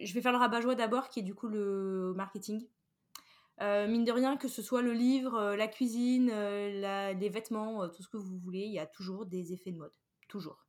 [0.00, 2.66] je vais faire le rabat-joie d'abord, qui est du coup le marketing.
[3.60, 8.16] mine de rien, que ce soit le livre, la cuisine, les vêtements, tout ce que
[8.16, 9.92] vous voulez, il y a toujours des effets de mode.
[10.28, 10.66] Toujours.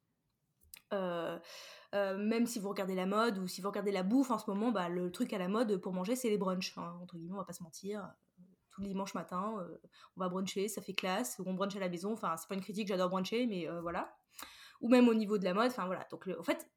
[0.92, 4.72] même si vous regardez la mode ou si vous regardez la bouffe en ce moment,
[4.72, 6.78] bah, le truc à la mode pour manger, c'est les brunchs.
[6.78, 8.10] Hein, entre guillemets, on va pas se mentir.
[8.72, 9.56] Tous les dimanches matin,
[10.16, 11.40] on va bruncher, ça fait classe.
[11.40, 12.14] Ou on brunch à la maison.
[12.14, 14.16] Enfin, c'est pas une critique, j'adore bruncher, mais voilà.
[14.80, 15.68] Ou même au niveau de la mode.
[15.68, 16.08] Enfin voilà.
[16.10, 16.70] Donc, en fait,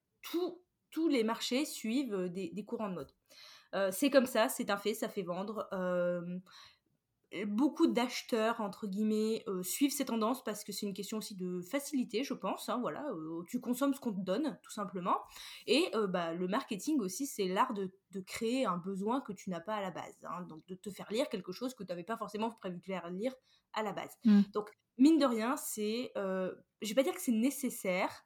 [0.91, 3.93] tous les marchés suivent des, courants de mode.
[3.93, 5.69] c'est comme ça, c'est un fait, ça fait vendre.
[7.47, 12.23] Beaucoup d'acheteurs, entre guillemets, suivent ces tendances parce que c'est une question aussi de facilité,
[12.25, 12.69] je pense.
[12.69, 13.05] Hein, voilà,
[13.49, 15.19] tu consommes ce qu'on te donne, tout simplement.
[15.67, 17.91] Et bah, le marketing aussi, c'est l'art de,
[18.27, 20.17] créer un besoin que tu n'as pas à la base.
[20.25, 22.85] Hein, donc de te faire lire quelque chose que tu n'avais pas forcément prévu de
[22.85, 23.35] faire lire
[23.73, 24.13] à la base.
[24.25, 24.43] Mmh.
[24.53, 26.13] Donc, mine de rien, c'est...
[26.15, 28.25] je vais pas dire que c'est nécessaire,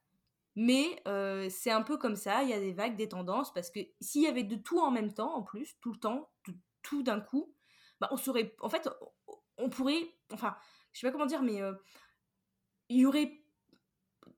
[0.56, 1.02] mais
[1.51, 4.22] c'est un peu comme ça, il y a des vagues, des tendances, parce que s'il
[4.22, 6.30] y avait de tout en même temps, en plus, tout le temps,
[6.82, 7.55] tout d'un coup,
[8.01, 8.55] bah, on serait.
[8.61, 8.89] En fait,
[9.57, 10.09] on pourrait.
[10.33, 10.57] Enfin,
[10.93, 11.61] je sais pas comment dire, mais
[12.89, 13.33] il y aurait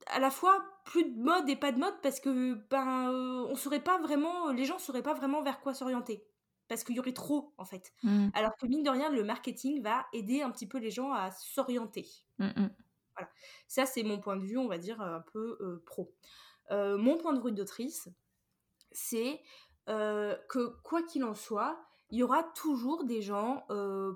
[0.07, 3.11] à la fois plus de mode et pas de mode parce que ben
[3.49, 6.25] on saurait pas vraiment les gens sauraient pas vraiment vers quoi s'orienter
[6.69, 8.29] parce qu'il y aurait trop en fait mmh.
[8.35, 11.31] alors que mine de rien le marketing va aider un petit peu les gens à
[11.33, 12.09] s'orienter
[12.39, 12.69] mmh,
[13.21, 13.31] voilà.
[13.67, 16.13] Ça, c'est mon point de vue, on va dire, un peu pro.
[16.71, 18.09] mon point de vue d'autrice,
[18.93, 19.43] c'est
[19.87, 23.65] que quoi qu'il en soit, il y aura toujours des gens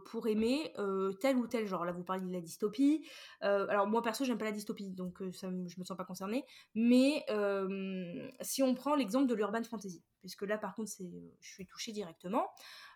[0.07, 0.73] pour aimer
[1.21, 1.85] tel ou tel genre.
[1.85, 3.07] Là, vous parlez de la dystopie.
[3.41, 6.45] alors, moi, perso, j'aime pas la dystopie, donc ça, je me sens pas concernée.
[6.75, 7.25] Mais
[8.41, 10.91] si on prend l'exemple de l'urban fantasy, puisque là, par contre,
[11.41, 12.47] je suis touchée directement.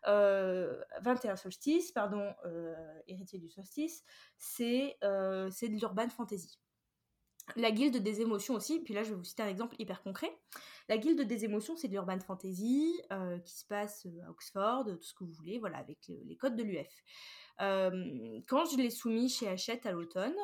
[0.07, 2.35] 21 solstice, pardon,
[3.07, 4.05] héritier du solstice,
[4.39, 6.59] c'est de l'urban fantasy.
[7.57, 10.31] La guilde des émotions aussi, puis là je vais vous citer un exemple hyper concret.
[10.89, 13.01] La guilde des émotions, c'est de l'urban fantasy
[13.44, 16.62] qui se passe à Oxford, tout ce que vous voulez, voilà, avec les codes de
[16.62, 17.05] l'UF.
[17.59, 20.36] quand je l'ai soumis chez Hachette à l'automne,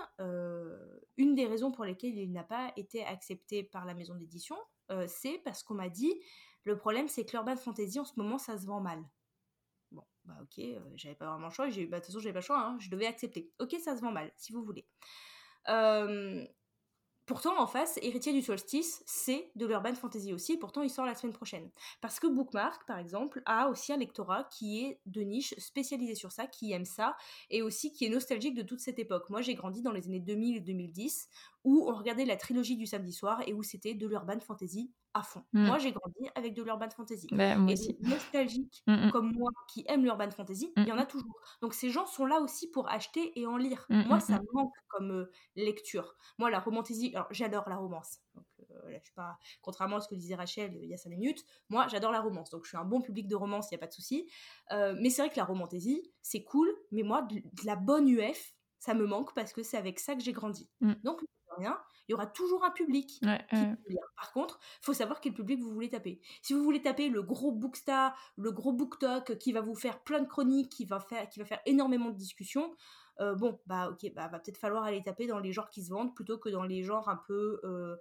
[1.16, 4.56] une des raisons pour lesquelles il n'a pas été accepté par la maison d'édition,
[5.06, 6.14] c'est parce qu'on m'a dit
[6.64, 9.02] le problème c'est que l'urban fantasy en ce moment ça se vend mal.
[9.92, 10.64] Bon, bah ok,
[10.96, 12.90] j'avais pas vraiment le choix, bah, de toute façon j'avais pas le choix, hein, je
[12.90, 13.52] devais accepter.
[13.60, 14.86] Ok, ça se vend mal, si vous voulez.
[17.26, 21.14] Pourtant, en face, Héritier du Solstice, c'est de l'urban fantasy aussi, pourtant il sort la
[21.14, 21.70] semaine prochaine.
[22.02, 26.32] Parce que Bookmark, par exemple, a aussi un lectorat qui est de niche, spécialisé sur
[26.32, 27.16] ça, qui aime ça,
[27.48, 29.30] et aussi qui est nostalgique de toute cette époque.
[29.30, 31.28] Moi, j'ai grandi dans les années 2000 et 2010,
[31.64, 35.22] où on regardait la trilogie du samedi soir, et où c'était de l'urban fantasy à
[35.22, 35.44] fond.
[35.52, 35.66] Mm.
[35.66, 37.28] Moi, j'ai grandi avec de l'urban fantasy.
[37.30, 39.10] Bah, moi et nostalgiques mm, mm.
[39.12, 41.40] comme moi qui aiment l'urban fantasy, il y en a toujours.
[41.62, 43.86] Donc ces gens sont là aussi pour acheter et en lire.
[43.88, 46.16] moi, ça me manque comme euh, lecture.
[46.38, 48.18] Moi, la romantasy, alors j'adore la romance.
[48.34, 50.94] Donc, euh, là, je suis pas, contrairement à ce que disait Rachel euh, il y
[50.94, 52.50] a cinq minutes, moi, j'adore la romance.
[52.50, 54.28] Donc je suis un bon public de romance, il n'y a pas de souci.
[54.70, 58.94] mais c'est vrai que la romantasy, c'est cool, mais moi, de, la bonne UF, ça
[58.94, 60.68] me manque parce que c'est avec ça que j'ai grandi.
[61.02, 61.22] Donc,
[61.56, 61.78] rien,
[62.08, 63.20] il y aura toujours un public.
[64.16, 66.20] Par contre, il faut savoir quel public vous voulez taper.
[66.42, 70.20] Si vous voulez taper le gros bookstar, le gros booktalk qui va vous faire plein
[70.20, 72.74] de chroniques, qui va faire, qui va faire énormément de discussions,
[73.20, 75.90] euh, bon, bah ok, bah va peut-être falloir aller taper dans les genres qui se
[75.90, 77.96] vendent plutôt que dans les genres un peu euh,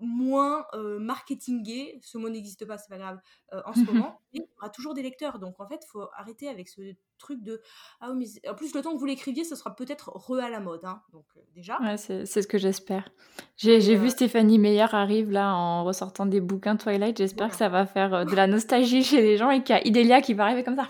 [0.00, 3.18] moins euh, marketingé, ce mot n'existe pas, c'est pas grave,
[3.52, 5.38] euh, en ce moment, il y aura toujours des lecteurs.
[5.38, 6.80] Donc en fait, il faut arrêter avec ce
[7.18, 7.60] truc de
[8.00, 10.50] ah oui, mais en plus le temps que vous l'écriviez, ça sera peut-être re à
[10.50, 11.00] la mode, hein.
[11.12, 11.80] Donc euh, déjà.
[11.80, 13.08] Ouais, c'est ce que j'espère.
[13.56, 17.16] J'ai vu Stéphanie Meyer arrive là en ressortant des bouquins Twilight.
[17.16, 19.86] J'espère que ça va faire de la nostalgie chez les gens et qu'il y a
[19.86, 20.88] Idélia qui va arriver comme ça.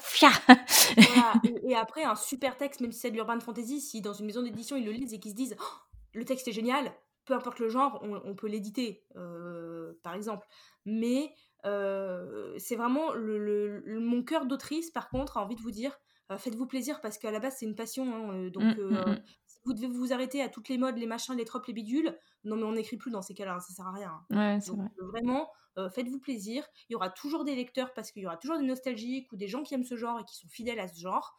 [0.96, 1.32] voilà.
[1.68, 4.42] et, après un super texte, même si c'est de l'urban fantasy, si dans une maison
[4.42, 6.92] d'édition ils le lisent et qu'ils se disent oh, le texte est génial,
[7.24, 10.46] peu importe le genre, on, peut l'éditer, euh, par exemple.
[10.84, 11.34] Mais
[11.64, 15.96] euh, c'est vraiment le, mon cœur d'autrice, par contre, a envie de vous dire,
[16.30, 18.14] euh, faites-vous plaisir parce qu'à la base c'est une passion.
[18.14, 19.22] Hein, donc mmh, mmh, mmh.
[19.46, 22.18] si vous devez vous arrêter à toutes les modes, les machins, les tropes, les bidules,
[22.44, 24.20] non mais on n'écrit plus dans ces cas-là, hein, ça sert à rien.
[24.30, 24.36] Hein.
[24.36, 25.50] Ouais, donc, vraiment,
[25.94, 26.64] faites-vous plaisir.
[26.88, 29.48] Il y aura toujours des lecteurs parce qu'il y aura toujours des nostalgiques ou des
[29.48, 31.34] gens qui aiment ce genre et qui sont fidèles à ce genre.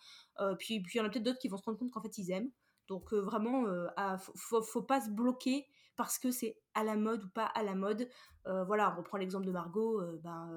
[0.59, 2.17] puis, puis il y en a peut-être d'autres qui vont se rendre compte qu'en fait
[2.17, 2.51] ils aiment.
[2.87, 7.30] Donc vraiment, il faut, faut, pas se bloquer parce que c'est à la mode ou
[7.30, 8.07] pas à la mode.
[8.45, 10.01] voilà, on reprend l'exemple de Margot.
[10.23, 10.49] ben,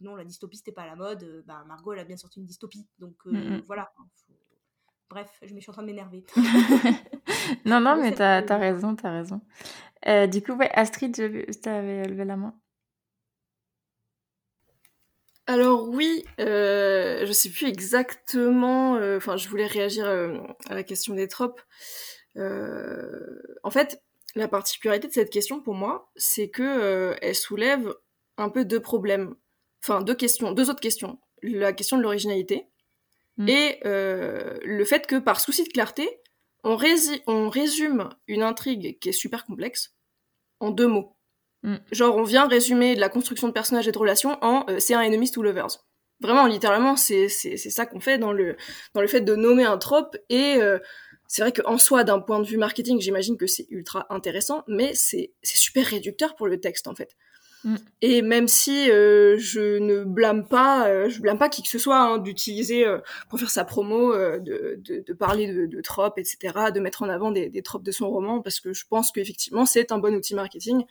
[0.00, 1.42] non, la dystopie, c'était pas à la mode.
[1.46, 2.86] ben, Margot, elle a bien sorti une dystopie.
[2.98, 3.62] Donc mmh, mmh.
[3.66, 3.92] voilà.
[5.08, 6.24] Bref, je, me suis en train de m'énerver.
[7.64, 9.40] non, non, mais t'as as raison, t'as raison.
[10.28, 12.54] du coup, ouais, Astrid, tu avais levé la main.
[15.50, 18.94] Alors oui, euh, je sais plus exactement.
[18.94, 20.38] Euh, enfin, je voulais réagir euh,
[20.68, 21.60] à la question des tropes.
[22.36, 24.00] en fait,
[24.34, 27.94] la particularité de cette question pour moi, c'est que elle soulève
[28.36, 29.34] un peu deux problèmes.
[29.82, 31.18] Enfin, deux questions, deux autres questions.
[31.42, 32.68] La question de l'originalité
[33.38, 33.48] mm.
[33.48, 36.20] et le fait que par souci de clarté,
[36.64, 36.78] on,
[37.26, 39.94] on résume une intrigue qui est super complexe
[40.60, 41.16] en deux mots.
[41.62, 41.76] Mm.
[41.92, 44.94] Genre, on vient résumer de la construction de personnages et de relations en euh, c'est
[44.94, 45.84] un enemies to lovers.
[46.20, 48.56] Vraiment, littéralement, c'est ça qu'on fait dans le,
[48.92, 50.18] dans le fait de nommer un trope.
[50.28, 50.78] Et euh,
[51.32, 54.90] c'est vrai qu'en soi, d'un point de vue marketing, j'imagine que c'est ultra intéressant, mais
[54.94, 57.16] c'est super réducteur pour le texte, en fait.
[57.62, 57.76] Mm.
[58.02, 62.00] Et même si euh, je ne blâme pas, je blâme pas qui que ce soit
[62.00, 62.84] hein, d'utiliser
[63.28, 67.08] pour faire sa promo, de, de, de, parler de, de, tropes, etc., de mettre en
[67.08, 70.12] avant des, des tropes de son roman, parce que je pense qu'effectivement c'est un bon
[70.16, 70.84] outil marketing.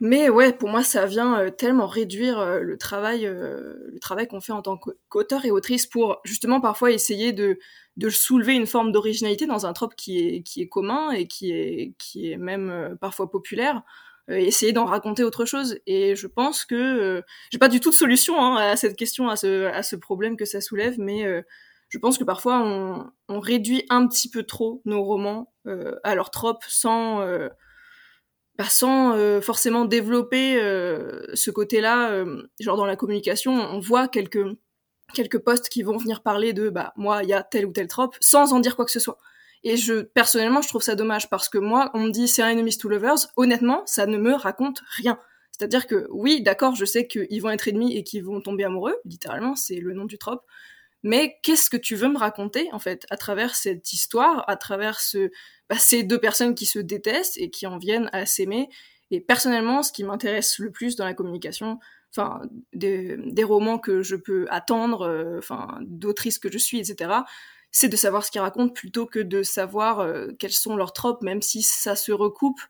[0.00, 4.28] Mais ouais, pour moi, ça vient euh, tellement réduire euh, le travail, euh, le travail
[4.28, 4.78] qu'on fait en tant
[5.08, 7.58] qu'auteur et autrice pour justement parfois essayer de,
[7.96, 11.52] de soulever une forme d'originalité dans un trope qui est, qui est commun et qui
[11.52, 13.82] est, qui est même parfois populaire.
[14.28, 15.78] essayer d'en raconter autre chose.
[15.86, 19.36] Et je pense que j'ai pas du tout de solution hein, à cette question, à
[19.36, 21.24] ce, à ce problème que ça soulève, mais
[21.88, 25.52] je pense que parfois on, on, réduit un petit peu trop nos romans
[26.04, 27.22] à leur trope sans
[28.58, 34.08] bah, sans euh, forcément développer euh, ce côté-là, euh, genre dans la communication, on voit
[34.08, 34.44] quelques
[35.14, 37.86] quelques posts qui vont venir parler de bah moi il y a tel ou tel
[37.86, 39.18] trope sans en dire quoi que ce soit.
[39.62, 42.50] Et je personnellement je trouve ça dommage parce que moi on me dit c'est un
[42.50, 45.18] enemies to lovers, honnêtement ça ne me raconte rien.
[45.52, 48.96] C'est-à-dire que oui d'accord je sais qu'ils vont être ennemis et qu'ils vont tomber amoureux,
[49.04, 50.42] littéralement c'est le nom du trope,
[51.06, 54.98] mais qu'est-ce que tu veux me raconter en fait à travers cette histoire, à travers
[55.70, 58.68] bah, ces deux personnes qui se détestent et qui en viennent à s'aimer?
[59.12, 61.78] Et personnellement, ce qui m'intéresse le plus dans la communication,
[62.10, 62.40] enfin
[62.72, 67.20] des, des, romans que je peux attendre, euh, enfin d'autrices que je suis, etc.
[67.70, 71.22] C'est de savoir ce qu'ils racontent plutôt que de savoir euh, quels sont leurs tropes,
[71.22, 72.60] même si ça se recoupe.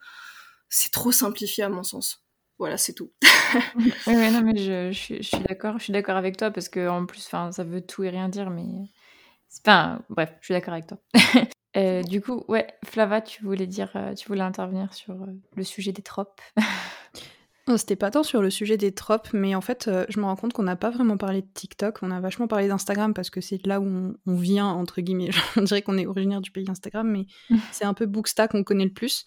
[0.68, 2.25] C'est trop simplifié à mon sens.
[2.58, 3.10] Voilà, c'est tout.
[3.76, 7.04] oui, non, mais je, je, suis d'accord, je suis d'accord avec toi parce que en
[7.04, 8.64] plus, enfin, ça veut tout et rien dire, mais
[9.48, 10.00] c'est pas.
[10.08, 10.98] Bref, je suis d'accord avec toi.
[11.76, 15.26] Euh, du coup, ouais, Flava, tu voulais dire, euh, tu voulais intervenir sur euh,
[15.56, 16.40] le sujet des tropes?
[17.76, 20.54] C'était pas tant sur le sujet des tropes, mais en fait, je me rends compte
[20.54, 23.66] qu'on n'a pas vraiment parlé de TikTok, on a vachement parlé d'Instagram parce que c'est
[23.66, 25.28] là où on, on, vient, entre guillemets.
[25.58, 27.26] on dirait qu'on est originaire du pays Instagram, mais
[27.72, 29.26] c'est un peu Booksta qu'on connaît le plus.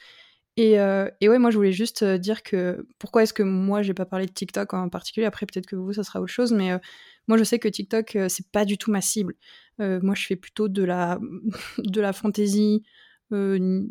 [0.60, 3.94] Euh, et, ouais, moi je voulais juste euh, dire que pourquoi est-ce que moi j'ai
[3.94, 5.26] pas parlé de TikTok en particulier?
[5.26, 6.80] Après, peut-être que vous, ça sera autre chose, mais euh,
[7.28, 9.36] moi je sais que TikTok c'est pas du tout ma cible.
[9.80, 11.20] moi je fais plutôt de la,
[11.78, 12.84] de la fantasy,
[13.32, 13.86] on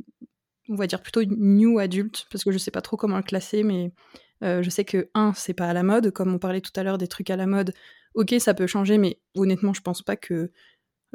[0.69, 3.93] va dire plutôt new adulte, parce que je sais pas trop comment le classer, mais
[4.43, 6.99] je sais que, un, c'est pas à la mode, comme on parlait tout à l'heure
[6.99, 7.73] des trucs à la mode.
[8.15, 10.51] Ok, ça peut changer, mais honnêtement, je pense pas que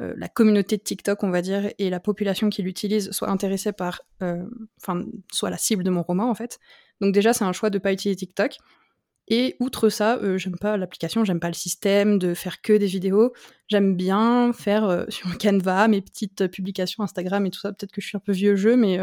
[0.00, 3.72] euh, la communauté de TikTok, on va dire, et la population qui l'utilise soit intéressée
[3.72, 4.44] par, euh,
[4.82, 6.58] enfin, soit la cible de mon roman en fait.
[7.00, 8.56] Donc déjà, c'est un choix de pas utiliser TikTok.
[9.28, 12.86] Et outre ça, euh, j'aime pas l'application, j'aime pas le système de faire que des
[12.86, 13.32] vidéos.
[13.68, 17.72] J'aime bien faire sur Canva mes petites publications Instagram et tout ça.
[17.72, 18.98] Peut-être que je suis un peu vieux jeu, mais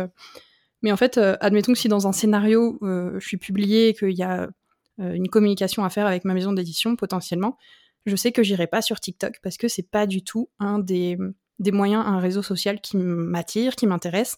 [0.84, 4.24] mais en fait, admettons que si dans un scénario je suis publiée et qu'il y
[4.24, 4.50] a
[4.98, 7.58] une communication à faire avec ma maison d'édition potentiellement,
[8.06, 11.18] je sais que j'irai pas sur TikTok parce que c'est pas du tout un des,
[11.60, 14.38] des moyens, un réseau social qui m'attire, qui m'intéresse,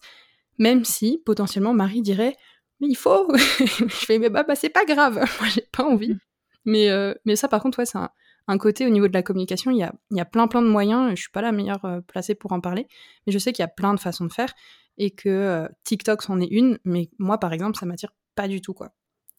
[0.58, 2.36] même si potentiellement Marie dirait
[2.80, 3.28] mais il faut.
[3.36, 6.16] je fais mais bah, bah c'est pas grave, moi j'ai pas envie.
[6.64, 9.70] Mais, euh, mais ça par contre ouais c'est un, côté au niveau de la communication,
[9.70, 12.00] il y a, y a plein plein de moyens, je suis pas la meilleure euh,
[12.00, 12.86] placée pour en parler,
[13.26, 14.52] mais je sais qu'il y a plein de façons de faire
[14.96, 18.60] et que euh, TikTok c'en est une, mais moi par exemple ça m'attire pas du
[18.60, 18.90] tout quoi.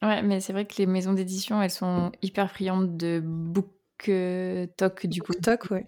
[0.02, 3.72] Ouais, mais c'est vrai que les maisons d'édition, elles sont hyper friandes de beaucoup
[4.06, 5.34] que Toc du coup.
[5.34, 5.86] Toc, ouais.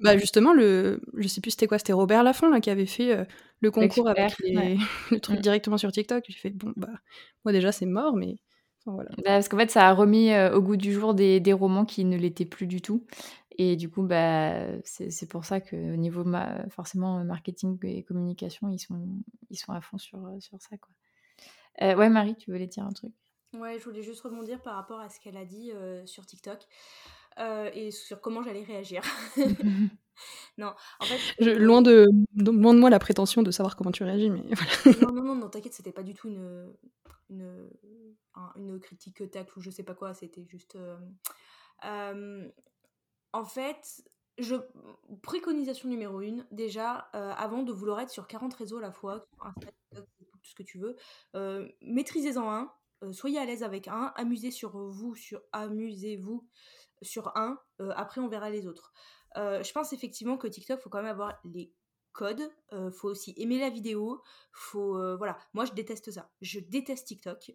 [0.00, 3.14] Bah justement, le, je sais plus c'était quoi, c'était Robert Laffont là qui avait fait
[3.14, 3.24] euh,
[3.60, 4.34] le concours avec
[5.10, 5.42] le truc mm.
[5.42, 6.24] directement sur TikTok.
[6.28, 6.88] J'ai fait bon bah
[7.44, 8.36] moi déjà c'est mort, mais
[8.86, 9.10] voilà.
[9.18, 11.84] Bah, parce qu'en fait ça a remis euh, au goût du jour des, des romans
[11.84, 13.06] qui ne l'étaient plus du tout.
[13.62, 18.78] Et du coup, bah, c'est pour ça qu'au niveau ma forcément marketing et communication, ils
[18.78, 19.06] sont,
[19.50, 20.78] ils sont à fond sur, sur ça.
[20.78, 20.94] Quoi.
[21.82, 23.12] Euh, ouais, Marie, tu voulais dire un truc?
[23.52, 25.72] Ouais, je voulais juste rebondir par rapport à ce qu'elle a dit
[26.06, 26.66] sur TikTok.
[27.38, 29.02] Euh, et sur comment j'allais réagir.
[30.58, 31.34] non, en fait.
[31.38, 34.42] Je, loin, de, loin de moi la prétention de savoir comment tu réagis, mais
[34.84, 34.98] voilà.
[35.00, 36.72] Non, non, non, non t'inquiète, c'était pas du tout une,
[37.30, 37.70] une,
[38.56, 40.76] une critique tacle ou je sais pas quoi, c'était juste.
[41.84, 42.48] Euh,
[43.32, 44.02] en fait,
[44.38, 44.56] je,
[45.22, 49.26] préconisation numéro une, déjà, euh, avant de vouloir être sur 40 réseaux à la fois,
[49.92, 50.02] tout
[50.42, 50.96] ce que tu veux,
[51.36, 52.72] euh, maîtrisez-en un,
[53.12, 56.46] soyez à l'aise avec un, amusez sur vous, sur amusez-vous
[57.02, 57.58] sur un,
[57.96, 58.92] après on verra les autres.
[59.36, 61.72] je pense effectivement que TikTok, faut quand même avoir les
[62.12, 62.50] codes,
[62.92, 64.22] faut aussi aimer la vidéo,
[64.52, 66.30] faut voilà, moi je déteste ça.
[66.40, 67.52] Je déteste TikTok.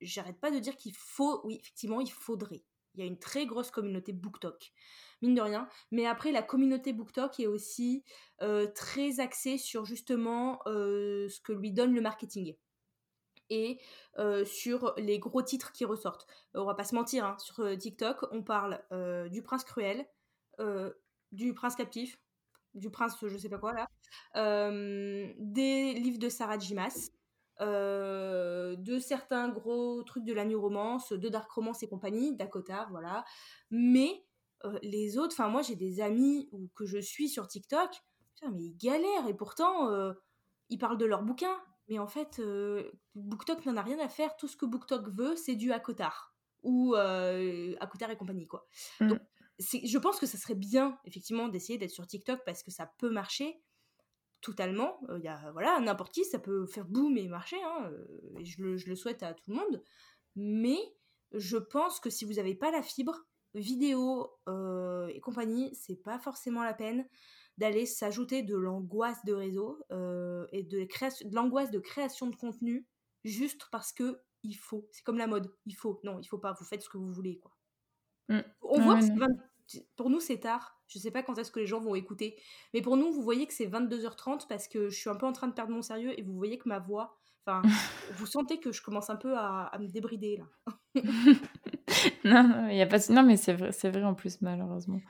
[0.00, 2.64] j'arrête pas de dire qu'il faut oui, effectivement, il faudrait.
[2.94, 4.70] Il y a une très grosse communauté BookTok,
[5.22, 5.66] mine de rien.
[5.92, 8.04] Mais après, la communauté BookTok est aussi
[8.74, 12.54] très axée sur justement ce que lui donne le marketing
[13.52, 13.78] et
[14.44, 16.26] sur les gros titres qui ressortent.
[16.54, 18.82] on va pas se mentir, hein, sur TikTok, on parle
[19.30, 20.06] du prince cruel,
[21.32, 22.18] du prince captif,
[22.74, 23.86] du prince je sais pas quoi là,
[25.38, 27.10] des livres de Sarah Jimas,
[27.60, 33.24] de certains gros trucs de la new romance, de dark romance et compagnie, Dakota, voilà.
[33.70, 34.24] Mais
[34.82, 37.90] les autres, enfin moi j'ai des amis ou que je suis sur TikTok,
[38.52, 39.90] mais ils galèrent et pourtant
[40.68, 41.60] ils parlent de leurs bouquins.
[41.92, 42.40] Mais en fait,
[43.14, 44.34] BookTok n'en a rien à faire.
[44.36, 46.32] Tout ce que BookTok veut, c'est du Akotar
[46.62, 48.66] ou euh, Akotar et compagnie quoi.
[49.00, 49.08] Mmh.
[49.08, 49.20] Donc
[49.58, 53.10] je pense que ça serait bien effectivement d'essayer d'être sur TikTok parce que ça peut
[53.10, 53.62] marcher
[54.40, 54.98] totalement.
[55.18, 57.92] Il y a, voilà, n'importe qui, ça peut faire boum et marcher, hein,
[58.38, 59.82] et je le, je le, souhaite à tout le monde.
[60.34, 60.78] Mais
[61.32, 66.64] je pense que si vous n'avez pas la fibre, vidéo et compagnie, c'est pas forcément
[66.64, 67.06] la peine
[67.62, 69.78] d'aller s'ajouter de l'angoisse de réseau
[70.52, 72.86] et de, de l'angoisse de création de contenu
[73.24, 74.88] juste parce que il faut.
[74.90, 76.00] C'est comme la mode, il faut.
[76.04, 76.52] Non, il faut pas.
[76.58, 77.52] Vous faites ce que vous voulez, quoi.
[78.28, 78.40] Mmh.
[78.62, 79.06] On voit que
[79.96, 80.80] pour nous c'est tard.
[80.88, 82.36] Je sais pas quand est-ce que les gens vont écouter,
[82.74, 85.32] mais pour nous, vous voyez que c'est 22h30 parce que je suis un peu en
[85.32, 87.62] train de perdre mon sérieux et vous voyez que ma voix, enfin,
[88.16, 90.74] vous sentez que je commence un peu à, me débrider là.
[92.24, 92.98] non, il y a pas.
[93.08, 95.00] Non, mais c'est vrai, c'est vrai en plus malheureusement.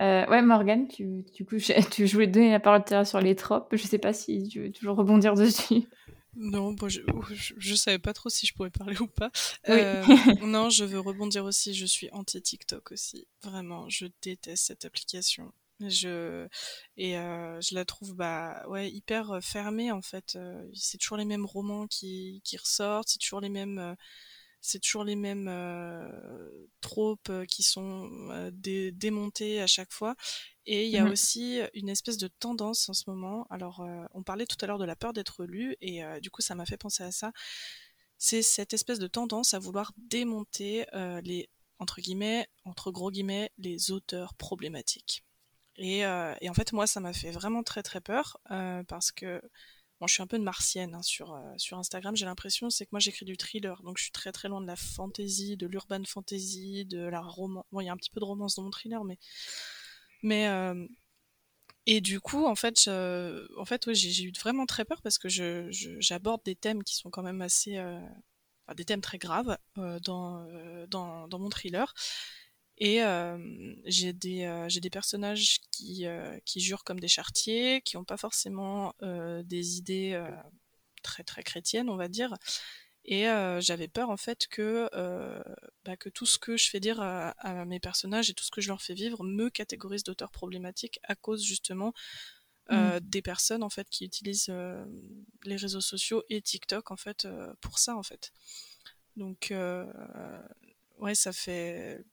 [0.00, 1.56] Euh, ouais, Morgane, tu, du coup,
[1.90, 3.68] tu voulais donner la parole sur les tropes.
[3.72, 5.88] Je sais pas si tu veux toujours rebondir dessus.
[6.36, 7.00] Non, bon, je,
[7.32, 9.30] je, savais pas trop si je pourrais parler ou pas.
[9.68, 10.04] Euh,
[10.42, 11.74] non, je veux rebondir aussi.
[11.74, 13.26] Je suis anti-TikTok aussi.
[13.42, 15.52] Vraiment, je déteste cette application.
[15.80, 16.48] Je
[16.96, 20.36] et euh, je la trouve bah ouais hyper fermée en fait.
[20.74, 23.08] c'est toujours les mêmes romans qui, qui ressortent.
[23.08, 23.96] C'est toujours les mêmes
[24.68, 26.06] c'est toujours les mêmes euh,
[26.82, 30.14] tropes euh, qui sont euh, démontées à chaque fois.
[30.66, 33.46] Et il y a mmh aussi une espèce de tendance en ce moment.
[33.48, 33.82] Alors,
[34.12, 36.66] on parlait tout à l'heure de la peur d'être lu, et du coup, ça m'a
[36.66, 37.32] fait penser à ça.
[38.18, 40.84] C'est cette espèce de tendance à vouloir démonter
[41.24, 45.24] les entre guillemets, entre gros guillemets, les auteurs problématiques.
[45.76, 48.36] Et, et en fait, moi, ça m'a fait vraiment très très peur
[48.88, 49.40] parce que
[50.00, 52.84] Bon, je suis un peu une martienne hein, sur, euh, sur Instagram, j'ai l'impression, c'est
[52.84, 55.66] que moi j'écris du thriller, donc je suis très très loin de la fantasy, de
[55.66, 57.64] l'urban fantasy, de la romance.
[57.72, 59.18] Bon, il y a un petit peu de romance dans mon thriller, mais.
[60.22, 60.48] Mais.
[60.48, 60.86] Euh,
[61.86, 66.42] et du coup, en fait, en fait j'ai eu vraiment très peur parce que j'aborde
[66.44, 67.78] des thèmes qui sont quand même assez.
[67.78, 67.98] Euh,
[68.76, 70.46] des thèmes très graves dans,
[71.32, 71.94] mon thriller.
[72.80, 73.00] Et
[73.86, 76.06] j'ai des, j'ai des personnages qui,
[76.44, 80.20] qui jurent comme des chartiers, qui n'ont pas forcément des idées
[81.02, 82.34] très très chrétiennes, on va dire.
[83.04, 83.24] Et
[83.58, 84.88] j'avais peur en fait que,
[85.84, 88.60] bah, que tout ce que je fais dire à, mes personnages et tout ce que
[88.60, 91.92] je leur fais vivre me catégorise d'auteurs problématiques à cause justement
[92.70, 93.00] mmh.
[93.00, 94.52] des personnes en fait qui utilisent
[95.44, 97.26] les réseaux sociaux et TikTok en fait
[97.60, 98.32] pour ça en fait.
[99.16, 99.52] Donc
[100.98, 102.04] ouais, ça fait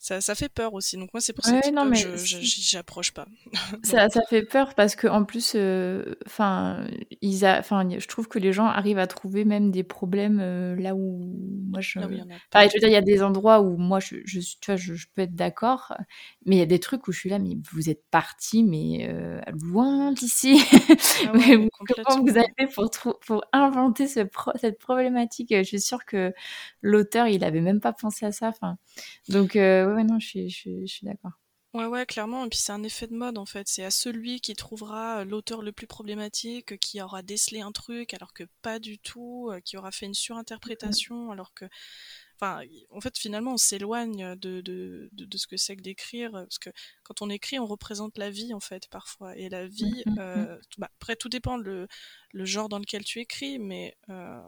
[0.00, 0.96] ça, ça, fait peur aussi.
[0.96, 3.26] Donc moi, c'est pour ça que je j'approche pas.
[3.82, 6.86] ça, ça, fait peur parce que en plus, euh, enfin,
[7.20, 10.94] ils enfin, je trouve que les gens arrivent à trouver même des problèmes euh, là
[10.94, 11.34] où
[11.68, 11.98] moi je.
[11.98, 14.92] je veux dire, il y a des endroits où moi, je, je tu vois, je,
[15.16, 15.94] peux être d'accord,
[16.46, 19.08] mais il y a des trucs où je suis là, mais vous êtes parti, mais
[19.10, 20.60] euh, loin d'ici.
[21.26, 21.32] Ah
[22.04, 24.20] comment vous avez pour, pour inventer ce
[24.60, 25.52] cette problématique?
[25.56, 26.32] Je suis sûre que
[26.82, 28.48] l'auteur, il avait même pas pensé à ça.
[28.48, 28.78] Enfin,
[29.28, 29.56] donc
[29.94, 31.32] ouais, non, je suis, je, suis d'accord.
[31.74, 32.46] Ouais, ouais, clairement.
[32.46, 33.68] Et puis c'est un effet de mode en fait.
[33.68, 38.32] C'est à celui qui trouvera l'auteur le plus problématique, qui aura décelé un truc, alors
[38.32, 41.66] que pas du tout, euh, qui aura fait une surinterprétation, alors que.
[42.40, 46.58] Enfin, en fait, finalement, on s'éloigne de, de, de, ce que c'est que d'écrire, parce
[46.58, 46.70] que
[47.02, 49.36] quand on écrit, on représente la vie, en fait, parfois.
[49.36, 50.18] Et la vie, mmh, mmh.
[50.20, 51.88] Euh, bah, après, tout dépend le,
[52.32, 54.40] le genre dans lequel tu écris, mais euh,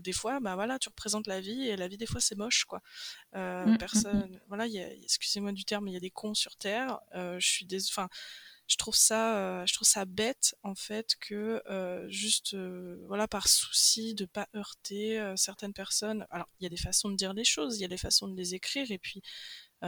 [0.00, 2.64] des fois, bah voilà, tu représentes la vie et la vie des fois c'est moche
[2.64, 2.82] quoi.
[3.36, 6.34] Euh, Mm, mm, personne, voilà, y a- excusez-moi du terme, il y a des cons
[6.34, 7.00] sur terre.
[7.14, 8.08] Euh, je suis des, enfin,
[8.68, 11.62] je trouve ça, euh, je trouve ça bête en fait que
[12.08, 12.56] juste,
[13.06, 16.26] voilà, par souci de pas heurter certaines personnes.
[16.30, 18.28] Alors, il y a des façons de dire les choses, il y a des façons
[18.28, 19.22] de les écrire et puis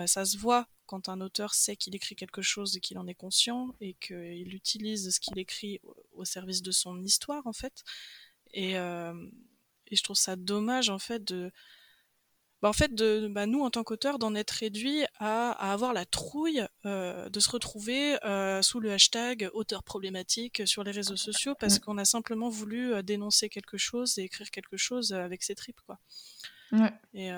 [0.07, 3.15] ça se voit quand un auteur sait qu'il écrit quelque chose et qu'il en est
[3.15, 7.85] conscient et qu'il utilise ce qu'il écrit au, au service de son histoire en fait.
[8.53, 8.75] Et,
[9.90, 11.51] et je trouve ça dommage en fait de,
[12.60, 15.93] bah, en fait de, bah, nous en tant qu'auteurs d'en être réduits à, à avoir
[15.93, 21.16] la trouille euh, de se retrouver euh, sous le hashtag auteur problématique sur les réseaux
[21.16, 21.81] sociaux parce Mm.
[21.81, 25.81] qu'on a simplement voulu euh, dénoncer quelque chose et écrire quelque chose avec ses tripes
[25.86, 25.98] quoi.
[27.15, 27.31] Et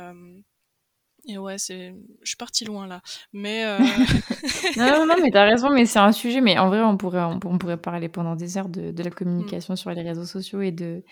[1.27, 3.03] et ouais, c'est, je suis partie loin là,
[3.35, 3.79] mais euh,
[4.79, 7.21] Non, non, non, mais t'as raison, mais c'est un sujet, mais en vrai, on pourrait,
[7.21, 10.63] on, on pourrait parler pendant des heures de, de la communication sur les réseaux sociaux
[10.63, 11.05] et de,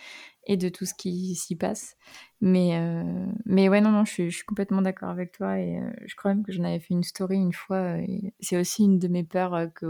[0.48, 1.96] et de tout ce qui s'y passe.
[2.40, 6.16] Mais, euh, mais ouais, non, non, je suis, complètement d'accord avec toi et euh, je
[6.16, 7.96] crois même que j'en avais fait une story une fois.
[8.40, 9.86] c'est aussi une de mes peurs euh, que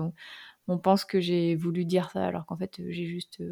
[0.68, 3.42] on, pense que j'ai voulu dire ça alors qu'en fait, j'ai juste.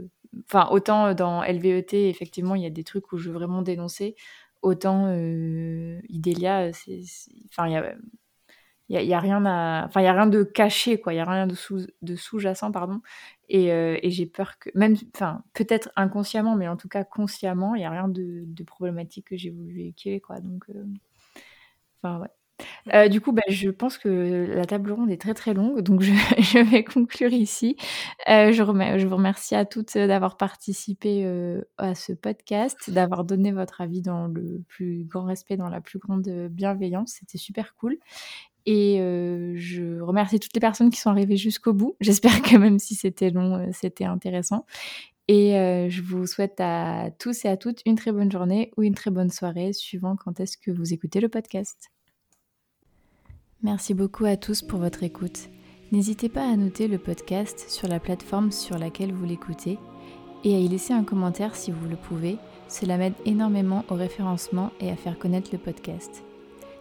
[0.44, 4.16] Enfin, autant dans LVET, effectivement, il y a des trucs où je veux vraiment dénoncer.
[4.62, 5.10] Autant
[6.08, 7.02] Idélia, c'est-
[7.50, 7.94] Enfin, il y a
[8.88, 11.12] il y a, y a rien à enfin il y a rien de caché quoi
[11.14, 13.00] il y a rien de sous de sous-jacent pardon
[13.48, 17.74] et, euh, et j'ai peur que même enfin peut-être inconsciemment mais en tout cas consciemment
[17.74, 20.84] il y a rien de, de problématique que j'ai voulu véhiculer quoi donc euh,
[22.02, 22.28] enfin ouais
[22.94, 26.02] Euh, du coup, bah, je pense que la table ronde est très très longue, donc
[26.02, 27.76] je, je vais conclure ici.
[28.30, 33.24] Euh, je, remer- je vous remercie à toutes d'avoir participé euh, à ce podcast, d'avoir
[33.24, 37.16] donné votre avis dans le plus grand respect, dans la plus grande bienveillance.
[37.20, 37.98] C'était super cool.
[38.66, 41.96] Et euh, je remercie toutes les personnes qui sont arrivées jusqu'au bout.
[42.00, 44.66] J'espère que même si c'était long, euh, c'était intéressant.
[45.28, 48.82] Et euh, je vous souhaite à tous et à toutes une très bonne journée ou
[48.82, 51.90] une très bonne soirée, suivant quand est-ce que vous écoutez le podcast.
[53.62, 55.48] Merci beaucoup à tous pour votre écoute.
[55.90, 59.78] N'hésitez pas à noter le podcast sur la plateforme sur laquelle vous l'écoutez
[60.44, 62.38] et à y laisser un commentaire si vous le pouvez.
[62.68, 66.25] Cela m'aide énormément au référencement et à faire connaître le podcast.